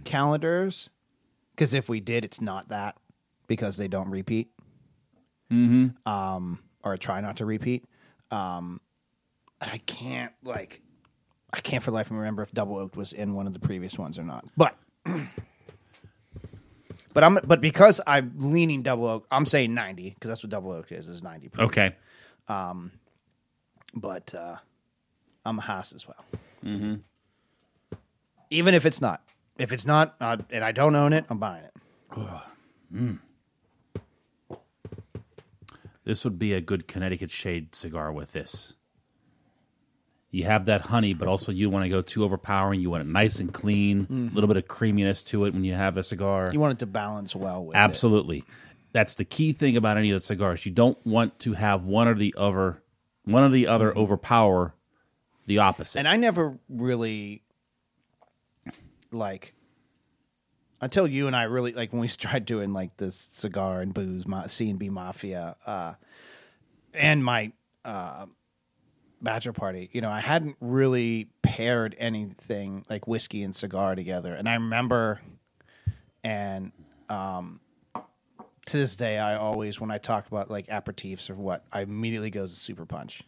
calendars. 0.04 0.90
Because 1.54 1.74
if 1.74 1.88
we 1.88 2.00
did, 2.00 2.24
it's 2.24 2.40
not 2.40 2.68
that 2.70 2.96
because 3.46 3.76
they 3.76 3.88
don't 3.88 4.10
repeat. 4.10 4.50
Mm-hmm. 5.52 6.10
Um, 6.10 6.58
or 6.82 6.96
try 6.96 7.20
not 7.20 7.36
to 7.36 7.46
repeat. 7.46 7.84
Um, 8.30 8.80
and 9.60 9.70
I 9.70 9.78
can't 9.78 10.32
like, 10.42 10.82
I 11.52 11.60
can't 11.60 11.82
for 11.82 11.92
life 11.92 12.10
remember 12.10 12.42
if 12.42 12.52
double 12.52 12.78
oaked 12.78 12.96
was 12.96 13.12
in 13.12 13.34
one 13.34 13.46
of 13.46 13.52
the 13.52 13.60
previous 13.60 13.96
ones 13.96 14.18
or 14.18 14.24
not. 14.24 14.44
But 14.56 14.76
But 17.14 17.24
I'm 17.24 17.38
but 17.44 17.60
because 17.60 18.00
I'm 18.06 18.34
leaning 18.36 18.82
double 18.82 19.06
oak, 19.06 19.26
I'm 19.30 19.46
saying 19.46 19.74
90 19.74 20.10
because 20.10 20.28
that's 20.28 20.42
what 20.42 20.50
double 20.50 20.72
oak 20.72 20.92
is 20.92 21.08
is 21.08 21.22
90. 21.22 21.48
proof. 21.48 21.66
Okay. 21.68 21.96
But 23.94 24.34
uh, 24.34 24.56
I'm 25.44 25.58
a 25.58 25.62
Haas 25.62 25.92
as 25.92 26.06
well. 26.06 26.24
Mm-hmm. 26.64 26.94
Even 28.50 28.74
if 28.74 28.86
it's 28.86 29.00
not, 29.00 29.22
if 29.58 29.72
it's 29.72 29.86
not, 29.86 30.16
uh, 30.20 30.38
and 30.50 30.64
I 30.64 30.72
don't 30.72 30.94
own 30.94 31.12
it, 31.12 31.24
I'm 31.28 31.38
buying 31.38 31.64
it. 31.64 31.74
This 36.04 36.24
would 36.24 36.38
be 36.38 36.54
a 36.54 36.62
good 36.62 36.88
Connecticut 36.88 37.30
shade 37.30 37.74
cigar 37.74 38.10
with 38.10 38.32
this. 38.32 38.72
You 40.30 40.44
have 40.44 40.64
that 40.64 40.86
honey, 40.86 41.12
but 41.12 41.28
also 41.28 41.52
you 41.52 41.68
want 41.68 41.84
to 41.84 41.90
go 41.90 42.00
too 42.00 42.24
overpowering. 42.24 42.80
You 42.80 42.88
want 42.88 43.02
it 43.02 43.08
nice 43.08 43.40
and 43.40 43.52
clean, 43.52 44.06
a 44.10 44.34
little 44.34 44.48
bit 44.48 44.56
of 44.56 44.66
creaminess 44.66 45.20
to 45.24 45.44
it 45.44 45.52
when 45.52 45.64
you 45.64 45.74
have 45.74 45.98
a 45.98 46.02
cigar. 46.02 46.48
You 46.50 46.60
want 46.60 46.72
it 46.72 46.78
to 46.78 46.86
balance 46.86 47.36
well 47.36 47.66
with 47.66 47.76
it. 47.76 47.78
Absolutely. 47.78 48.44
That's 48.92 49.16
the 49.16 49.26
key 49.26 49.52
thing 49.52 49.76
about 49.76 49.98
any 49.98 50.10
of 50.10 50.16
the 50.16 50.20
cigars. 50.20 50.64
You 50.64 50.72
don't 50.72 50.96
want 51.06 51.38
to 51.40 51.52
have 51.52 51.84
one 51.84 52.08
or 52.08 52.14
the 52.14 52.34
other 52.38 52.82
one 53.28 53.44
or 53.44 53.50
the 53.50 53.66
other 53.66 53.96
overpower 53.96 54.74
the 55.46 55.58
opposite. 55.58 55.98
And 55.98 56.08
I 56.08 56.16
never 56.16 56.58
really 56.68 57.42
like 59.10 59.54
until 60.80 61.06
you 61.06 61.26
and 61.26 61.34
I 61.34 61.44
really 61.44 61.72
like 61.72 61.92
when 61.92 62.00
we 62.00 62.08
started 62.08 62.44
doing 62.44 62.72
like 62.72 62.96
this 62.96 63.16
cigar 63.32 63.80
and 63.80 63.92
booze 63.92 64.24
C 64.48 64.70
and 64.70 64.78
B 64.78 64.88
Mafia 64.88 65.56
uh, 65.66 65.94
and 66.94 67.24
my 67.24 67.52
uh, 67.84 68.26
bachelor 69.20 69.52
party. 69.52 69.90
You 69.92 70.00
know, 70.00 70.10
I 70.10 70.20
hadn't 70.20 70.56
really 70.60 71.28
paired 71.42 71.96
anything 71.98 72.84
like 72.88 73.06
whiskey 73.06 73.42
and 73.42 73.54
cigar 73.54 73.94
together. 73.94 74.34
And 74.34 74.48
I 74.48 74.54
remember, 74.54 75.20
and 76.22 76.72
um, 77.08 77.60
to 78.68 78.76
this 78.76 78.96
day, 78.96 79.18
I 79.18 79.36
always 79.36 79.80
when 79.80 79.90
I 79.90 79.98
talk 79.98 80.26
about 80.26 80.50
like 80.50 80.66
aperitifs 80.68 81.28
or 81.28 81.34
what, 81.34 81.64
I 81.72 81.82
immediately 81.82 82.30
goes 82.30 82.54
to 82.54 82.60
Super 82.60 82.86
Punch 82.86 83.22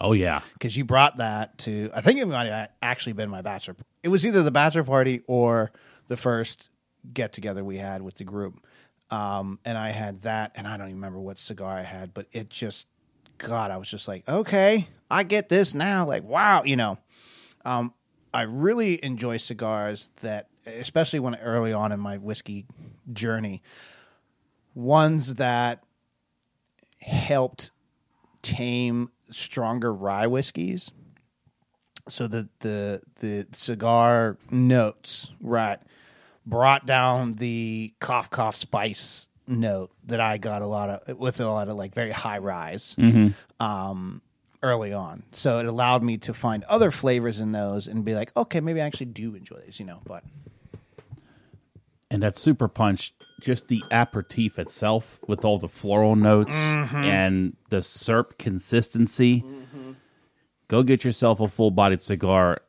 Oh 0.00 0.12
yeah, 0.12 0.40
because 0.54 0.76
you 0.76 0.84
brought 0.84 1.18
that 1.18 1.58
to. 1.58 1.90
I 1.94 2.00
think 2.00 2.18
it 2.18 2.26
might 2.26 2.46
have 2.46 2.70
actually 2.82 3.12
been 3.12 3.30
my 3.30 3.42
bachelor. 3.42 3.76
It 4.02 4.08
was 4.08 4.26
either 4.26 4.42
the 4.42 4.50
bachelor 4.50 4.84
party 4.84 5.22
or 5.26 5.72
the 6.08 6.16
first 6.16 6.68
get 7.12 7.32
together 7.32 7.64
we 7.64 7.78
had 7.78 8.02
with 8.02 8.16
the 8.16 8.24
group. 8.24 8.64
Um, 9.10 9.60
and 9.64 9.78
I 9.78 9.90
had 9.90 10.22
that, 10.22 10.52
and 10.56 10.66
I 10.66 10.76
don't 10.76 10.88
even 10.88 10.96
remember 10.96 11.20
what 11.20 11.38
cigar 11.38 11.70
I 11.70 11.82
had, 11.82 12.12
but 12.12 12.26
it 12.32 12.50
just, 12.50 12.86
God, 13.38 13.70
I 13.70 13.76
was 13.76 13.88
just 13.88 14.08
like, 14.08 14.28
okay, 14.28 14.88
I 15.10 15.22
get 15.22 15.48
this 15.48 15.74
now. 15.74 16.06
Like, 16.06 16.24
wow, 16.24 16.64
you 16.64 16.76
know. 16.76 16.98
Um, 17.64 17.94
I 18.32 18.42
really 18.42 19.02
enjoy 19.04 19.36
cigars 19.36 20.10
that, 20.22 20.48
especially 20.66 21.20
when 21.20 21.36
early 21.36 21.72
on 21.72 21.92
in 21.92 22.00
my 22.00 22.16
whiskey 22.16 22.66
journey, 23.12 23.62
ones 24.74 25.34
that 25.34 25.84
helped 27.00 27.70
tame 28.42 29.10
stronger 29.30 29.92
rye 29.92 30.26
whiskeys. 30.26 30.90
So 32.08 32.26
the 32.26 32.48
the 32.60 33.00
the 33.20 33.46
cigar 33.52 34.36
notes, 34.50 35.30
right, 35.40 35.78
brought 36.44 36.84
down 36.86 37.32
the 37.32 37.94
cough 37.98 38.28
cough 38.30 38.56
spice 38.56 39.28
note 39.46 39.90
that 40.04 40.20
I 40.20 40.38
got 40.38 40.62
a 40.62 40.66
lot 40.66 40.90
of 40.90 41.18
with 41.18 41.40
a 41.40 41.46
lot 41.46 41.68
of 41.68 41.76
like 41.76 41.94
very 41.94 42.10
high 42.10 42.38
rise 42.38 42.94
um, 43.60 44.20
early 44.62 44.92
on. 44.92 45.22
So 45.32 45.58
it 45.60 45.66
allowed 45.66 46.02
me 46.02 46.18
to 46.18 46.34
find 46.34 46.64
other 46.64 46.90
flavors 46.90 47.40
in 47.40 47.52
those 47.52 47.86
and 47.88 48.04
be 48.04 48.14
like, 48.14 48.32
okay, 48.36 48.60
maybe 48.60 48.80
I 48.82 48.86
actually 48.86 49.06
do 49.06 49.34
enjoy 49.34 49.60
these, 49.64 49.80
you 49.80 49.86
know. 49.86 50.00
But 50.04 50.24
and 52.10 52.22
that 52.22 52.36
super 52.36 52.68
punch, 52.68 53.14
just 53.44 53.68
the 53.68 53.84
aperitif 53.90 54.58
itself 54.58 55.22
with 55.28 55.44
all 55.44 55.58
the 55.58 55.68
floral 55.68 56.16
notes 56.16 56.56
mm-hmm. 56.56 56.96
and 56.96 57.56
the 57.68 57.82
syrup 57.82 58.38
consistency. 58.38 59.42
Mm-hmm. 59.42 59.92
Go 60.68 60.82
get 60.82 61.04
yourself 61.04 61.40
a 61.40 61.48
full 61.48 61.70
bodied 61.70 62.02
cigar. 62.02 62.62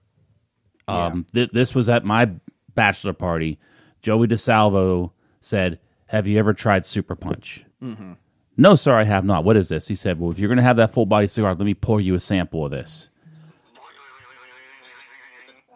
Um, 0.87 1.25
th- 1.33 1.51
this 1.51 1.73
was 1.73 1.89
at 1.89 2.03
my 2.03 2.31
bachelor 2.75 3.13
party. 3.13 3.57
Joey 4.01 4.27
DeSalvo 4.27 5.11
said, 5.39 5.79
"Have 6.07 6.27
you 6.27 6.37
ever 6.37 6.53
tried 6.53 6.85
Super 6.85 7.15
Punch?" 7.15 7.65
Mm-hmm. 7.81 8.13
No, 8.57 8.75
sir, 8.75 8.95
I 8.95 9.03
have 9.03 9.25
not. 9.25 9.43
What 9.43 9.57
is 9.57 9.69
this? 9.69 9.87
He 9.87 9.95
said, 9.95 10.19
"Well, 10.19 10.29
if 10.29 10.37
you're 10.37 10.49
going 10.49 10.57
to 10.57 10.63
have 10.63 10.77
that 10.77 10.91
full 10.91 11.05
body 11.05 11.27
cigar, 11.27 11.55
let 11.55 11.65
me 11.65 11.73
pour 11.73 11.99
you 11.99 12.13
a 12.13 12.19
sample 12.19 12.65
of 12.65 12.71
this." 12.71 13.09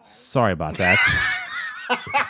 Sorry 0.02 0.52
about 0.52 0.76
that. 0.76 0.98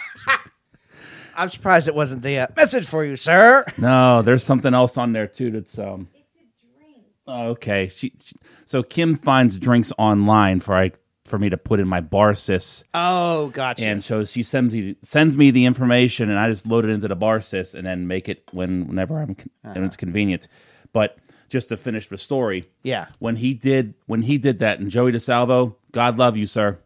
I'm 1.37 1.49
surprised 1.51 1.89
it 1.89 1.95
wasn't 1.95 2.23
the 2.23 2.39
uh, 2.39 2.47
message 2.57 2.87
for 2.87 3.05
you, 3.05 3.17
sir. 3.17 3.65
no, 3.79 4.23
there's 4.23 4.45
something 4.45 4.75
else 4.75 4.97
on 4.99 5.13
there 5.13 5.27
too. 5.27 5.51
That's 5.51 5.79
um. 5.79 6.09
It's 6.15 6.37
a 6.37 6.79
drink. 6.79 6.97
Oh, 7.27 7.49
okay. 7.51 7.89
She, 7.89 8.13
she- 8.21 8.37
so 8.65 8.83
Kim 8.83 9.17
finds 9.17 9.59
drinks 9.59 9.93
online 9.99 10.61
for 10.61 10.77
I 10.77 10.93
for 11.25 11.39
me 11.39 11.49
to 11.49 11.57
put 11.57 11.79
in 11.79 11.87
my 11.87 12.01
Barsys, 12.01 12.83
Oh, 12.93 13.51
gotcha. 13.51 13.87
and 13.87 14.03
so 14.03 14.25
she 14.25 14.43
sends 14.43 14.75
me 14.75 14.97
sends 15.03 15.37
me 15.37 15.51
the 15.53 15.65
information, 15.65 16.29
and 16.31 16.39
I 16.39 16.49
just 16.51 16.67
load 16.67 16.85
it 16.85 16.91
into 16.91 17.07
the 17.09 17.17
Barsys 17.17 17.75
and 17.75 17.87
then 17.87 18.07
make 18.09 18.29
it 18.29 18.43
when 18.53 18.89
whenever 18.89 19.21
I'm 19.21 19.35
con- 19.37 19.51
when 19.63 19.85
it's 19.85 19.97
convenient. 19.97 20.49
But 20.93 21.19
just 21.49 21.69
to 21.71 21.77
finish 21.77 22.09
the 22.09 22.19
story, 22.19 22.65
Yeah. 22.83 23.07
when 23.21 23.37
he 23.37 23.55
did 23.55 23.95
when 24.07 24.23
he 24.23 24.39
did 24.39 24.59
that, 24.61 24.79
and 24.81 24.91
Joey 24.91 25.13
DeSalvo, 25.13 25.77
God 25.93 26.17
love 26.17 26.37
you, 26.37 26.47
sir. 26.47 26.79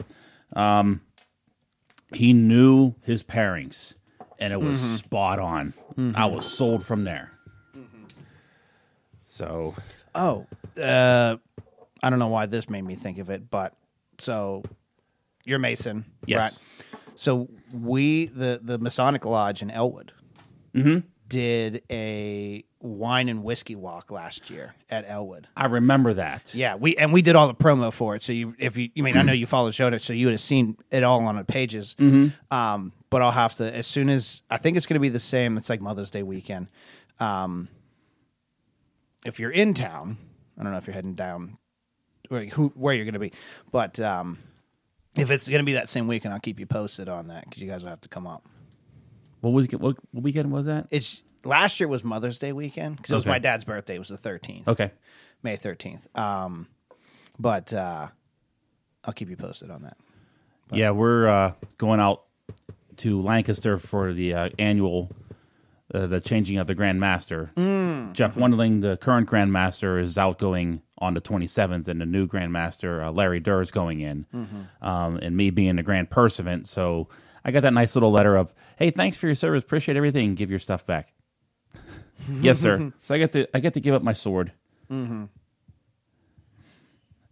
Um, 0.54 1.00
he 2.12 2.32
knew 2.32 2.94
his 3.02 3.22
pairings, 3.22 3.94
and 4.38 4.52
it 4.52 4.60
was 4.60 4.80
spot 4.80 5.38
on. 5.38 5.74
I 6.14 6.26
was 6.26 6.44
sold 6.44 6.84
from 6.84 7.04
there. 7.04 7.30
So 9.26 9.74
Oh, 10.14 10.46
uh, 10.80 11.36
I 12.02 12.10
don't 12.10 12.18
know 12.18 12.28
why 12.28 12.46
this 12.46 12.68
made 12.70 12.82
me 12.84 12.94
think 12.94 13.18
of 13.18 13.30
it, 13.30 13.50
but 13.50 13.74
so 14.18 14.62
you're 15.44 15.58
Mason, 15.58 16.04
Yes. 16.26 16.38
right? 16.38 16.88
So 17.16 17.48
we 17.72 18.26
the 18.26 18.60
the 18.62 18.78
Masonic 18.78 19.24
Lodge 19.24 19.62
in 19.62 19.70
Elwood 19.70 20.12
Mm-hmm. 20.74 21.06
did 21.28 21.82
a 21.90 22.64
wine 22.80 23.28
and 23.28 23.44
whiskey 23.44 23.76
walk 23.76 24.10
last 24.10 24.50
year 24.50 24.74
at 24.90 25.04
Elwood. 25.08 25.46
I 25.56 25.66
remember 25.66 26.14
that. 26.14 26.52
Yeah, 26.54 26.74
we 26.74 26.96
and 26.96 27.12
we 27.12 27.22
did 27.22 27.36
all 27.36 27.46
the 27.48 27.54
promo 27.54 27.92
for 27.92 28.16
it. 28.16 28.22
So 28.24 28.32
you, 28.32 28.54
if 28.58 28.76
you, 28.76 28.90
you 28.94 29.02
mean, 29.04 29.16
I 29.16 29.22
know 29.22 29.32
you 29.32 29.46
follow 29.54 29.66
the 29.66 29.72
show 29.72 29.88
notes, 29.88 30.04
so 30.04 30.12
you 30.12 30.26
would 30.26 30.32
have 30.34 30.40
seen 30.40 30.76
it 30.90 31.02
all 31.04 31.24
on 31.26 31.36
the 31.36 31.44
pages. 31.44 31.94
Um, 32.50 32.92
but 33.14 33.22
I'll 33.22 33.30
have 33.30 33.54
to 33.58 33.72
as 33.72 33.86
soon 33.86 34.10
as 34.10 34.42
I 34.50 34.56
think 34.56 34.76
it's 34.76 34.86
going 34.86 34.96
to 34.96 35.00
be 35.00 35.08
the 35.08 35.20
same. 35.20 35.56
It's 35.56 35.70
like 35.70 35.80
Mother's 35.80 36.10
Day 36.10 36.24
weekend. 36.24 36.66
Um, 37.20 37.68
if 39.24 39.38
you're 39.38 39.52
in 39.52 39.72
town, 39.72 40.16
I 40.58 40.64
don't 40.64 40.72
know 40.72 40.78
if 40.78 40.88
you're 40.88 40.94
heading 40.94 41.14
down, 41.14 41.58
or 42.28 42.40
who 42.40 42.72
where 42.74 42.92
you're 42.92 43.04
going 43.04 43.12
to 43.12 43.20
be, 43.20 43.30
but 43.70 44.00
um, 44.00 44.38
if 45.16 45.30
it's 45.30 45.46
going 45.46 45.60
to 45.60 45.64
be 45.64 45.74
that 45.74 45.88
same 45.90 46.08
weekend, 46.08 46.34
I'll 46.34 46.40
keep 46.40 46.58
you 46.58 46.66
posted 46.66 47.08
on 47.08 47.28
that 47.28 47.44
because 47.44 47.62
you 47.62 47.68
guys 47.68 47.82
will 47.84 47.90
have 47.90 48.00
to 48.00 48.08
come 48.08 48.26
up. 48.26 48.44
What 49.42 49.52
was 49.52 49.68
what, 49.70 49.96
what 50.10 50.24
weekend 50.24 50.50
was 50.50 50.66
that? 50.66 50.88
It's 50.90 51.22
last 51.44 51.78
year 51.78 51.88
was 51.88 52.02
Mother's 52.02 52.40
Day 52.40 52.52
weekend 52.52 52.96
because 52.96 53.12
it 53.12 53.14
was 53.14 53.24
Okay. 53.26 53.30
my 53.30 53.38
dad's 53.38 53.62
birthday. 53.62 53.94
It 53.94 54.00
was 54.00 54.08
the 54.08 54.16
13th. 54.16 54.66
Okay. 54.66 54.90
May 55.44 55.56
13th. 55.56 56.18
Um, 56.18 56.66
but 57.38 57.72
uh, 57.72 58.08
I'll 59.04 59.14
keep 59.14 59.30
you 59.30 59.36
posted 59.36 59.70
on 59.70 59.82
that. 59.82 59.96
Yeah, 60.72 60.90
we're 60.90 61.28
uh, 61.28 61.52
going 61.78 62.00
out 62.00 62.24
to 62.98 63.20
Lancaster 63.20 63.78
for 63.78 64.12
the 64.12 64.34
uh, 64.34 64.48
annual, 64.58 65.10
uh, 65.92 66.06
the 66.06 66.20
changing 66.20 66.58
of 66.58 66.66
the 66.66 66.74
Grand 66.74 67.00
Master. 67.00 67.50
Jeff 68.14 68.34
Wonderling, 68.36 68.80
the 68.82 68.96
current 68.96 69.26
Grand 69.26 69.52
Master, 69.52 69.98
is 69.98 70.16
outgoing 70.16 70.82
on 70.98 71.14
the 71.14 71.20
27th, 71.20 71.88
and 71.88 72.00
the 72.00 72.06
new 72.06 72.26
Grand 72.26 72.52
Master, 72.52 73.02
uh, 73.02 73.10
Larry 73.10 73.40
Derr, 73.40 73.60
is 73.60 73.70
going 73.70 74.00
in. 74.00 74.26
Um, 74.80 75.16
and 75.20 75.36
me 75.36 75.50
being 75.50 75.76
the 75.76 75.82
Grand 75.82 76.10
Pursuivant, 76.10 76.68
so 76.68 77.08
I 77.44 77.50
got 77.50 77.60
that 77.62 77.74
nice 77.74 77.94
little 77.96 78.10
letter 78.12 78.36
of, 78.36 78.54
"Hey, 78.78 78.90
thanks 78.90 79.16
for 79.16 79.26
your 79.26 79.34
service, 79.34 79.62
appreciate 79.64 79.96
everything, 79.96 80.34
give 80.34 80.48
your 80.50 80.58
stuff 80.60 80.86
back." 80.86 81.12
yes, 82.40 82.58
sir. 82.60 82.92
So 83.02 83.14
I 83.14 83.18
get 83.18 83.32
to 83.32 83.46
I 83.54 83.58
get 83.60 83.74
to 83.74 83.80
give 83.80 83.94
up 83.94 84.02
my 84.02 84.12
sword. 84.14 84.52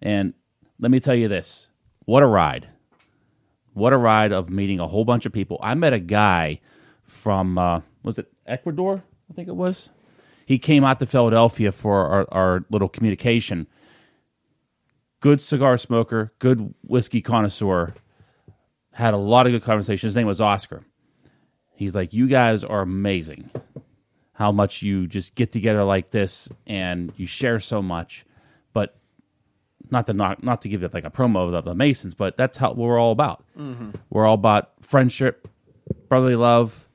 And 0.02 0.34
let 0.80 0.90
me 0.90 1.00
tell 1.00 1.14
you 1.14 1.28
this: 1.28 1.68
what 2.04 2.22
a 2.22 2.26
ride! 2.26 2.68
What 3.74 3.92
a 3.92 3.96
ride 3.96 4.32
of 4.32 4.50
meeting 4.50 4.80
a 4.80 4.86
whole 4.86 5.04
bunch 5.04 5.26
of 5.26 5.32
people. 5.32 5.58
I 5.62 5.74
met 5.74 5.92
a 5.92 5.98
guy 5.98 6.60
from 7.04 7.58
uh, 7.58 7.80
was 8.02 8.18
it 8.18 8.32
Ecuador? 8.46 9.02
I 9.30 9.34
think 9.34 9.48
it 9.48 9.56
was. 9.56 9.90
He 10.44 10.58
came 10.58 10.84
out 10.84 11.00
to 11.00 11.06
Philadelphia 11.06 11.72
for 11.72 12.06
our, 12.06 12.26
our 12.30 12.64
little 12.70 12.88
communication. 12.88 13.66
Good 15.20 15.40
cigar 15.40 15.78
smoker, 15.78 16.32
good 16.38 16.74
whiskey 16.82 17.22
connoisseur. 17.22 17.94
Had 18.92 19.14
a 19.14 19.18
lot 19.18 19.46
of 19.46 19.52
good 19.52 19.62
conversations. 19.62 20.10
His 20.10 20.16
name 20.16 20.26
was 20.26 20.40
Oscar. 20.40 20.84
He's 21.74 21.94
like, 21.94 22.12
"You 22.12 22.26
guys 22.26 22.62
are 22.64 22.82
amazing. 22.82 23.50
How 24.34 24.52
much 24.52 24.82
you 24.82 25.06
just 25.06 25.34
get 25.34 25.52
together 25.52 25.84
like 25.84 26.10
this 26.10 26.50
and 26.66 27.12
you 27.16 27.26
share 27.26 27.58
so 27.60 27.80
much." 27.80 28.26
Not 29.93 30.07
to 30.09 30.14
not 30.14 30.43
not 30.43 30.62
to 30.62 30.68
give 30.68 30.82
it 30.82 30.95
like 30.95 31.05
a 31.05 31.11
promo 31.11 31.55
of 31.55 31.64
the, 31.64 31.74
Masons, 31.74 32.14
but 32.14 32.36
that's 32.36 32.57
how 32.57 32.72
we're 32.72 32.99
all 32.99 33.12
about. 33.12 33.45
We're 34.11 34.26
all 34.26 34.34
about 34.34 34.72
friendship, 34.80 35.47
brotherly 36.09 36.34
love, 36.34 36.88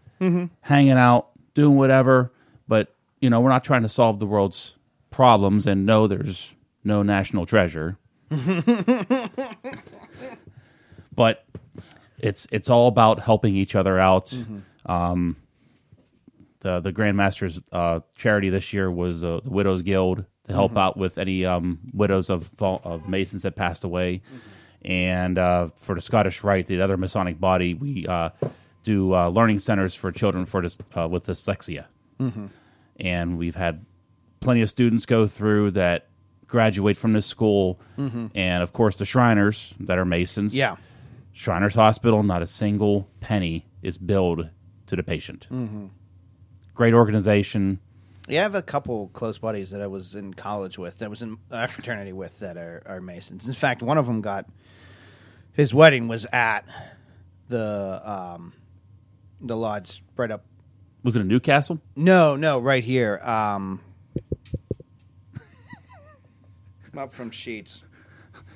hanging 0.62 0.92
out, 0.94 1.30
doing 1.54 1.78
whatever. 1.78 2.34
But 2.68 2.94
you 3.22 3.30
know, 3.30 3.40
we're 3.40 3.50
not 3.50 3.64
trying 3.64 3.84
to 3.84 3.90
solve 3.90 4.18
the 4.20 4.26
world's 4.26 4.74
problems. 5.12 5.68
And 5.68 5.86
no, 5.86 6.08
there's 6.08 6.56
no 6.84 7.04
national 7.04 7.46
treasure. 7.46 7.98
but 11.16 11.46
it's 12.20 12.48
it's 12.52 12.70
all 12.70 12.88
about 12.88 13.20
helping 13.20 13.56
each 13.56 13.76
other 13.76 14.00
out. 14.00 14.38
Um, 14.88 15.36
the 16.62 16.80
the 16.80 16.92
Grandmaster's 16.92 17.60
uh, 17.72 18.00
charity 18.16 18.50
this 18.50 18.74
year 18.74 18.90
was 18.92 19.24
uh, 19.24 19.42
the 19.44 19.50
Widows 19.52 19.84
Guild 19.84 20.26
to 20.48 20.54
help 20.54 20.78
out 20.78 20.98
with 20.98 21.18
any 21.18 21.46
um, 21.46 21.80
widows 21.94 22.30
of 22.30 22.52
of 22.62 23.08
Masons 23.08 23.44
that 23.44 23.56
passed 23.56 23.84
away, 23.84 24.22
and 24.84 25.38
uh, 25.38 25.70
for 25.76 25.96
the 25.96 26.02
Scottish 26.02 26.44
Rite, 26.44 26.68
the 26.68 26.82
other 26.82 26.98
Masonic 26.98 27.40
body, 27.40 27.74
we 27.74 28.06
uh, 28.08 28.30
do 28.84 29.14
uh, 29.14 29.30
learning 29.30 29.60
centers 29.60 29.94
for 29.96 30.12
children 30.12 30.46
for 30.46 30.62
dys- 30.62 30.80
uh, 30.96 31.08
with 31.08 31.26
dyslexia, 31.26 31.86
and 33.00 33.38
we've 33.38 33.56
had 33.56 33.86
plenty 34.40 34.62
of 34.62 34.70
students 34.70 35.06
go 35.06 35.28
through 35.28 35.72
that 35.72 36.08
graduate 36.48 36.96
from 36.96 37.14
this 37.14 37.26
school, 37.26 37.80
and 37.98 38.64
of 38.64 38.72
course 38.74 38.96
the 38.96 39.06
Shriners 39.06 39.74
that 39.80 39.98
are 39.98 40.06
Masons, 40.06 40.56
Yeah. 40.56 40.78
Shriners 41.34 41.76
Hospital, 41.76 42.24
not 42.24 42.42
a 42.42 42.48
single 42.48 43.10
penny 43.20 43.66
is 43.84 43.98
billed 43.98 44.50
to 44.88 44.96
the 44.96 45.04
patient. 45.04 45.48
Great 46.74 46.94
organization. 46.94 47.80
Yeah, 48.28 48.42
I 48.42 48.44
have 48.44 48.56
a 48.56 48.62
couple 48.62 49.08
close 49.14 49.38
buddies 49.38 49.72
that 49.72 49.82
I 49.82 49.88
was 49.88 50.14
in 50.16 50.34
college 50.34 50.78
with, 50.78 51.00
that 51.00 51.06
I 51.06 51.08
was 51.08 51.22
in 51.22 51.38
a 51.50 51.68
fraternity 51.68 52.12
with, 52.12 52.40
that 52.40 52.58
are, 52.58 52.84
are 52.86 53.00
Masons. 53.00 53.48
In 53.48 53.54
fact, 53.54 53.82
one 53.82 53.98
of 53.98 54.06
them 54.06 54.20
got 54.22 54.46
his 55.54 55.74
wedding 55.74 56.08
was 56.08 56.26
at 56.34 56.66
the 57.48 58.02
um, 58.04 58.54
the 59.40 59.56
lodge 59.56 60.04
right 60.18 60.30
up. 60.30 60.44
Was 61.04 61.16
it 61.16 61.22
in 61.22 61.28
New 61.28 61.40
Castle? 61.40 61.80
No, 61.96 62.36
no, 62.36 62.60
right 62.60 62.84
here. 62.84 63.18
Um, 63.24 63.80
up 66.98 67.14
from 67.14 67.30
Sheetz, 67.30 67.84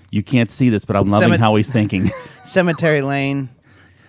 You 0.09 0.23
can't 0.23 0.49
see 0.49 0.69
this, 0.69 0.83
but 0.83 0.95
I'm 0.95 1.07
loving 1.07 1.29
Cemet- 1.29 1.37
how 1.39 1.55
he's 1.55 1.71
thinking. 1.71 2.07
Cemetery 2.43 3.01
Lane. 3.03 3.49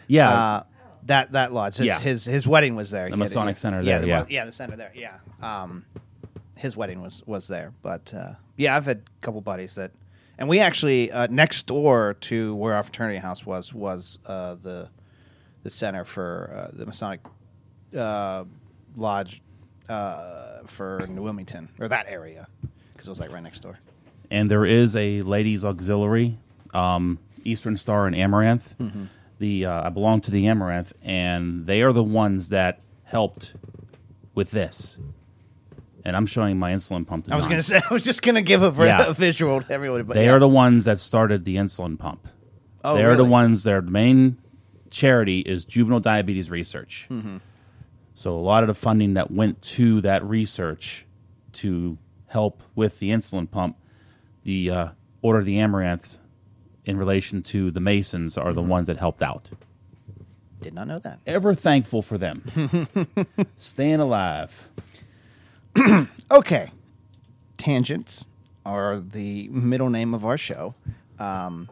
yeah. 0.09 0.31
Uh, 0.31 0.63
that 1.07 1.33
that 1.33 1.53
lodge. 1.53 1.77
His, 1.77 1.87
Yeah. 1.87 1.99
his 2.01 2.25
his 2.25 2.47
wedding 2.47 2.75
was 2.77 2.91
there. 2.91 3.09
The 3.09 3.17
He 3.17 3.19
Masonic 3.19 3.57
yeah, 3.57 3.61
Center 3.61 3.79
Yeah, 3.83 3.85
there, 3.99 4.01
the, 4.01 4.07
yeah. 4.07 4.25
yeah, 4.29 4.45
the 4.45 4.53
center 4.53 4.77
there. 4.77 4.93
Yeah. 4.95 5.17
Um, 5.41 5.85
his 6.57 6.77
wedding 6.77 7.03
was 7.03 7.23
was 7.27 7.49
there, 7.49 7.73
but 7.83 8.13
uh, 8.15 8.35
yeah, 8.57 8.77
I've 8.77 8.87
had 8.87 8.99
a 8.99 9.25
couple 9.25 9.41
buddies 9.41 9.75
that, 9.75 9.91
and 10.39 10.49
we 10.49 10.61
actually 10.61 11.11
uh, 11.11 11.27
next 11.31 11.67
door 11.67 12.15
to 12.21 12.55
where 12.55 12.75
our 12.75 12.83
fraternity 12.85 13.19
house 13.19 13.45
was 13.45 13.75
was 13.75 14.19
uh, 14.27 14.55
the 14.55 14.89
the 15.63 15.71
center 15.71 16.05
for 16.05 16.51
uh, 16.55 16.77
the 16.77 16.87
Masonic 16.87 17.21
uh, 17.97 18.45
lodge 18.97 19.43
uh, 19.89 20.59
for 20.67 21.05
New 21.09 21.23
Wilmington 21.23 21.69
or 21.81 21.89
that 21.89 22.07
area 22.09 22.47
because 22.93 23.07
it 23.09 23.11
was 23.11 23.19
like 23.21 23.33
right 23.33 23.43
next 23.43 23.61
door. 23.61 23.79
and 24.31 24.51
there 24.51 24.65
is 24.65 24.95
a 24.97 25.21
ladies 25.23 25.65
auxiliary, 25.65 26.39
um, 26.73 27.19
Eastern 27.45 27.77
Star 27.77 28.07
and 28.07 28.15
Amaranth. 28.15 28.77
Mm-hmm. 28.79 29.05
The 29.43 29.67
uh, 29.67 29.87
I 29.87 29.89
belong 29.89 30.21
to 30.21 30.31
the 30.31 30.47
Amaranth, 30.47 30.93
and 31.03 31.67
they 31.67 31.83
are 31.83 31.93
the 31.93 32.05
ones 32.05 32.51
that 32.51 32.79
helped 33.03 33.55
with 34.37 34.53
this. 34.53 34.99
And 36.05 36.15
I'm 36.17 36.27
showing 36.27 36.61
my 36.61 36.71
insulin 36.73 37.05
pump. 37.05 37.25
To 37.25 37.33
I 37.33 37.37
was 37.37 37.47
design. 37.47 37.51
gonna 37.51 37.63
say 37.63 37.81
I 37.91 37.93
was 37.93 38.05
just 38.05 38.23
gonna 38.23 38.41
give 38.43 38.63
a, 38.63 38.73
Yeah. 38.87 39.07
a 39.09 39.13
visual 39.13 39.61
to 39.61 39.73
everybody, 39.73 40.05
but 40.05 40.15
They 40.15 40.27
yeah. 40.27 40.33
are 40.35 40.39
the 40.39 40.47
ones 40.49 40.85
that 40.85 41.01
started 41.01 41.45
the 41.45 41.57
insulin 41.57 41.99
pump. 41.99 42.29
Oh, 42.85 42.95
they 42.95 43.03
are 43.05 43.17
the 43.17 43.25
ones. 43.25 43.65
Their 43.65 43.83
main 43.83 44.37
charity 44.91 45.41
is 45.41 45.65
juvenile 45.65 45.99
diabetes 45.99 46.49
research. 46.49 47.09
Mm-hmm. 47.11 47.39
So 48.15 48.37
a 48.37 48.41
lot 48.41 48.63
of 48.63 48.69
the 48.69 48.75
funding 48.75 49.15
that 49.15 49.33
went 49.33 49.61
to 49.63 50.01
that 50.03 50.23
research 50.25 51.05
to 51.55 51.99
help 52.29 52.63
with 52.77 53.01
the 53.01 53.11
insulin 53.11 53.51
pump, 53.51 53.77
the 54.45 54.71
uh, 54.71 54.89
Order 55.21 55.41
of 55.41 55.47
the 55.47 55.59
Amaranth, 55.59 56.19
in 56.85 56.97
relation 56.97 57.43
to 57.45 57.71
the 57.71 57.81
Masons, 57.81 58.37
are 58.37 58.47
Mm-hmm. 58.47 58.55
the 58.57 58.63
ones 58.63 58.87
that 58.89 58.97
helped 58.99 59.23
out. 59.23 59.51
did 60.61 60.75
not 60.75 60.87
know 60.89 60.99
that. 60.99 61.19
Ever 61.27 61.55
thankful 61.55 62.03
for 62.03 62.19
them, 62.19 62.43
staying 63.57 64.01
alive. 64.01 64.69
Okay. 66.31 66.71
Tangents 67.59 68.27
are 68.65 68.99
the 69.01 69.49
middle 69.49 69.91
name 69.91 70.15
of 70.15 70.25
our 70.25 70.39
show. 70.39 70.75
Um, 71.19 71.69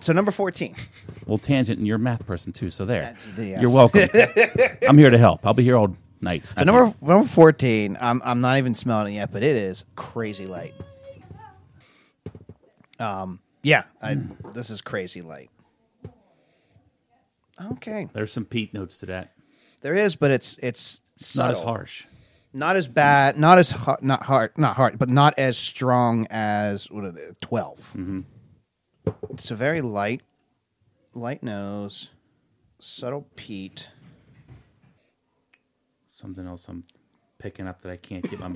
so 0.00 0.12
number 0.12 0.30
14. 0.32 0.74
Well, 1.26 1.38
tangent, 1.38 1.78
and 1.78 1.86
you're 1.86 1.96
a 1.96 2.00
math 2.00 2.26
person 2.26 2.52
too, 2.52 2.68
so 2.70 2.84
there. 2.84 3.14
The- 3.36 3.46
yes. 3.46 3.62
You're 3.62 3.70
welcome. 3.70 4.08
I'm 4.88 4.98
here 4.98 5.10
to 5.10 5.18
help. 5.18 5.46
I'll 5.46 5.54
be 5.54 5.62
here 5.62 5.76
all 5.76 5.96
night. 6.20 6.42
So 6.58 6.64
number 6.64 6.92
number 7.00 7.26
14, 7.28 7.96
I'm, 8.00 8.20
I'm 8.24 8.40
not 8.40 8.58
even 8.58 8.74
smelling 8.74 9.14
it 9.14 9.18
yet, 9.18 9.32
but 9.32 9.42
it 9.44 9.54
is 9.56 9.84
crazy 9.94 10.46
light. 10.46 10.74
Um, 12.98 13.38
yeah, 13.62 13.84
I, 14.00 14.18
this 14.54 14.70
is 14.70 14.80
crazy 14.80 15.20
light. 15.20 15.50
Okay. 17.72 18.08
There's 18.12 18.32
some 18.32 18.44
peat 18.44 18.74
notes 18.74 18.96
to 18.98 19.06
that. 19.06 19.32
There 19.82 19.94
is, 19.94 20.16
but 20.16 20.30
it's 20.30 20.58
it's 20.62 21.00
Not 21.18 21.24
subtle. 21.24 21.56
as 21.58 21.64
harsh. 21.64 22.04
Not 22.52 22.76
as 22.76 22.86
bad, 22.86 23.38
not 23.38 23.58
as 23.58 23.72
hu- 23.72 23.96
not 24.02 24.24
hard, 24.24 24.58
not 24.58 24.76
hard, 24.76 24.98
but 24.98 25.08
not 25.08 25.38
as 25.38 25.56
strong 25.56 26.26
as 26.28 26.90
what 26.90 27.04
it 27.04 27.16
is, 27.16 27.36
12. 27.40 27.78
Mm-hmm. 27.96 28.20
It's 29.30 29.50
a 29.50 29.54
very 29.54 29.80
light, 29.80 30.22
light 31.14 31.42
nose, 31.42 32.10
subtle 32.78 33.26
peat. 33.36 33.88
Something 36.06 36.46
else 36.46 36.68
I'm 36.68 36.84
picking 37.38 37.66
up 37.66 37.80
that 37.82 37.90
I 37.90 37.96
can't 37.96 38.28
get 38.28 38.38
my 38.38 38.50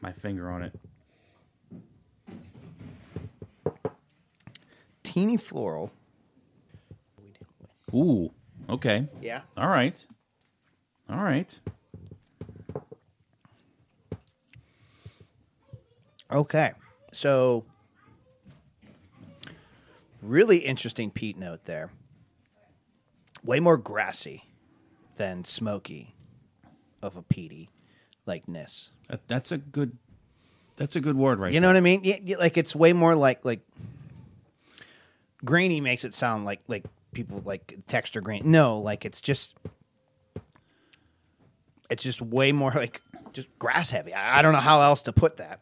my 0.00 0.12
finger 0.12 0.48
on 0.50 0.62
it. 0.62 0.78
Teeny 5.10 5.36
floral. 5.36 5.90
Ooh. 7.92 8.30
Okay. 8.68 9.08
Yeah. 9.20 9.40
All 9.56 9.66
right. 9.66 10.06
All 11.08 11.22
right. 11.22 11.58
Okay. 16.30 16.72
So, 17.12 17.64
really 20.22 20.58
interesting 20.58 21.10
peat 21.10 21.36
note 21.36 21.64
there. 21.64 21.90
Way 23.42 23.58
more 23.58 23.76
grassy 23.76 24.44
than 25.16 25.44
smoky 25.44 26.14
of 27.02 27.16
a 27.16 27.22
peaty 27.22 27.70
likeness. 28.26 28.90
That, 29.08 29.26
that's 29.26 29.50
a 29.50 29.58
good. 29.58 29.98
That's 30.76 30.94
a 30.94 31.00
good 31.00 31.16
word, 31.16 31.40
right? 31.40 31.52
You 31.52 31.58
know 31.58 31.66
what 31.66 31.76
I 31.76 31.80
mean? 31.80 32.02
Yeah, 32.04 32.18
yeah, 32.22 32.36
like 32.36 32.56
it's 32.56 32.76
way 32.76 32.92
more 32.92 33.16
like 33.16 33.44
like 33.44 33.60
grainy 35.44 35.80
makes 35.80 36.04
it 36.04 36.14
sound 36.14 36.44
like 36.44 36.60
like 36.68 36.84
people 37.12 37.42
like 37.44 37.76
texture 37.86 38.20
grain. 38.20 38.42
No, 38.44 38.78
like 38.78 39.04
it's 39.04 39.20
just 39.20 39.54
it's 41.88 42.02
just 42.02 42.20
way 42.22 42.52
more 42.52 42.72
like 42.72 43.02
just 43.32 43.48
grass 43.58 43.90
heavy. 43.90 44.12
I, 44.14 44.38
I 44.38 44.42
don't 44.42 44.52
know 44.52 44.60
how 44.60 44.80
else 44.80 45.02
to 45.02 45.12
put 45.12 45.36
that. 45.38 45.60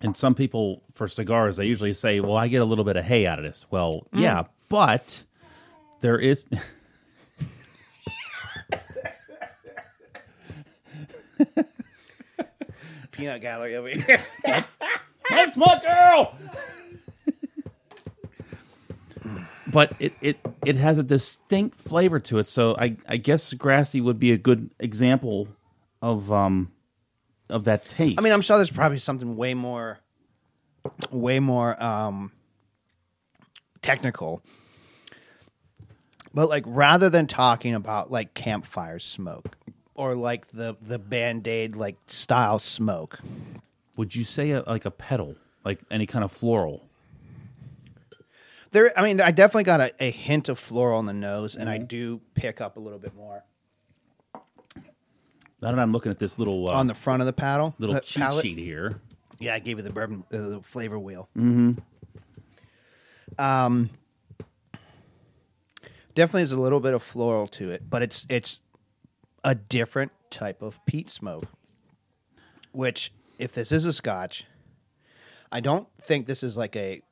And 0.00 0.16
some 0.16 0.34
people 0.34 0.82
for 0.92 1.06
cigars, 1.08 1.56
they 1.56 1.66
usually 1.66 1.92
say, 1.92 2.20
"Well, 2.20 2.36
I 2.36 2.48
get 2.48 2.60
a 2.60 2.64
little 2.64 2.84
bit 2.84 2.96
of 2.96 3.04
hay 3.04 3.26
out 3.26 3.38
of 3.38 3.44
this." 3.44 3.66
Well, 3.70 4.06
mm. 4.12 4.20
yeah, 4.20 4.44
but 4.68 5.24
there 6.00 6.18
is. 6.18 6.46
Peanut 13.12 13.40
gallery 13.40 13.76
over 13.76 13.88
here. 13.88 14.20
That's 15.30 15.56
my 15.56 15.80
girl. 15.82 16.36
but 19.74 19.92
it, 19.98 20.14
it 20.22 20.38
it 20.64 20.76
has 20.76 20.98
a 20.98 21.02
distinct 21.02 21.80
flavor 21.80 22.20
to 22.20 22.38
it. 22.38 22.46
So 22.46 22.76
I 22.78 22.96
I 23.08 23.16
guess 23.18 23.52
grassy 23.54 24.00
would 24.00 24.18
be 24.18 24.32
a 24.32 24.38
good 24.38 24.70
example 24.78 25.48
of 26.00 26.32
um 26.32 26.70
of 27.50 27.64
that 27.64 27.88
taste. 27.88 28.18
I 28.18 28.22
mean, 28.22 28.32
I'm 28.32 28.40
sure 28.40 28.56
there's 28.56 28.70
probably 28.70 28.98
something 28.98 29.36
way 29.36 29.54
more, 29.54 29.98
way 31.10 31.40
more 31.40 31.80
um, 31.82 32.32
technical. 33.82 34.42
But 36.32 36.48
like, 36.48 36.64
rather 36.66 37.10
than 37.10 37.26
talking 37.26 37.74
about 37.74 38.10
like 38.10 38.34
campfire 38.34 38.98
smoke 38.98 39.56
or 39.94 40.14
like 40.14 40.48
the 40.48 40.76
the 40.80 40.98
band 40.98 41.46
aid 41.46 41.76
like 41.76 41.96
style 42.06 42.58
smoke, 42.58 43.18
would 43.96 44.14
you 44.14 44.24
say 44.24 44.52
a, 44.52 44.62
like 44.62 44.84
a 44.84 44.90
petal, 44.90 45.36
like 45.64 45.80
any 45.90 46.06
kind 46.06 46.24
of 46.24 46.32
floral? 46.32 46.88
There. 48.74 48.92
I 48.98 49.02
mean, 49.02 49.20
I 49.22 49.30
definitely 49.30 49.64
got 49.64 49.80
a, 49.80 49.92
a 49.98 50.10
hint 50.10 50.50
of 50.50 50.58
floral 50.58 50.98
on 50.98 51.06
the 51.06 51.14
nose, 51.14 51.56
and 51.56 51.70
I 51.70 51.78
do 51.78 52.20
pick 52.34 52.60
up 52.60 52.76
a 52.76 52.80
little 52.80 52.98
bit 52.98 53.14
more 53.14 53.42
Now 55.62 55.72
that 55.72 55.78
I'm 55.78 55.92
looking 55.92 56.10
at 56.10 56.18
this 56.18 56.38
little 56.38 56.68
uh, 56.68 56.72
on 56.72 56.86
the 56.86 56.94
front 56.94 57.22
of 57.22 57.26
the 57.26 57.32
paddle, 57.32 57.74
little 57.78 57.94
the 57.94 58.02
cheat 58.02 58.22
palate. 58.22 58.42
sheet 58.42 58.58
here, 58.58 59.00
Yeah, 59.38 59.54
I 59.54 59.60
gave 59.60 59.78
you 59.78 59.82
the 59.82 59.92
bourbon, 59.92 60.24
uh, 60.32 60.36
the 60.36 60.60
flavor 60.62 60.98
wheel. 60.98 61.30
Mm-hmm. 61.36 61.72
Um, 63.38 63.90
definitely 66.14 66.42
has 66.42 66.52
a 66.52 66.60
little 66.60 66.80
bit 66.80 66.92
of 66.92 67.02
floral 67.02 67.48
to 67.48 67.70
it, 67.70 67.88
but 67.88 68.02
it's 68.02 68.26
it's 68.28 68.60
a 69.42 69.54
different 69.54 70.12
type 70.30 70.62
of 70.62 70.84
peat 70.86 71.10
smoke. 71.10 71.46
Which, 72.72 73.12
if 73.38 73.52
this 73.52 73.70
is 73.70 73.84
a 73.84 73.92
Scotch, 73.92 74.46
I 75.52 75.60
don't 75.60 75.86
think 76.00 76.26
this 76.26 76.42
is 76.42 76.56
like 76.56 76.74
a 76.74 77.02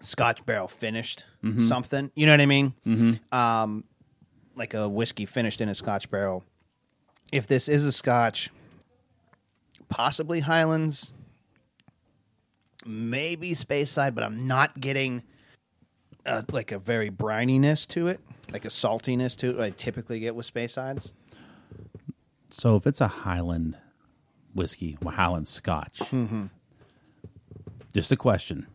Scotch 0.00 0.44
barrel 0.46 0.68
finished 0.68 1.24
something. 1.66 2.10
You 2.14 2.26
know 2.26 2.32
what 2.32 2.40
I 2.40 2.46
mean? 2.46 2.74
Mm-hmm. 2.86 3.34
Um, 3.36 3.84
like 4.54 4.74
a 4.74 4.88
whiskey 4.88 5.26
finished 5.26 5.60
in 5.60 5.68
a 5.68 5.74
Scotch 5.74 6.10
barrel. 6.10 6.44
If 7.32 7.46
this 7.46 7.68
is 7.68 7.84
a 7.84 7.92
Scotch, 7.92 8.50
possibly 9.88 10.40
Highlands, 10.40 11.12
maybe 12.86 13.52
Speyside, 13.52 14.14
but 14.14 14.24
I'm 14.24 14.46
not 14.46 14.80
getting 14.80 15.22
uh, 16.26 16.42
like 16.50 16.72
a 16.72 16.78
very 16.78 17.10
brininess 17.10 17.86
to 17.88 18.08
it, 18.08 18.20
like 18.52 18.64
a 18.64 18.68
saltiness 18.68 19.36
to 19.38 19.58
it. 19.58 19.60
I 19.60 19.70
typically 19.70 20.20
get 20.20 20.34
with 20.34 20.52
Speysides. 20.52 21.12
So 22.50 22.76
if 22.76 22.86
it's 22.86 23.00
a 23.00 23.08
Highland 23.08 23.76
whiskey, 24.54 24.96
Highland 25.04 25.48
Scotch, 25.48 25.98
Mm-hmm. 25.98 26.46
Just 27.94 28.12
a 28.12 28.16
question: 28.16 28.66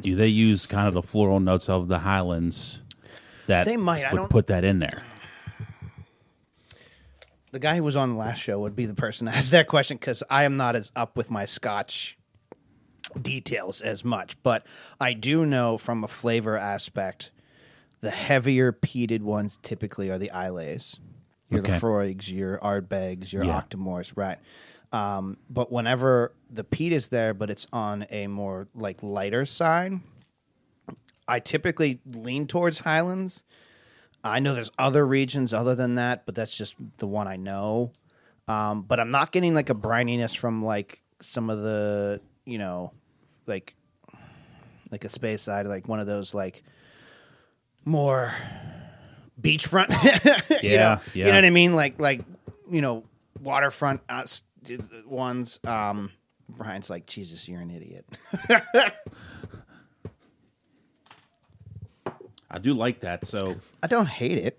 Do 0.00 0.14
they 0.14 0.28
use 0.28 0.66
kind 0.66 0.86
of 0.88 0.94
the 0.94 1.02
floral 1.02 1.40
notes 1.40 1.68
of 1.68 1.88
the 1.88 1.98
Highlands 2.00 2.82
that 3.46 3.64
They 3.66 3.76
might, 3.76 4.04
I 4.04 4.14
don't- 4.14 4.30
put 4.30 4.46
that 4.48 4.64
in 4.64 4.78
there? 4.78 5.02
The 7.52 7.58
guy 7.58 7.76
who 7.76 7.82
was 7.82 7.96
on 7.96 8.10
the 8.10 8.14
last 8.16 8.38
show 8.38 8.60
would 8.60 8.76
be 8.76 8.86
the 8.86 8.94
person 8.94 9.26
to 9.26 9.32
ask 9.36 9.50
that 9.50 9.66
question 9.66 9.96
because 9.96 10.22
I 10.30 10.44
am 10.44 10.56
not 10.56 10.76
as 10.76 10.92
up 10.94 11.16
with 11.16 11.30
my 11.30 11.46
Scotch 11.46 12.16
details 13.20 13.80
as 13.80 14.04
much, 14.04 14.40
but 14.44 14.64
I 15.00 15.14
do 15.14 15.44
know 15.44 15.76
from 15.76 16.04
a 16.04 16.08
flavor 16.08 16.56
aspect, 16.56 17.32
the 18.02 18.10
heavier 18.10 18.72
peated 18.72 19.22
ones 19.22 19.58
typically 19.62 20.10
are 20.10 20.18
the 20.18 20.30
Islays. 20.30 20.96
Your 21.50 21.60
Okay. 21.60 21.72
Laphroaigs, 21.72 22.32
your 22.32 22.58
Ardbegs, 22.58 23.32
your 23.32 23.42
Yeah. 23.42 23.60
Octomores, 23.60 24.12
right? 24.14 24.38
Um, 24.92 25.36
but 25.48 25.70
whenever 25.70 26.32
the 26.50 26.64
peat 26.64 26.92
is 26.92 27.08
there, 27.08 27.32
but 27.32 27.48
it's 27.50 27.66
on 27.72 28.06
a 28.10 28.26
more 28.26 28.68
like 28.74 29.02
lighter 29.02 29.44
side, 29.44 30.00
I 31.28 31.38
typically 31.38 32.00
lean 32.06 32.46
towards 32.46 32.80
Highlands. 32.80 33.42
I 34.24 34.40
know 34.40 34.54
there's 34.54 34.70
other 34.78 35.06
regions 35.06 35.54
other 35.54 35.74
than 35.74 35.94
that, 35.94 36.26
but 36.26 36.34
that's 36.34 36.56
just 36.56 36.74
the 36.98 37.06
one 37.06 37.28
I 37.28 37.36
know. 37.36 37.92
Um, 38.48 38.82
but 38.82 38.98
I'm 38.98 39.10
not 39.10 39.30
getting 39.30 39.54
like 39.54 39.70
a 39.70 39.74
brininess 39.74 40.36
from 40.36 40.64
like 40.64 41.00
some 41.20 41.48
of 41.50 41.60
the, 41.62 42.20
you 42.44 42.58
know, 42.58 42.92
like 43.46 43.76
like 44.90 45.04
a 45.04 45.08
Speyside, 45.08 45.66
like 45.66 45.86
one 45.86 46.00
of 46.00 46.08
those 46.08 46.34
like 46.34 46.64
more 47.84 48.34
beachfront. 49.40 49.90
you 50.62 50.70
Yeah, 50.70 50.76
know, 50.76 51.00
yeah. 51.14 51.26
You 51.26 51.32
know 51.32 51.38
what 51.38 51.44
I 51.44 51.50
mean? 51.50 51.74
Like 51.76 52.00
like 52.00 52.22
you 52.68 52.80
know 52.80 53.04
waterfront 53.40 54.00
uh, 54.08 54.24
ones. 55.06 55.60
Um, 55.64 56.10
Brian's 56.48 56.90
like, 56.90 57.06
Jesus, 57.06 57.48
you're 57.48 57.60
an 57.60 57.70
idiot. 57.70 58.04
I 62.50 62.58
do 62.58 62.74
like 62.74 63.00
that. 63.00 63.24
So 63.24 63.56
I 63.82 63.86
don't 63.86 64.08
hate 64.08 64.38
it. 64.38 64.58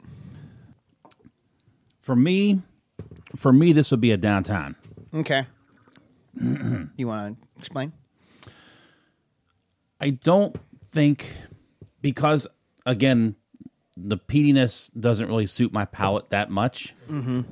for 2.00 2.16
me, 2.16 2.62
for 3.36 3.52
me, 3.52 3.74
this 3.74 3.92
would 3.92 4.02
be 4.02 4.12
a 4.12 4.18
downtown. 4.18 4.76
Okay. 5.14 5.46
you 6.42 7.08
want 7.08 7.38
to 7.38 7.60
explain? 7.60 7.92
I 10.00 10.12
don't 10.12 10.56
think 10.92 11.32
because 12.02 12.48
again, 12.86 13.36
the 13.98 14.18
peatiness 14.18 14.90
doesn't 15.00 15.28
really 15.28 15.46
suit 15.46 15.72
my 15.74 15.86
palate 15.86 16.30
that 16.32 16.50
much. 16.50 16.96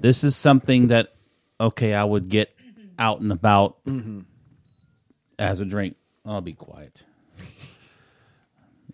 This 0.01 0.23
is 0.23 0.35
something 0.35 0.87
that 0.87 1.09
okay, 1.59 1.93
I 1.93 2.03
would 2.03 2.29
get 2.29 2.53
out 2.97 3.19
and 3.21 3.31
about 3.31 3.77
as 5.37 5.59
a 5.59 5.65
drink. 5.65 5.95
I'll 6.25 6.41
be 6.41 6.53
quiet. 6.53 7.03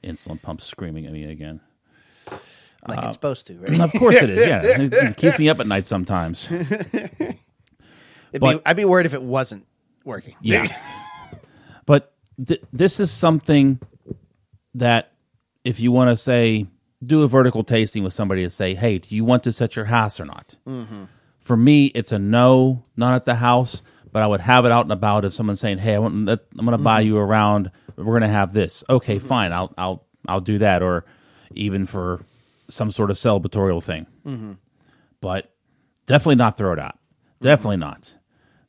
Insulin 0.03 0.41
pump 0.41 0.61
screaming 0.61 1.05
at 1.05 1.11
me 1.13 1.23
again. 1.23 1.61
Like 2.87 2.99
it's 2.99 3.07
uh, 3.07 3.11
supposed 3.13 3.47
to, 3.47 3.57
right? 3.57 3.81
Of 3.81 3.91
course 3.93 4.15
it 4.15 4.29
is. 4.29 4.45
Yeah, 4.45 4.61
it, 4.63 4.93
it 4.93 5.17
keeps 5.17 5.39
me 5.39 5.49
up 5.49 5.59
at 5.59 5.65
night 5.67 5.85
sometimes. 5.87 6.47
It'd 6.51 7.09
be, 7.19 7.37
But- 8.39 8.61
I'd 8.65 8.75
be 8.75 8.85
worried 8.85 9.07
if 9.07 9.13
it 9.15 9.23
wasn't 9.23 9.65
working. 10.03 10.35
Yeah. 10.41 10.67
but 11.87 12.13
th- 12.45 12.61
this 12.71 12.99
is 12.99 13.09
something 13.09 13.79
that 14.75 15.13
if 15.63 15.79
you 15.79 15.91
want 15.91 16.09
to 16.11 16.17
say, 16.17 16.67
do 17.01 17.23
a 17.23 17.27
vertical 17.27 17.63
tasting 17.63 18.03
with 18.03 18.13
somebody 18.13 18.43
to 18.43 18.49
say, 18.51 18.75
hey, 18.75 18.99
do 18.99 19.15
you 19.15 19.25
want 19.25 19.43
this 19.43 19.61
at 19.61 19.75
your 19.75 19.85
house 19.85 20.19
or 20.19 20.25
not? 20.25 20.55
Mm-hmm. 20.67 21.05
For 21.45 21.55
me, 21.55 21.87
it's 21.87 22.11
a 22.11 22.19
no, 22.19 22.83
not 22.97 23.13
at 23.13 23.25
the 23.25 23.35
house, 23.35 23.83
but 24.11 24.23
I 24.23 24.27
would 24.27 24.41
have 24.41 24.65
it 24.65 24.71
out 24.71 24.85
and 24.85 24.91
about 24.91 25.25
if 25.25 25.33
someone's 25.33 25.59
saying, 25.59 25.77
hey, 25.77 25.95
I 25.95 25.99
want, 25.99 26.15
I'm 26.29 26.65
going 26.65 26.71
to 26.71 26.77
buy 26.77 27.01
you 27.01 27.17
around. 27.17 27.69
We're 27.95 28.05
going 28.05 28.21
to 28.21 28.27
have 28.27 28.51
this. 28.53 28.83
Okay, 28.89 29.19
fine. 29.19 29.53
I'll, 29.53 29.73
I'll, 29.77 30.05
I'll 30.27 30.41
do 30.41 30.57
that. 30.57 30.81
Or 30.81 31.05
even 31.53 31.85
for 31.85 32.25
some 32.67 32.89
sort 32.89 33.11
of 33.11 33.17
celebratorial 33.17 33.83
thing. 33.83 34.07
But 35.21 35.53
definitely 36.07 36.35
not 36.35 36.57
throw 36.57 36.73
it 36.73 36.79
out. 36.79 36.97
Definitely 37.41 37.77
not 37.77 38.13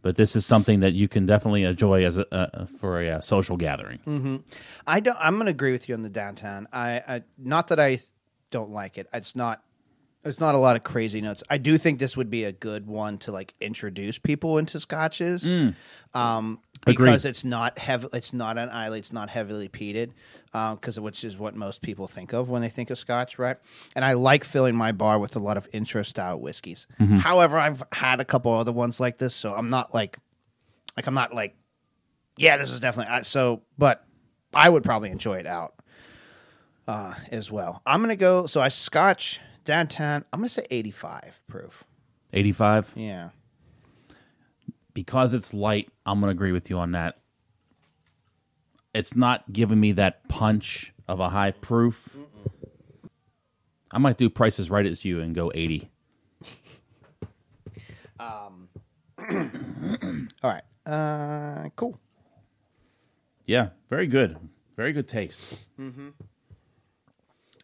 but 0.06 0.16
this 0.16 0.36
is 0.36 0.46
something 0.46 0.78
that 0.80 0.92
you 0.92 1.08
can 1.08 1.26
definitely 1.26 1.64
enjoy 1.64 2.04
as 2.04 2.16
a 2.16 2.32
uh, 2.32 2.66
for 2.78 3.02
a 3.02 3.10
uh, 3.10 3.20
social 3.20 3.56
gathering. 3.56 4.44
I 4.86 5.00
don't. 5.00 5.18
I'm 5.20 5.34
going 5.34 5.46
to 5.46 5.50
agree 5.50 5.72
with 5.72 5.88
you 5.88 5.96
on 5.96 6.02
the 6.02 6.08
downtown. 6.08 6.68
I, 6.72 7.02
I 7.08 7.22
not 7.36 7.66
that 7.68 7.80
I 7.80 7.98
don't 8.52 8.70
like 8.70 8.98
it. 8.98 9.08
It's 9.12 9.34
not. 9.34 9.64
It's 10.26 10.40
not 10.40 10.54
a 10.54 10.58
lot 10.58 10.76
of 10.76 10.82
crazy 10.82 11.20
notes. 11.20 11.42
I 11.48 11.58
do 11.58 11.78
think 11.78 11.98
this 11.98 12.16
would 12.16 12.28
be 12.30 12.44
a 12.44 12.52
good 12.52 12.86
one 12.86 13.18
to 13.18 13.32
like 13.32 13.54
introduce 13.60 14.18
people 14.18 14.58
into 14.58 14.78
scotches, 14.80 15.44
um, 16.14 16.60
Agreed. 16.86 16.96
because 17.06 17.24
it's 17.24 17.44
not 17.44 17.78
heavy. 17.78 18.08
It's 18.12 18.32
not 18.32 18.58
an 18.58 18.68
Islay. 18.68 18.98
It's 18.98 19.12
not 19.12 19.30
heavily 19.30 19.68
peated, 19.68 20.10
because 20.52 20.98
which 21.00 21.24
is 21.24 21.38
what 21.38 21.54
most 21.54 21.80
people 21.82 22.06
think 22.06 22.32
of 22.32 22.50
when 22.50 22.60
they 22.62 22.68
think 22.68 22.90
of 22.90 22.98
scotch, 22.98 23.38
right? 23.38 23.56
And 23.94 24.04
I 24.04 24.12
like 24.14 24.44
filling 24.44 24.76
my 24.76 24.92
bar 24.92 25.18
with 25.18 25.36
a 25.36 25.40
lot 25.40 25.56
of 25.56 25.68
intro 25.72 26.02
style 26.02 26.38
whiskeys. 26.40 26.86
However, 26.98 27.56
I've 27.58 27.82
had 27.92 28.20
a 28.20 28.24
couple 28.24 28.52
other 28.52 28.72
ones 28.72 29.00
like 29.00 29.18
this, 29.18 29.34
so 29.34 29.54
I'm 29.54 29.70
not 29.70 29.94
like, 29.94 30.18
like 30.96 31.06
I'm 31.06 31.14
not 31.14 31.34
like 31.34 31.56
yeah, 32.36 32.56
this 32.58 32.70
is 32.70 32.80
definitely 32.80 33.12
I- 33.14 33.22
so. 33.22 33.62
But 33.78 34.04
I 34.52 34.68
would 34.68 34.82
probably 34.84 35.10
enjoy 35.10 35.38
it 35.38 35.46
out 35.46 35.74
uh, 36.88 37.14
as 37.30 37.50
well. 37.50 37.82
I'm 37.86 38.00
gonna 38.00 38.16
go. 38.16 38.46
So 38.46 38.60
I 38.60 38.68
Scotch 38.68 39.40
downtown. 39.66 40.24
I'm 40.32 40.40
gonna 40.40 40.48
say 40.48 40.66
85 40.70 41.42
proof. 41.46 41.84
85 42.32 42.92
Yeah, 42.94 43.30
because 44.94 45.34
it's 45.34 45.52
light. 45.54 45.90
I'm 46.06 46.20
going 46.20 46.28
to 46.30 46.32
agree 46.32 46.52
with 46.52 46.70
you 46.70 46.78
on 46.78 46.92
that. 46.92 47.18
It's 48.94 49.14
not 49.14 49.52
giving 49.52 49.78
me 49.78 49.92
that 49.92 50.26
punch 50.28 50.92
of 51.06 51.20
a 51.20 51.28
high 51.28 51.50
proof. 51.50 52.16
I 53.92 53.98
might 53.98 54.16
do 54.16 54.28
prices 54.30 54.70
right 54.70 54.86
as 54.86 55.04
you 55.04 55.20
and 55.20 55.34
go 55.34 55.52
80. 55.54 55.90
um 58.18 58.68
all 60.42 60.50
right. 60.50 60.62
Uh, 60.84 61.68
cool. 61.76 61.98
Yeah, 63.44 63.70
very 63.88 64.06
good. 64.06 64.38
Very 64.76 64.92
good 64.92 65.08
taste. 65.08 65.64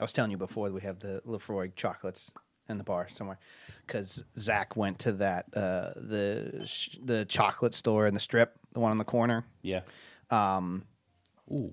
I 0.03 0.05
was 0.05 0.13
telling 0.13 0.33
you 0.33 0.37
before 0.37 0.69
we 0.73 0.81
have 0.81 0.99
the 0.99 1.23
Laphroaig 1.25 1.77
chocolates 1.77 2.33
in 2.69 2.77
the 2.77 2.83
bar 2.83 3.07
somewhere 3.09 3.39
because 3.87 4.25
Zach 4.37 4.77
went 4.77 4.99
to 5.01 5.13
that 5.13 5.47
uh, 5.55 5.93
the 5.95 6.65
sh- 6.67 6.97
the 7.05 7.25
chocolate 7.25 7.73
store 7.73 8.09
in 8.09 8.15
the 8.15 8.19
strip, 8.19 8.59
the 8.73 8.81
one 8.81 8.91
on 8.91 8.99
the 8.99 9.05
corner. 9.05 9.45
Yeah. 9.63 9.83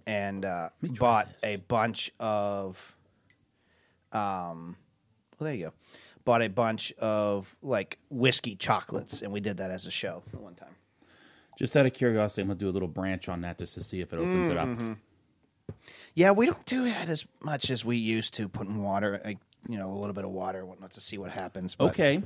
and 0.06 0.46
uh, 0.46 0.70
me 0.80 0.90
try 0.90 0.96
bought 1.00 1.34
this. 1.34 1.44
a 1.44 1.56
bunch 1.56 2.12
of 2.20 2.96
um 4.12 4.76
well 5.40 5.46
there 5.46 5.56
you 5.56 5.66
go 5.68 5.74
bought 6.24 6.44
a 6.44 6.50
bunch 6.50 6.92
of 7.00 7.56
like 7.64 7.98
whiskey 8.12 8.56
chocolates 8.56 9.24
and 9.24 9.32
we 9.32 9.40
did 9.40 9.58
that 9.58 9.72
as 9.72 9.88
a 9.88 9.92
show 9.92 10.22
at 10.34 10.40
one 10.40 10.54
time 10.56 10.76
Just 11.58 11.76
out 11.78 11.86
of 11.88 11.94
curiosity, 11.94 12.42
I'm 12.44 12.48
going 12.50 12.58
to 12.60 12.66
do 12.66 12.70
a 12.70 12.72
little 12.78 12.88
branch 12.88 13.28
on 13.28 13.42
that 13.42 13.58
just 13.58 13.74
to 13.74 13.84
see 13.84 14.02
if 14.02 14.14
it 14.14 14.18
opens 14.18 14.50
it 14.50 14.58
up. 14.58 14.70
Yeah 16.16 16.32
we 16.32 16.46
don't 16.46 16.66
do 16.66 16.84
that 16.86 17.10
as 17.10 17.26
much 17.44 17.70
as 17.70 17.84
we 17.86 17.98
used 17.98 18.34
to 18.36 18.48
putting 18.48 18.82
water 18.82 19.22
like 19.24 19.38
you 19.68 19.78
know 19.78 19.90
a 19.92 19.98
little 19.98 20.14
bit 20.14 20.24
of 20.26 20.32
water 20.32 20.60
and 20.60 20.68
whatnot 20.68 20.92
to 20.92 21.02
see 21.02 21.18
what 21.18 21.32
happens 21.32 21.76
but 21.76 21.86
Okay. 21.92 22.24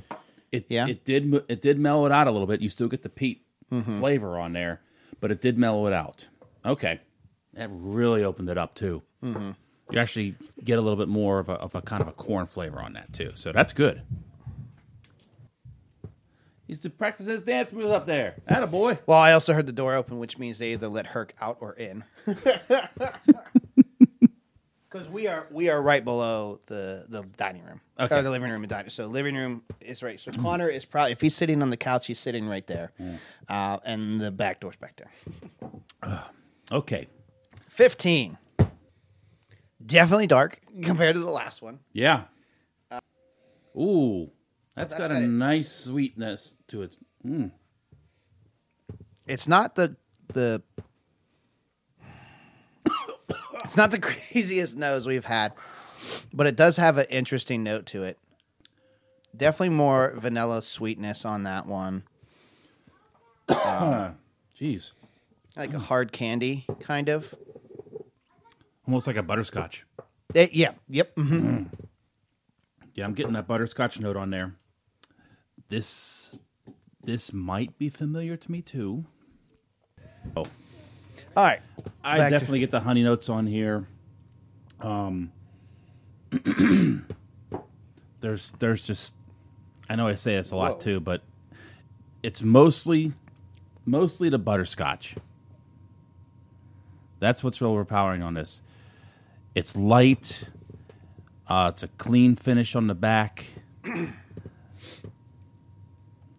It 0.52 0.66
Yeah? 0.68 0.86
it 0.86 1.04
did 1.04 1.32
it 1.48 1.60
did 1.60 1.78
mellow 1.78 2.06
it 2.06 2.12
out 2.12 2.28
a 2.28 2.30
little 2.30 2.46
bit. 2.46 2.60
You 2.60 2.68
still 2.68 2.88
get 2.88 3.02
the 3.02 3.08
peat 3.08 3.40
Mm-hmm. 3.72 3.98
flavor 3.98 4.38
on 4.38 4.52
there, 4.52 4.82
but 5.20 5.30
it 5.32 5.40
did 5.40 5.58
mellow 5.58 5.86
it 5.86 5.92
out. 5.92 6.28
Okay. 6.64 7.00
That 7.54 7.70
really 7.72 8.22
opened 8.22 8.48
it 8.50 8.58
up 8.58 8.74
too. 8.74 9.02
Mm-hmm. 9.22 9.50
You 9.90 9.98
actually 9.98 10.36
get 10.62 10.78
a 10.78 10.82
little 10.82 10.98
bit 10.98 11.08
more 11.08 11.38
of 11.40 11.48
a, 11.48 11.54
of 11.54 11.74
a 11.74 11.80
kind 11.82 12.02
of 12.02 12.06
a 12.08 12.12
corn 12.12 12.46
flavor 12.46 12.78
on 12.80 12.92
that 12.92 13.12
too. 13.12 13.32
So 13.34 13.50
that's 13.52 13.72
good. 13.72 14.02
He's 16.66 16.80
to 16.80 16.90
practice 16.90 17.26
his 17.26 17.42
dance 17.42 17.72
moves 17.72 17.90
up 17.90 18.06
there. 18.06 18.36
Atta 18.48 18.66
boy. 18.66 18.98
well 19.06 19.18
i 19.18 19.32
also 19.32 19.52
heard 19.52 19.66
the 19.66 19.72
door 19.72 19.94
open 19.94 20.18
which 20.18 20.38
means 20.38 20.58
they 20.58 20.72
either 20.72 20.88
let 20.88 21.06
herc 21.08 21.34
out 21.40 21.58
or 21.60 21.72
in 21.74 22.04
because 24.88 25.08
we 25.08 25.26
are 25.26 25.46
we 25.50 25.68
are 25.68 25.80
right 25.82 26.04
below 26.04 26.60
the 26.66 27.04
the 27.08 27.22
dining 27.36 27.64
room 27.64 27.80
Okay. 27.98 28.18
or 28.18 28.22
the 28.22 28.30
living 28.30 28.50
room 28.50 28.62
and 28.62 28.70
dining 28.70 28.90
so 28.90 29.06
living 29.06 29.34
room 29.34 29.62
is 29.80 30.02
right 30.02 30.20
so 30.20 30.30
connor 30.32 30.68
is 30.68 30.84
probably 30.84 31.12
if 31.12 31.20
he's 31.20 31.34
sitting 31.34 31.62
on 31.62 31.70
the 31.70 31.76
couch 31.76 32.06
he's 32.06 32.18
sitting 32.18 32.46
right 32.48 32.66
there 32.66 32.92
uh, 33.48 33.78
and 33.84 34.20
the 34.20 34.30
back 34.30 34.60
door's 34.60 34.76
back 34.76 34.96
there 34.96 35.10
Okay. 36.72 37.08
15 37.68 38.38
definitely 39.84 40.26
dark 40.26 40.60
compared 40.82 41.14
to 41.14 41.20
the 41.20 41.30
last 41.30 41.60
one 41.60 41.78
Yeah. 41.92 42.22
Ooh. 43.76 44.30
That's 44.74 44.92
that's 44.92 44.94
got 44.94 45.10
got 45.12 45.20
a 45.20 45.24
it. 45.24 45.28
nice 45.28 45.70
sweetness 45.70 46.56
to 46.68 46.82
it. 46.82 46.96
Mm. 47.26 47.50
it's 49.26 49.48
not 49.48 49.74
the 49.76 49.96
the 50.32 50.62
it's 53.64 53.76
not 53.76 53.90
the 53.90 53.98
craziest 54.00 54.76
nose 54.76 55.06
we've 55.06 55.24
had 55.24 55.52
but 56.32 56.46
it 56.46 56.54
does 56.56 56.76
have 56.76 56.98
an 56.98 57.06
interesting 57.08 57.62
note 57.62 57.86
to 57.86 58.02
it 58.02 58.18
definitely 59.36 59.70
more 59.70 60.14
vanilla 60.18 60.60
sweetness 60.60 61.24
on 61.24 61.44
that 61.44 61.66
one 61.66 62.02
Jeez. 63.48 64.92
like 65.56 65.72
a 65.72 65.78
hard 65.78 66.12
candy 66.12 66.66
kind 66.80 67.08
of 67.08 67.34
Almost 68.86 69.06
like 69.06 69.16
a 69.16 69.22
butterscotch. 69.22 69.86
Eh, 70.34 70.48
yeah 70.52 70.72
yep 70.88 71.14
mhm. 71.16 71.68
Yeah, 72.94 73.06
I'm 73.06 73.14
getting 73.14 73.32
that 73.32 73.46
butterscotch 73.48 73.98
note 73.98 74.16
on 74.16 74.30
there. 74.30 74.54
This 75.68 76.38
this 77.02 77.32
might 77.32 77.76
be 77.78 77.88
familiar 77.88 78.36
to 78.36 78.50
me 78.50 78.62
too. 78.62 79.04
Oh, 80.36 80.44
All 81.36 81.44
right. 81.44 81.60
I 82.02 82.18
Back 82.18 82.28
to- 82.28 82.30
definitely 82.38 82.60
get 82.60 82.70
the 82.70 82.80
honey 82.80 83.02
notes 83.02 83.28
on 83.28 83.46
here. 83.46 83.86
Um, 84.80 85.32
there's 88.20 88.52
there's 88.58 88.86
just 88.86 89.14
I 89.88 89.96
know 89.96 90.06
I 90.06 90.14
say 90.14 90.36
this 90.36 90.50
a 90.50 90.56
lot 90.56 90.72
Whoa. 90.74 90.78
too, 90.78 91.00
but 91.00 91.22
it's 92.22 92.42
mostly 92.42 93.12
mostly 93.84 94.28
the 94.28 94.38
butterscotch. 94.38 95.16
That's 97.18 97.42
what's 97.44 97.60
real 97.60 97.70
overpowering 97.70 98.22
on 98.22 98.34
this. 98.34 98.60
It's 99.54 99.76
light. 99.76 100.44
Uh, 101.46 101.70
it's 101.72 101.82
a 101.82 101.88
clean 101.88 102.34
finish 102.36 102.74
on 102.74 102.86
the 102.86 102.94
back. 102.94 103.46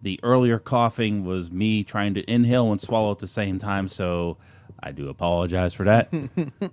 the 0.06 0.20
earlier 0.22 0.60
coughing 0.60 1.24
was 1.24 1.50
me 1.50 1.82
trying 1.82 2.14
to 2.14 2.22
inhale 2.30 2.70
and 2.70 2.80
swallow 2.80 3.10
at 3.10 3.18
the 3.18 3.26
same 3.26 3.58
time, 3.58 3.88
so 3.88 4.36
I 4.80 4.92
do 4.92 5.08
apologize 5.08 5.74
for 5.74 5.82
that. 5.82 6.12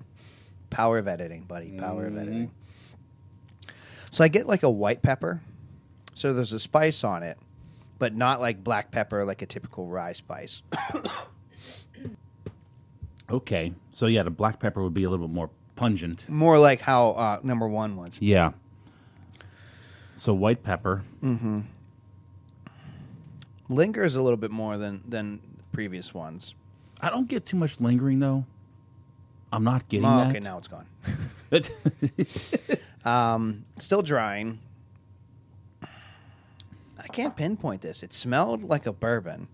Power 0.70 1.00
of 1.00 1.08
editing, 1.08 1.42
buddy. 1.42 1.72
Power 1.72 2.06
of 2.06 2.16
editing. 2.16 2.52
So 4.12 4.24
I 4.24 4.28
get 4.28 4.46
like 4.46 4.62
a 4.62 4.70
white 4.70 5.02
pepper. 5.02 5.42
So 6.14 6.32
there's 6.32 6.54
a 6.54 6.60
spice 6.60 7.04
on 7.04 7.24
it, 7.24 7.40
but 7.98 8.16
not 8.16 8.40
like 8.40 8.64
black 8.64 8.92
pepper, 8.92 9.26
like 9.26 9.42
a 9.42 9.48
typical 9.48 9.88
rye 9.88 10.14
spice. 10.14 10.62
okay, 13.32 13.74
so 13.90 14.06
yeah, 14.06 14.22
the 14.22 14.30
black 14.30 14.60
pepper 14.60 14.84
would 14.84 14.94
be 14.94 15.06
a 15.06 15.10
little 15.10 15.28
bit 15.28 15.34
more 15.34 15.50
pungent. 15.76 16.30
More 16.30 16.60
like 16.60 16.82
how 16.82 17.14
uh, 17.14 17.40
number 17.42 17.68
one 17.68 17.96
was. 17.96 18.20
Yeah. 18.22 18.52
So 20.18 20.36
white 20.36 20.62
pepper. 20.62 21.02
Lingers 23.74 24.16
a 24.16 24.22
little 24.22 24.38
bit 24.38 24.52
more 24.52 24.78
than 24.78 25.02
than 25.08 25.40
previous 25.72 26.14
ones. 26.14 26.54
I 27.02 27.10
don't 27.10 27.28
get 27.28 27.46
too 27.46 27.58
much 27.58 27.80
lingering 27.82 28.20
though. 28.20 28.46
I'm 29.52 29.64
not 29.64 29.88
getting 29.90 30.06
Oh, 30.06 30.18
that. 30.18 30.30
okay, 30.30 30.40
now 30.40 30.58
it's 30.58 30.68
gone. 30.68 30.86
now. 31.52 31.60
Um, 33.06 33.64
still 33.78 34.02
drying. 34.02 34.60
I 35.84 37.08
can't 37.12 37.36
pinpoint 37.36 37.82
this. 37.82 38.02
It 38.02 38.14
smelled 38.14 38.64
like 38.64 38.86
a 38.86 38.94
bourbon. 38.94 39.50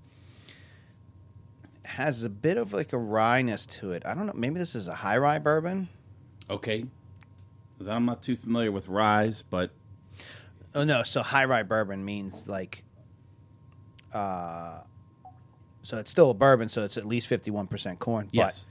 Has 1.85 2.23
a 2.23 2.29
bit 2.29 2.57
of 2.57 2.71
like 2.73 2.93
a 2.93 2.97
ryeness 2.97 3.65
to 3.79 3.91
it. 3.91 4.03
I 4.05 4.13
don't 4.13 4.27
know. 4.27 4.33
Maybe 4.35 4.59
this 4.59 4.75
is 4.75 4.87
a 4.87 4.93
high 4.93 5.17
rye 5.17 5.39
bourbon. 5.39 5.89
Okay, 6.47 6.85
I'm 7.87 8.05
not 8.05 8.21
too 8.21 8.35
familiar 8.35 8.71
with 8.71 8.87
rise, 8.87 9.41
but 9.49 9.71
Oh 10.75 10.83
no, 10.83 11.01
so 11.01 11.23
high 11.23 11.45
rye 11.45 11.63
bourbon 11.63 12.05
means 12.05 12.47
like 12.47 12.83
uh 14.13 14.79
so 15.81 15.97
it's 15.97 16.11
still 16.11 16.29
a 16.29 16.33
bourbon, 16.33 16.67
so 16.69 16.83
it's 16.83 16.97
at 16.97 17.05
least 17.05 17.27
fifty 17.27 17.51
one 17.51 17.67
percent 17.67 17.99
corn, 17.99 18.27
yes. 18.31 18.65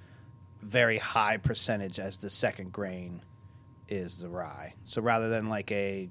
but 0.61 0.68
very 0.68 0.99
high 0.99 1.36
percentage 1.36 1.99
as 1.99 2.16
the 2.18 2.28
second 2.30 2.72
grain 2.72 3.22
is 3.89 4.18
the 4.18 4.28
rye. 4.28 4.74
So 4.84 5.01
rather 5.03 5.28
than 5.28 5.49
like 5.49 5.72
a 5.72 6.09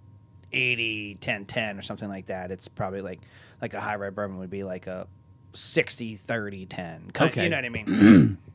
80 0.51 1.15
10 1.21 1.45
10 1.45 1.77
or 1.77 1.81
something 1.81 2.09
like 2.09 2.27
that, 2.27 2.49
it's 2.51 2.67
probably 2.67 3.01
like 3.01 3.19
like 3.61 3.73
a 3.73 3.79
high 3.81 3.95
rye 3.97 4.09
bourbon 4.09 4.37
would 4.39 4.49
be 4.49 4.63
like 4.63 4.87
a 4.87 5.07
60 5.53 6.15
30 6.15 6.65
10. 6.65 7.11
Kind- 7.11 7.31
Okay. 7.31 7.43
You 7.43 7.49
know 7.49 7.57
what 7.57 7.65
I 7.65 7.69
mean? 7.69 8.37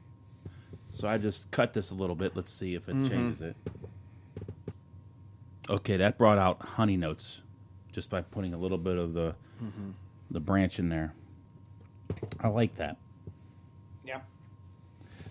So 0.95 1.09
I 1.09 1.17
just 1.17 1.51
cut 1.51 1.73
this 1.73 1.91
a 1.91 1.95
little 1.95 2.15
bit. 2.15 2.37
Let's 2.37 2.53
see 2.53 2.75
if 2.75 2.87
it 2.87 2.95
Mm-hmm. 2.95 3.09
changes 3.09 3.41
it. 3.41 3.57
Okay, 5.71 5.97
that 5.97 6.19
brought 6.19 6.37
out 6.37 6.61
honey 6.61 6.99
notes 6.99 7.41
just 7.93 8.11
by 8.11 8.21
putting 8.21 8.53
a 8.53 8.59
little 8.59 8.77
bit 8.79 8.99
of 8.99 9.15
the 9.15 9.35
Mm-hmm. 9.63 9.91
The 10.33 10.41
branch 10.41 10.79
in 10.79 10.89
there. 10.89 11.15
I 12.41 12.49
like 12.49 12.77
that. 12.77 12.97
yeah. 14.05 14.21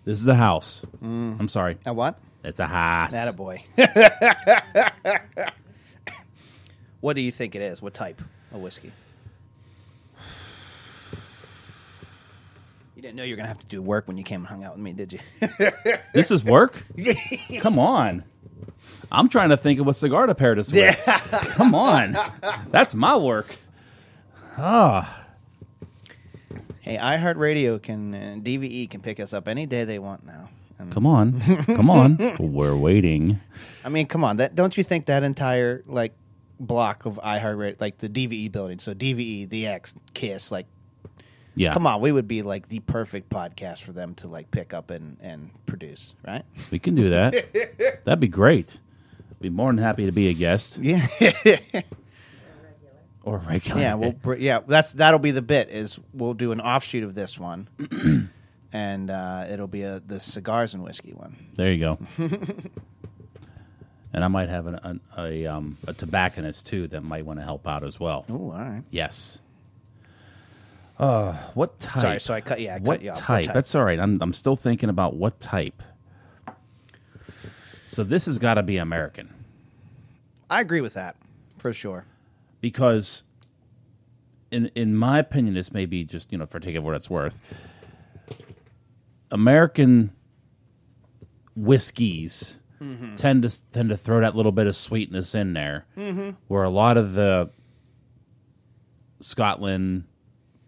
This 0.06 0.20
is 0.22 0.28
a 0.28 0.36
house. 0.36 0.84
Mm. 1.04 1.40
I'm 1.40 1.48
sorry. 1.48 1.78
A 1.86 1.94
what? 1.94 2.18
It's 2.44 2.60
a 2.60 2.68
house. 2.68 3.12
That 3.12 3.28
a 3.28 3.34
boy. 3.34 3.64
what 7.02 7.14
do 7.16 7.22
you 7.22 7.32
think 7.32 7.56
it 7.56 7.62
is? 7.62 7.82
What 7.82 7.94
type 7.94 8.22
of 8.52 8.62
whiskey? 8.62 8.92
You 12.96 13.02
didn't 13.02 13.16
know 13.16 13.24
you 13.24 13.34
were 13.34 13.38
gonna 13.38 13.48
have 13.48 13.60
to 13.60 13.68
do 13.68 13.82
work 13.82 14.08
when 14.08 14.18
you 14.18 14.24
came 14.24 14.42
and 14.42 14.48
hung 14.48 14.64
out 14.64 14.74
with 14.76 14.82
me, 14.84 14.94
did 14.94 15.14
you? 15.14 15.20
This 16.14 16.30
is 16.32 16.44
work? 16.44 16.84
Come 17.60 17.80
on. 17.80 18.24
I'm 19.12 19.28
trying 19.30 19.50
to 19.50 19.58
think 19.58 19.80
of 19.80 19.86
what 19.86 19.96
cigar 19.96 20.26
to 20.28 20.36
pair 20.36 20.56
this 20.56 20.72
with. 20.72 21.02
Come 21.06 21.74
on. 21.76 22.18
That's 22.70 22.94
my 22.94 23.16
work. 23.18 23.56
Ah. 24.58 25.26
hey, 26.82 26.98
iHeartRadio 26.98 27.82
can 27.82 28.14
uh, 28.14 28.18
and 28.18 28.44
DVE 28.44 28.90
can 28.90 29.02
pick 29.02 29.20
us 29.20 29.34
up 29.34 29.48
any 29.48 29.66
day 29.66 29.84
they 29.86 30.00
want 30.00 30.26
now. 30.26 30.50
And, 30.80 30.92
Come 30.92 31.06
on. 31.06 31.40
Come 31.66 31.90
on. 31.90 32.18
We're 32.40 32.76
waiting. 32.76 33.40
I 33.86 33.90
mean, 33.90 34.08
come 34.08 34.24
on, 34.24 34.38
that 34.38 34.56
don't 34.56 34.76
you 34.76 34.84
think 34.84 35.06
that 35.06 35.24
entire 35.24 35.84
like 35.86 36.14
block 36.60 37.06
of 37.06 37.20
iHeartRadio, 37.24 37.80
like 37.80 38.00
the 38.00 38.10
DVE 38.10 38.52
building, 38.52 38.80
so 38.80 38.94
DVE, 38.94 39.48
the 39.50 39.68
X, 39.68 39.94
Kiss, 40.14 40.52
like 40.52 40.66
Yeah. 41.56 41.74
come 41.74 41.86
on, 41.88 42.02
we 42.02 42.12
would 42.12 42.28
be 42.28 42.42
like 42.42 42.68
the 42.68 42.80
perfect 42.82 43.30
podcast 43.30 43.80
for 43.84 43.92
them 43.94 44.16
to 44.16 44.28
like 44.28 44.50
pick 44.52 44.74
up 44.74 44.90
and 44.92 45.18
and 45.22 45.50
produce, 45.66 46.14
right? 46.28 46.44
We 46.72 46.80
can 46.80 46.96
do 46.96 47.10
that. 47.12 48.02
That'd 48.06 48.20
be 48.20 48.28
great. 48.28 48.78
I'd 49.32 49.40
be 49.40 49.50
more 49.50 49.70
than 49.72 49.78
happy 49.78 50.06
to 50.08 50.12
be 50.12 50.28
a 50.30 50.34
guest 50.34 50.78
Yeah. 50.78 51.06
or 53.24 53.38
regular. 53.38 53.82
Yeah, 53.82 53.96
we'll 53.96 54.12
br- 54.14 54.36
yeah, 54.36 54.60
that's 54.66 54.94
that'll 54.94 55.20
be 55.20 55.32
the 55.32 55.42
bit 55.42 55.70
is 55.70 56.00
we'll 56.14 56.34
do 56.34 56.52
an 56.52 56.62
offshoot 56.62 57.04
of 57.04 57.16
this 57.16 57.40
one, 57.40 57.68
and 58.74 59.10
uh, 59.10 59.48
it'll 59.50 59.68
be 59.68 59.84
a 59.84 60.00
the 60.00 60.20
cigars 60.20 60.74
and 60.74 60.84
whiskey 60.84 61.14
one. 61.14 61.36
There 61.56 61.72
you 61.72 61.80
go. 61.80 62.00
and 64.14 64.24
I 64.24 64.28
might 64.28 64.50
have 64.50 64.68
an, 64.68 64.76
an, 64.84 65.02
a 65.18 65.46
um, 65.48 65.78
a 65.88 65.94
tobacconist 65.94 66.66
too 66.66 66.88
that 66.88 67.02
might 67.04 67.26
want 67.26 67.40
to 67.40 67.46
help 67.46 67.68
out 67.68 67.84
as 67.84 68.00
well. 68.00 68.26
Oh, 68.30 68.52
all 68.52 68.60
right. 68.60 68.84
Yes. 68.90 69.38
Uh, 71.00 71.34
what 71.56 71.80
type? 71.80 72.02
Sorry, 72.02 72.20
so 72.20 72.34
I 72.34 72.42
cut. 72.42 72.62
Yeah, 72.62 72.76
I 72.76 72.80
what 72.80 73.00
cut 73.00 73.04
you 73.04 73.12
off. 73.12 73.18
What 73.18 73.24
type? 73.24 73.54
That's 73.54 73.74
all 73.76 73.84
right. 73.84 74.00
I'm 74.00 74.22
I'm 74.22 74.34
still 74.34 74.56
thinking 74.56 74.90
about 74.90 75.16
what 75.16 75.40
type. 75.40 75.82
So 77.86 78.04
this 78.06 78.26
has 78.28 78.38
got 78.38 78.54
to 78.54 78.64
be 78.64 78.78
American 78.78 79.34
I 80.52 80.60
agree 80.60 80.82
with 80.82 80.96
that 80.96 81.16
for 81.58 81.72
sure. 81.72 82.06
Because, 82.62 83.24
in 84.52 84.68
in 84.76 84.96
my 84.96 85.20
opinion, 85.20 85.56
this 85.56 85.74
may 85.74 85.86
be 85.86 86.04
just 86.04 86.32
you 86.32 86.38
know 86.38 86.46
for 86.46 86.60
take 86.60 86.76
it 86.76 86.84
what 86.84 86.96
it's 86.96 87.10
worth. 87.10 87.40
American 89.32 90.12
whiskeys 91.56 92.58
mm-hmm. 92.82 93.16
tend 93.16 93.44
to 93.44 93.72
tend 93.72 93.90
to 93.90 93.98
throw 93.98 94.22
that 94.22 94.36
little 94.36 94.52
bit 94.52 94.68
of 94.68 94.76
sweetness 94.76 95.36
in 95.36 95.54
there, 95.54 95.86
mm-hmm. 95.98 96.32
where 96.48 96.64
a 96.64 96.70
lot 96.70 96.98
of 96.98 97.14
the 97.14 97.50
Scotland, 99.20 100.06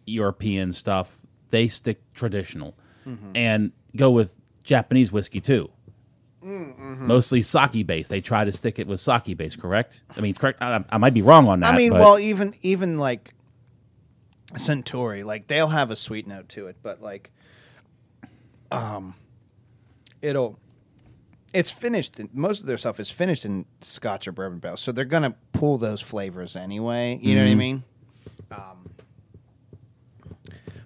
European 0.06 0.72
stuff 0.72 1.20
they 1.54 1.68
stick 1.68 2.02
traditional 2.16 2.76
mm-hmm. 3.06 3.32
and 3.36 3.72
go 3.96 4.10
with 4.10 4.42
Japanese 4.64 5.12
whiskey 5.12 5.40
too. 5.40 5.70
Mostly 6.44 7.42
sake 7.42 7.86
based. 7.88 8.10
They 8.10 8.22
try 8.22 8.44
to 8.46 8.52
stick 8.52 8.80
it 8.80 8.88
with 8.88 9.00
sake 9.00 9.38
based. 9.38 9.60
Correct? 9.60 10.02
I 10.16 10.22
mean, 10.22 10.34
correct. 10.34 10.62
I, 10.62 10.84
I 10.90 10.98
might 10.98 11.14
be 11.14 11.22
wrong 11.22 11.48
on 11.48 11.62
that. 11.62 11.74
I 11.74 11.78
mean, 11.78 11.92
but- 11.92 12.00
well, 12.00 12.20
even 12.20 12.54
even 12.62 12.98
like 13.00 13.34
Suntory, 14.54 15.24
like 15.24 15.48
they'll 15.48 15.70
have 15.70 15.90
a 15.92 15.96
sweet 15.96 16.28
note 16.28 16.50
to 16.50 16.68
it, 16.68 16.78
but 16.84 17.02
like, 17.02 17.32
um, 18.72 19.16
it'll. 20.22 20.60
It's 21.54 21.70
finished. 21.70 22.20
Most 22.34 22.62
of 22.62 22.66
their 22.66 22.80
stuff 22.80 23.00
is 23.00 23.12
finished 23.12 23.46
in 23.46 23.66
Scotch 23.82 24.28
or 24.28 24.32
bourbon 24.32 24.58
barrels, 24.60 24.82
so 24.82 24.92
they're 24.92 25.06
gonna 25.06 25.36
pull 25.52 25.78
those 25.78 26.02
flavors 26.02 26.56
anyway. 26.56 27.20
You 27.22 27.36
know 27.36 27.44
what 27.44 27.52
I 27.52 27.56
mean? 27.56 27.84
Um, 28.52 28.83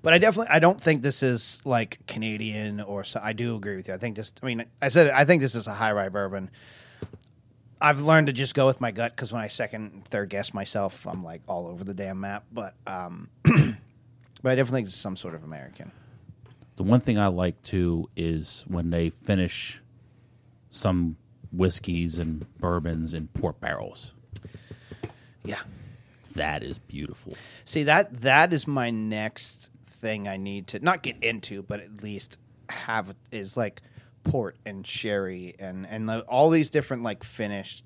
but 0.07 0.13
I 0.13 0.19
definitely, 0.19 0.51
I 0.51 0.59
don't 0.59 0.79
think 0.79 1.01
this 1.01 1.21
is 1.21 1.59
like 1.65 1.99
Canadian 2.07 2.79
or. 2.79 3.03
So, 3.03 3.19
I 3.21 3.33
do 3.33 3.57
agree 3.57 3.75
with 3.75 3.89
you. 3.89 3.93
I 3.93 3.97
think 3.97 4.15
this. 4.15 4.31
I 4.41 4.45
mean, 4.45 4.63
I 4.81 4.87
said 4.87 5.09
I 5.09 5.25
think 5.25 5.41
this 5.41 5.53
is 5.53 5.67
a 5.67 5.73
high 5.73 5.91
rye 5.91 6.07
bourbon. 6.07 6.49
I've 7.81 7.99
learned 7.99 8.27
to 8.27 8.33
just 8.33 8.55
go 8.55 8.65
with 8.65 8.79
my 8.79 8.91
gut 8.91 9.13
because 9.13 9.33
when 9.33 9.41
I 9.41 9.49
second, 9.49 10.05
third 10.05 10.29
guess 10.29 10.53
myself, 10.53 11.05
I'm 11.05 11.23
like 11.23 11.41
all 11.45 11.67
over 11.67 11.83
the 11.83 11.93
damn 11.93 12.21
map. 12.21 12.45
But 12.53 12.75
um, 12.87 13.27
but 13.43 13.53
I 14.45 14.55
definitely 14.55 14.77
think 14.77 14.87
it's 14.87 14.95
some 14.95 15.17
sort 15.17 15.35
of 15.35 15.43
American. 15.43 15.91
The 16.77 16.83
one 16.83 17.01
thing 17.01 17.19
I 17.19 17.27
like 17.27 17.61
too 17.61 18.09
is 18.15 18.63
when 18.65 18.91
they 18.91 19.09
finish 19.09 19.81
some 20.69 21.17
whiskeys 21.51 22.17
and 22.17 22.45
bourbons 22.59 23.13
in 23.13 23.27
port 23.27 23.59
barrels. 23.59 24.13
Yeah. 25.43 25.59
That 26.35 26.63
is 26.63 26.77
beautiful. 26.77 27.35
See 27.65 27.83
that 27.83 28.21
that 28.21 28.53
is 28.53 28.67
my 28.67 28.89
next 28.89 29.69
thing 29.97 30.27
I 30.27 30.37
need 30.37 30.67
to 30.67 30.79
not 30.79 31.01
get 31.01 31.23
into, 31.23 31.61
but 31.63 31.79
at 31.79 32.03
least 32.03 32.37
have 32.69 33.15
is 33.31 33.55
like 33.57 33.81
port 34.23 34.57
and 34.65 34.85
sherry 34.85 35.55
and 35.59 35.85
and 35.87 36.09
the, 36.09 36.21
all 36.21 36.49
these 36.49 36.69
different 36.69 37.03
like 37.03 37.23
finished 37.23 37.83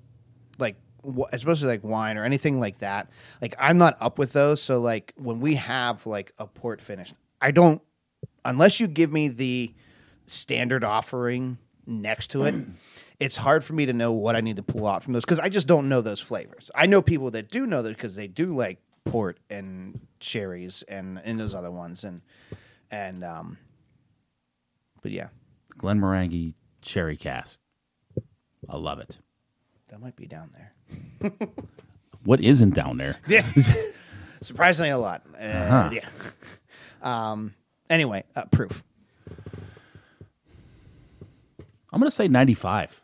like 0.58 0.76
w- 1.02 1.26
especially 1.32 1.68
like 1.68 1.84
wine 1.84 2.18
or 2.18 2.24
anything 2.24 2.60
like 2.60 2.78
that. 2.78 3.08
Like 3.40 3.54
I'm 3.58 3.78
not 3.78 3.96
up 4.00 4.18
with 4.18 4.32
those, 4.32 4.62
so 4.62 4.80
like 4.80 5.12
when 5.16 5.40
we 5.40 5.56
have 5.56 6.06
like 6.06 6.32
a 6.38 6.46
port 6.46 6.80
finished, 6.80 7.14
I 7.40 7.50
don't 7.50 7.82
unless 8.44 8.80
you 8.80 8.86
give 8.86 9.12
me 9.12 9.28
the 9.28 9.72
standard 10.26 10.84
offering 10.84 11.58
next 11.86 12.28
to 12.28 12.44
it, 12.44 12.54
it's 13.20 13.36
hard 13.36 13.64
for 13.64 13.74
me 13.74 13.86
to 13.86 13.92
know 13.92 14.12
what 14.12 14.36
I 14.36 14.40
need 14.40 14.56
to 14.56 14.62
pull 14.62 14.86
out 14.86 15.02
from 15.02 15.12
those 15.12 15.24
because 15.24 15.38
I 15.38 15.48
just 15.48 15.66
don't 15.66 15.88
know 15.88 16.00
those 16.00 16.20
flavors. 16.20 16.70
I 16.74 16.86
know 16.86 17.02
people 17.02 17.30
that 17.32 17.48
do 17.48 17.66
know 17.66 17.82
that 17.82 17.96
because 17.96 18.16
they 18.16 18.26
do 18.26 18.46
like 18.46 18.78
port 19.04 19.38
and 19.50 20.00
cherries 20.20 20.82
and 20.88 21.20
and 21.24 21.38
those 21.40 21.54
other 21.54 21.70
ones 21.70 22.04
and 22.04 22.22
and 22.90 23.22
um, 23.24 23.58
but 25.02 25.10
yeah, 25.12 25.28
Glen 25.76 26.00
Morangi 26.00 26.54
sherry 26.82 27.16
cask. 27.16 27.58
I 28.68 28.76
love 28.76 28.98
it. 29.00 29.18
that 29.90 30.00
might 30.00 30.16
be 30.16 30.26
down 30.26 30.50
there. 30.54 31.32
What 32.24 32.40
isn't 32.40 32.74
down 32.74 32.98
there? 32.98 33.16
Yeah, 33.26 33.44
surprisingly 34.42 34.90
a 34.90 34.98
lot. 34.98 35.22
Uh, 35.34 35.42
Uh-huh. 35.42 35.90
Yeah. 35.92 36.08
Um. 37.02 37.54
Anyway, 37.90 38.22
uh, 38.36 38.44
proof. 38.44 38.84
I'm 41.92 42.00
to 42.00 42.10
say 42.12 42.28
95. 42.28 43.02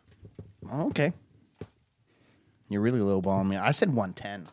Oh, 0.70 0.86
okay. 0.88 1.12
You're 2.68 2.80
really 2.80 3.00
lowballing 3.00 3.48
me. 3.48 3.56
I 3.56 3.72
said 3.72 3.92
110. 3.92 4.44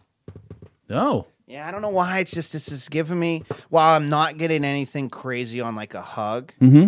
Oh, 0.90 1.28
Yeah, 1.48 1.68
I 1.68 1.72
don't 1.72 1.82
know 1.82 1.90
why. 1.90 2.20
It's 2.20 2.32
just 2.32 2.54
this 2.54 2.72
is 2.72 2.90
giving 2.90 3.20
me 3.20 3.44
while 3.70 3.96
I'm 3.96 4.10
not 4.10 4.38
getting 4.38 4.66
anything 4.66 5.10
crazy 5.10 5.62
on 5.62 5.76
like 5.76 5.94
a 5.94 6.02
hug. 6.02 6.54
Mm-hmm. 6.60 6.88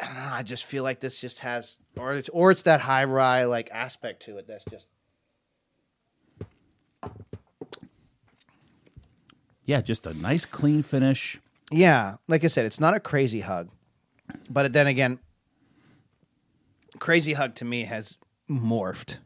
I 0.00 0.04
don't 0.06 0.14
know. 0.14 0.32
I 0.32 0.42
just 0.42 0.64
feel 0.64 0.82
like 0.82 1.00
this 1.00 1.20
just 1.20 1.40
has, 1.40 1.76
or 1.96 2.14
it's 2.14 2.28
or 2.30 2.50
it's 2.50 2.62
that 2.62 2.80
high 2.80 3.04
rye 3.04 3.44
like 3.44 3.68
aspect 3.70 4.22
to 4.22 4.38
it. 4.38 4.46
That's 4.46 4.64
just 4.64 4.86
yeah, 9.66 9.82
just 9.82 10.06
a 10.06 10.14
nice 10.14 10.46
clean 10.46 10.82
finish. 10.82 11.38
yeah. 11.70 12.16
Like 12.28 12.44
I 12.44 12.46
said, 12.46 12.64
it's 12.64 12.80
not 12.80 12.94
a 12.94 13.00
crazy 13.00 13.40
hug, 13.40 13.68
but 14.48 14.72
then 14.72 14.86
again, 14.86 15.18
crazy 16.98 17.34
hug 17.34 17.54
to 17.56 17.66
me 17.66 17.84
has 17.84 18.16
morphed 18.48 19.18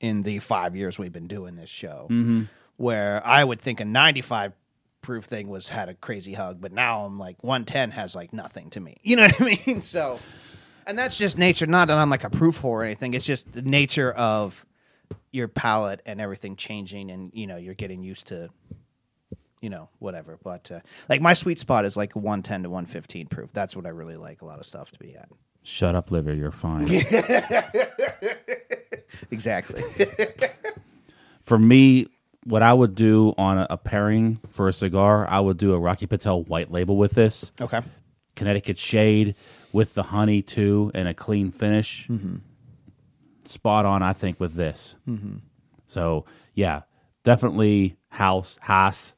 in 0.00 0.22
the 0.24 0.40
five 0.40 0.76
years 0.76 0.98
we've 0.98 1.12
been 1.12 1.26
doing 1.28 1.54
this 1.54 1.70
show. 1.70 2.06
Mm-hmm. 2.10 2.42
Where 2.78 3.20
I 3.26 3.44
would 3.44 3.60
think 3.60 3.80
a 3.80 3.84
95 3.84 4.54
proof 5.02 5.24
thing 5.24 5.48
was 5.48 5.68
had 5.68 5.88
a 5.88 5.94
crazy 5.94 6.32
hug, 6.32 6.60
but 6.60 6.72
now 6.72 7.04
I'm 7.04 7.18
like 7.18 7.42
110 7.44 7.90
has 7.92 8.14
like 8.16 8.32
nothing 8.32 8.70
to 8.70 8.80
me. 8.80 8.96
You 9.02 9.16
know 9.16 9.22
what 9.24 9.40
I 9.40 9.44
mean? 9.66 9.82
So, 9.82 10.18
and 10.86 10.98
that's 10.98 11.18
just 11.18 11.36
nature. 11.38 11.66
Not 11.66 11.88
that 11.88 11.98
I'm 11.98 12.08
like 12.10 12.24
a 12.24 12.30
proof 12.30 12.60
whore 12.62 12.64
or 12.64 12.84
anything. 12.84 13.14
It's 13.14 13.26
just 13.26 13.52
the 13.52 13.62
nature 13.62 14.12
of 14.12 14.64
your 15.30 15.48
palate 15.48 16.00
and 16.06 16.20
everything 16.20 16.56
changing, 16.56 17.10
and 17.10 17.30
you 17.34 17.46
know 17.46 17.56
you're 17.56 17.74
getting 17.74 18.02
used 18.02 18.28
to, 18.28 18.48
you 19.60 19.70
know, 19.70 19.88
whatever. 19.98 20.38
But 20.42 20.70
uh, 20.70 20.80
like 21.08 21.20
my 21.20 21.34
sweet 21.34 21.58
spot 21.58 21.84
is 21.84 21.96
like 21.96 22.14
110 22.16 22.62
to 22.62 22.70
115 22.70 23.26
proof. 23.26 23.52
That's 23.52 23.74
what 23.76 23.86
I 23.86 23.90
really 23.90 24.16
like. 24.16 24.42
A 24.42 24.46
lot 24.46 24.58
of 24.60 24.66
stuff 24.66 24.90
to 24.92 24.98
be 24.98 25.14
at. 25.14 25.28
Shut 25.64 25.94
up, 25.94 26.10
liver. 26.10 26.32
You're 26.32 26.50
fine. 26.52 26.86
Exactly. 29.30 29.82
for 31.42 31.58
me, 31.58 32.08
what 32.44 32.62
I 32.62 32.72
would 32.72 32.94
do 32.94 33.34
on 33.36 33.58
a, 33.58 33.66
a 33.70 33.76
pairing 33.76 34.40
for 34.48 34.68
a 34.68 34.72
cigar, 34.72 35.26
I 35.28 35.40
would 35.40 35.58
do 35.58 35.72
a 35.74 35.78
Rocky 35.78 36.06
Patel 36.06 36.42
white 36.44 36.70
label 36.70 36.96
with 36.96 37.12
this. 37.12 37.52
okay. 37.60 37.80
Connecticut 38.36 38.78
shade 38.78 39.34
with 39.72 39.94
the 39.94 40.04
honey 40.04 40.42
too 40.42 40.92
and 40.94 41.08
a 41.08 41.14
clean 41.14 41.50
finish. 41.50 42.06
Mm-hmm. 42.08 42.36
Spot 43.44 43.84
on, 43.84 44.02
I 44.02 44.12
think, 44.12 44.38
with 44.38 44.54
this. 44.54 44.94
So 45.86 46.24
yeah, 46.54 46.82
definitely 47.24 47.96
house 48.10 48.58
Haas. 48.62 49.14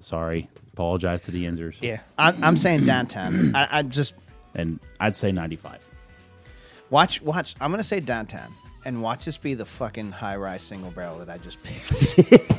Sorry, 0.00 0.48
apologize 0.72 1.22
to 1.22 1.32
the 1.32 1.46
Yinzers. 1.46 1.78
Yeah, 1.80 1.98
I'm, 2.16 2.44
I'm 2.44 2.56
saying 2.56 2.84
downtown. 2.84 3.56
I, 3.56 3.78
I 3.78 3.82
just 3.82 4.14
and 4.54 4.78
I'd 5.00 5.16
say 5.16 5.32
ninety 5.32 5.56
five. 5.56 5.84
watch, 6.90 7.20
watch. 7.22 7.56
I'm 7.60 7.70
gonna 7.72 7.82
say 7.82 7.98
downtown, 8.00 8.54
and 8.84 9.02
watch 9.02 9.24
this 9.24 9.36
be 9.36 9.54
the 9.54 9.64
fucking 9.64 10.12
high 10.12 10.36
rise 10.36 10.62
single 10.62 10.90
barrel 10.90 11.18
that 11.18 11.28
I 11.28 11.38
just 11.38 11.58
picked. 11.62 12.40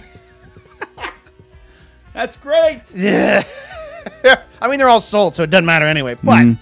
That's 2.14 2.36
great. 2.38 2.82
yeah. 2.96 3.44
I 4.62 4.68
mean, 4.68 4.80
they're 4.80 4.88
all 4.90 5.02
sold, 5.02 5.36
so 5.36 5.44
it 5.44 5.50
doesn't 5.50 5.66
matter 5.66 5.86
anyway. 5.86 6.16
But, 6.24 6.56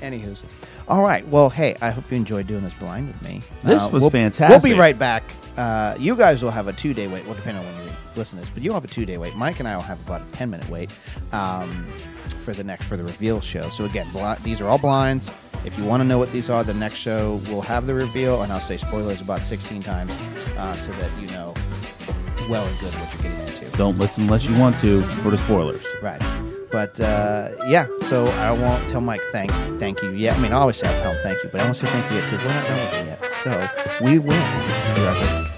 anywho's, 0.00 0.42
all 0.88 1.02
right. 1.02 1.26
Well, 1.28 1.50
hey, 1.50 1.76
I 1.80 1.90
hope 1.90 2.10
you 2.10 2.16
enjoyed 2.16 2.46
doing 2.46 2.62
this 2.64 2.74
blind 2.74 3.08
with 3.08 3.22
me. 3.22 3.42
This 3.62 3.82
Uh, 3.82 3.88
was 3.90 4.02
we'll- 4.02 4.10
fantastic. 4.10 4.62
We'll 4.62 4.74
be 4.74 4.78
right 4.78 4.98
back. 4.98 5.22
Uh, 5.56 5.94
you 5.98 6.14
guys 6.16 6.42
will 6.42 6.50
have 6.52 6.68
a 6.68 6.72
two 6.72 6.94
day 6.94 7.08
wait. 7.08 7.24
Well, 7.26 7.34
depending 7.34 7.64
on 7.64 7.74
when 7.74 7.84
you 7.86 7.92
listen 8.16 8.38
to 8.38 8.44
this, 8.44 8.54
but 8.54 8.62
you'll 8.62 8.74
have 8.74 8.84
a 8.84 8.88
two 8.88 9.04
day 9.04 9.18
wait. 9.18 9.34
Mike 9.34 9.58
and 9.58 9.68
I 9.68 9.74
will 9.74 9.82
have 9.82 10.00
about 10.06 10.22
a 10.22 10.24
ten 10.30 10.50
minute 10.50 10.68
wait 10.70 10.90
um, 11.32 11.68
for 12.42 12.52
the 12.52 12.62
next 12.64 12.86
for 12.86 12.96
the 12.96 13.02
reveal 13.04 13.40
show. 13.40 13.68
So 13.70 13.84
again, 13.84 14.06
bli- 14.12 14.36
these 14.44 14.60
are 14.60 14.68
all 14.68 14.78
blinds. 14.78 15.30
If 15.64 15.76
you 15.76 15.84
want 15.84 16.00
to 16.02 16.04
know 16.08 16.18
what 16.18 16.32
these 16.32 16.48
are, 16.48 16.64
the 16.64 16.74
next 16.74 16.96
show 16.96 17.40
we'll 17.48 17.60
have 17.62 17.86
the 17.86 17.94
reveal, 17.94 18.42
and 18.42 18.52
I'll 18.52 18.60
say 18.60 18.76
spoilers 18.76 19.20
about 19.20 19.40
sixteen 19.40 19.82
times, 19.82 20.10
uh, 20.56 20.72
so 20.74 20.92
that 20.92 21.10
you 21.20 21.28
know 21.28 21.54
well 22.48 22.66
and 22.66 22.78
good 22.80 22.92
what 22.94 23.12
you're 23.14 23.30
getting 23.32 23.46
into. 23.46 23.76
Don't 23.76 23.98
listen 23.98 24.24
unless 24.24 24.44
you 24.44 24.58
want 24.58 24.78
to 24.78 25.00
for 25.00 25.30
the 25.30 25.38
spoilers. 25.38 25.84
Right. 26.02 26.22
But 26.70 27.00
uh, 27.00 27.50
yeah, 27.66 27.86
so 28.02 28.26
I 28.26 28.52
won't 28.52 28.88
tell 28.90 29.00
Mike 29.00 29.22
thank 29.32 29.50
thank 29.78 30.02
you 30.02 30.10
yet. 30.12 30.36
I 30.36 30.40
mean, 30.40 30.52
I 30.52 30.56
always 30.56 30.76
say 30.76 30.88
I'll 30.88 31.02
tell 31.02 31.12
him 31.12 31.20
thank 31.22 31.42
you, 31.42 31.50
but 31.50 31.60
I 31.60 31.64
won't 31.64 31.76
say 31.76 31.86
thank 31.88 32.10
you 32.10 32.18
yet 32.18 32.30
because 32.30 32.44
we're 32.44 32.54
not 32.54 32.66
done 32.68 32.78
with 32.78 32.94
it 32.94 33.06
yet. 33.06 33.32
So 33.42 34.04
we 34.04 34.18
will 34.18 34.28
be 34.28 35.02
right 35.02 35.20
back. 35.20 35.57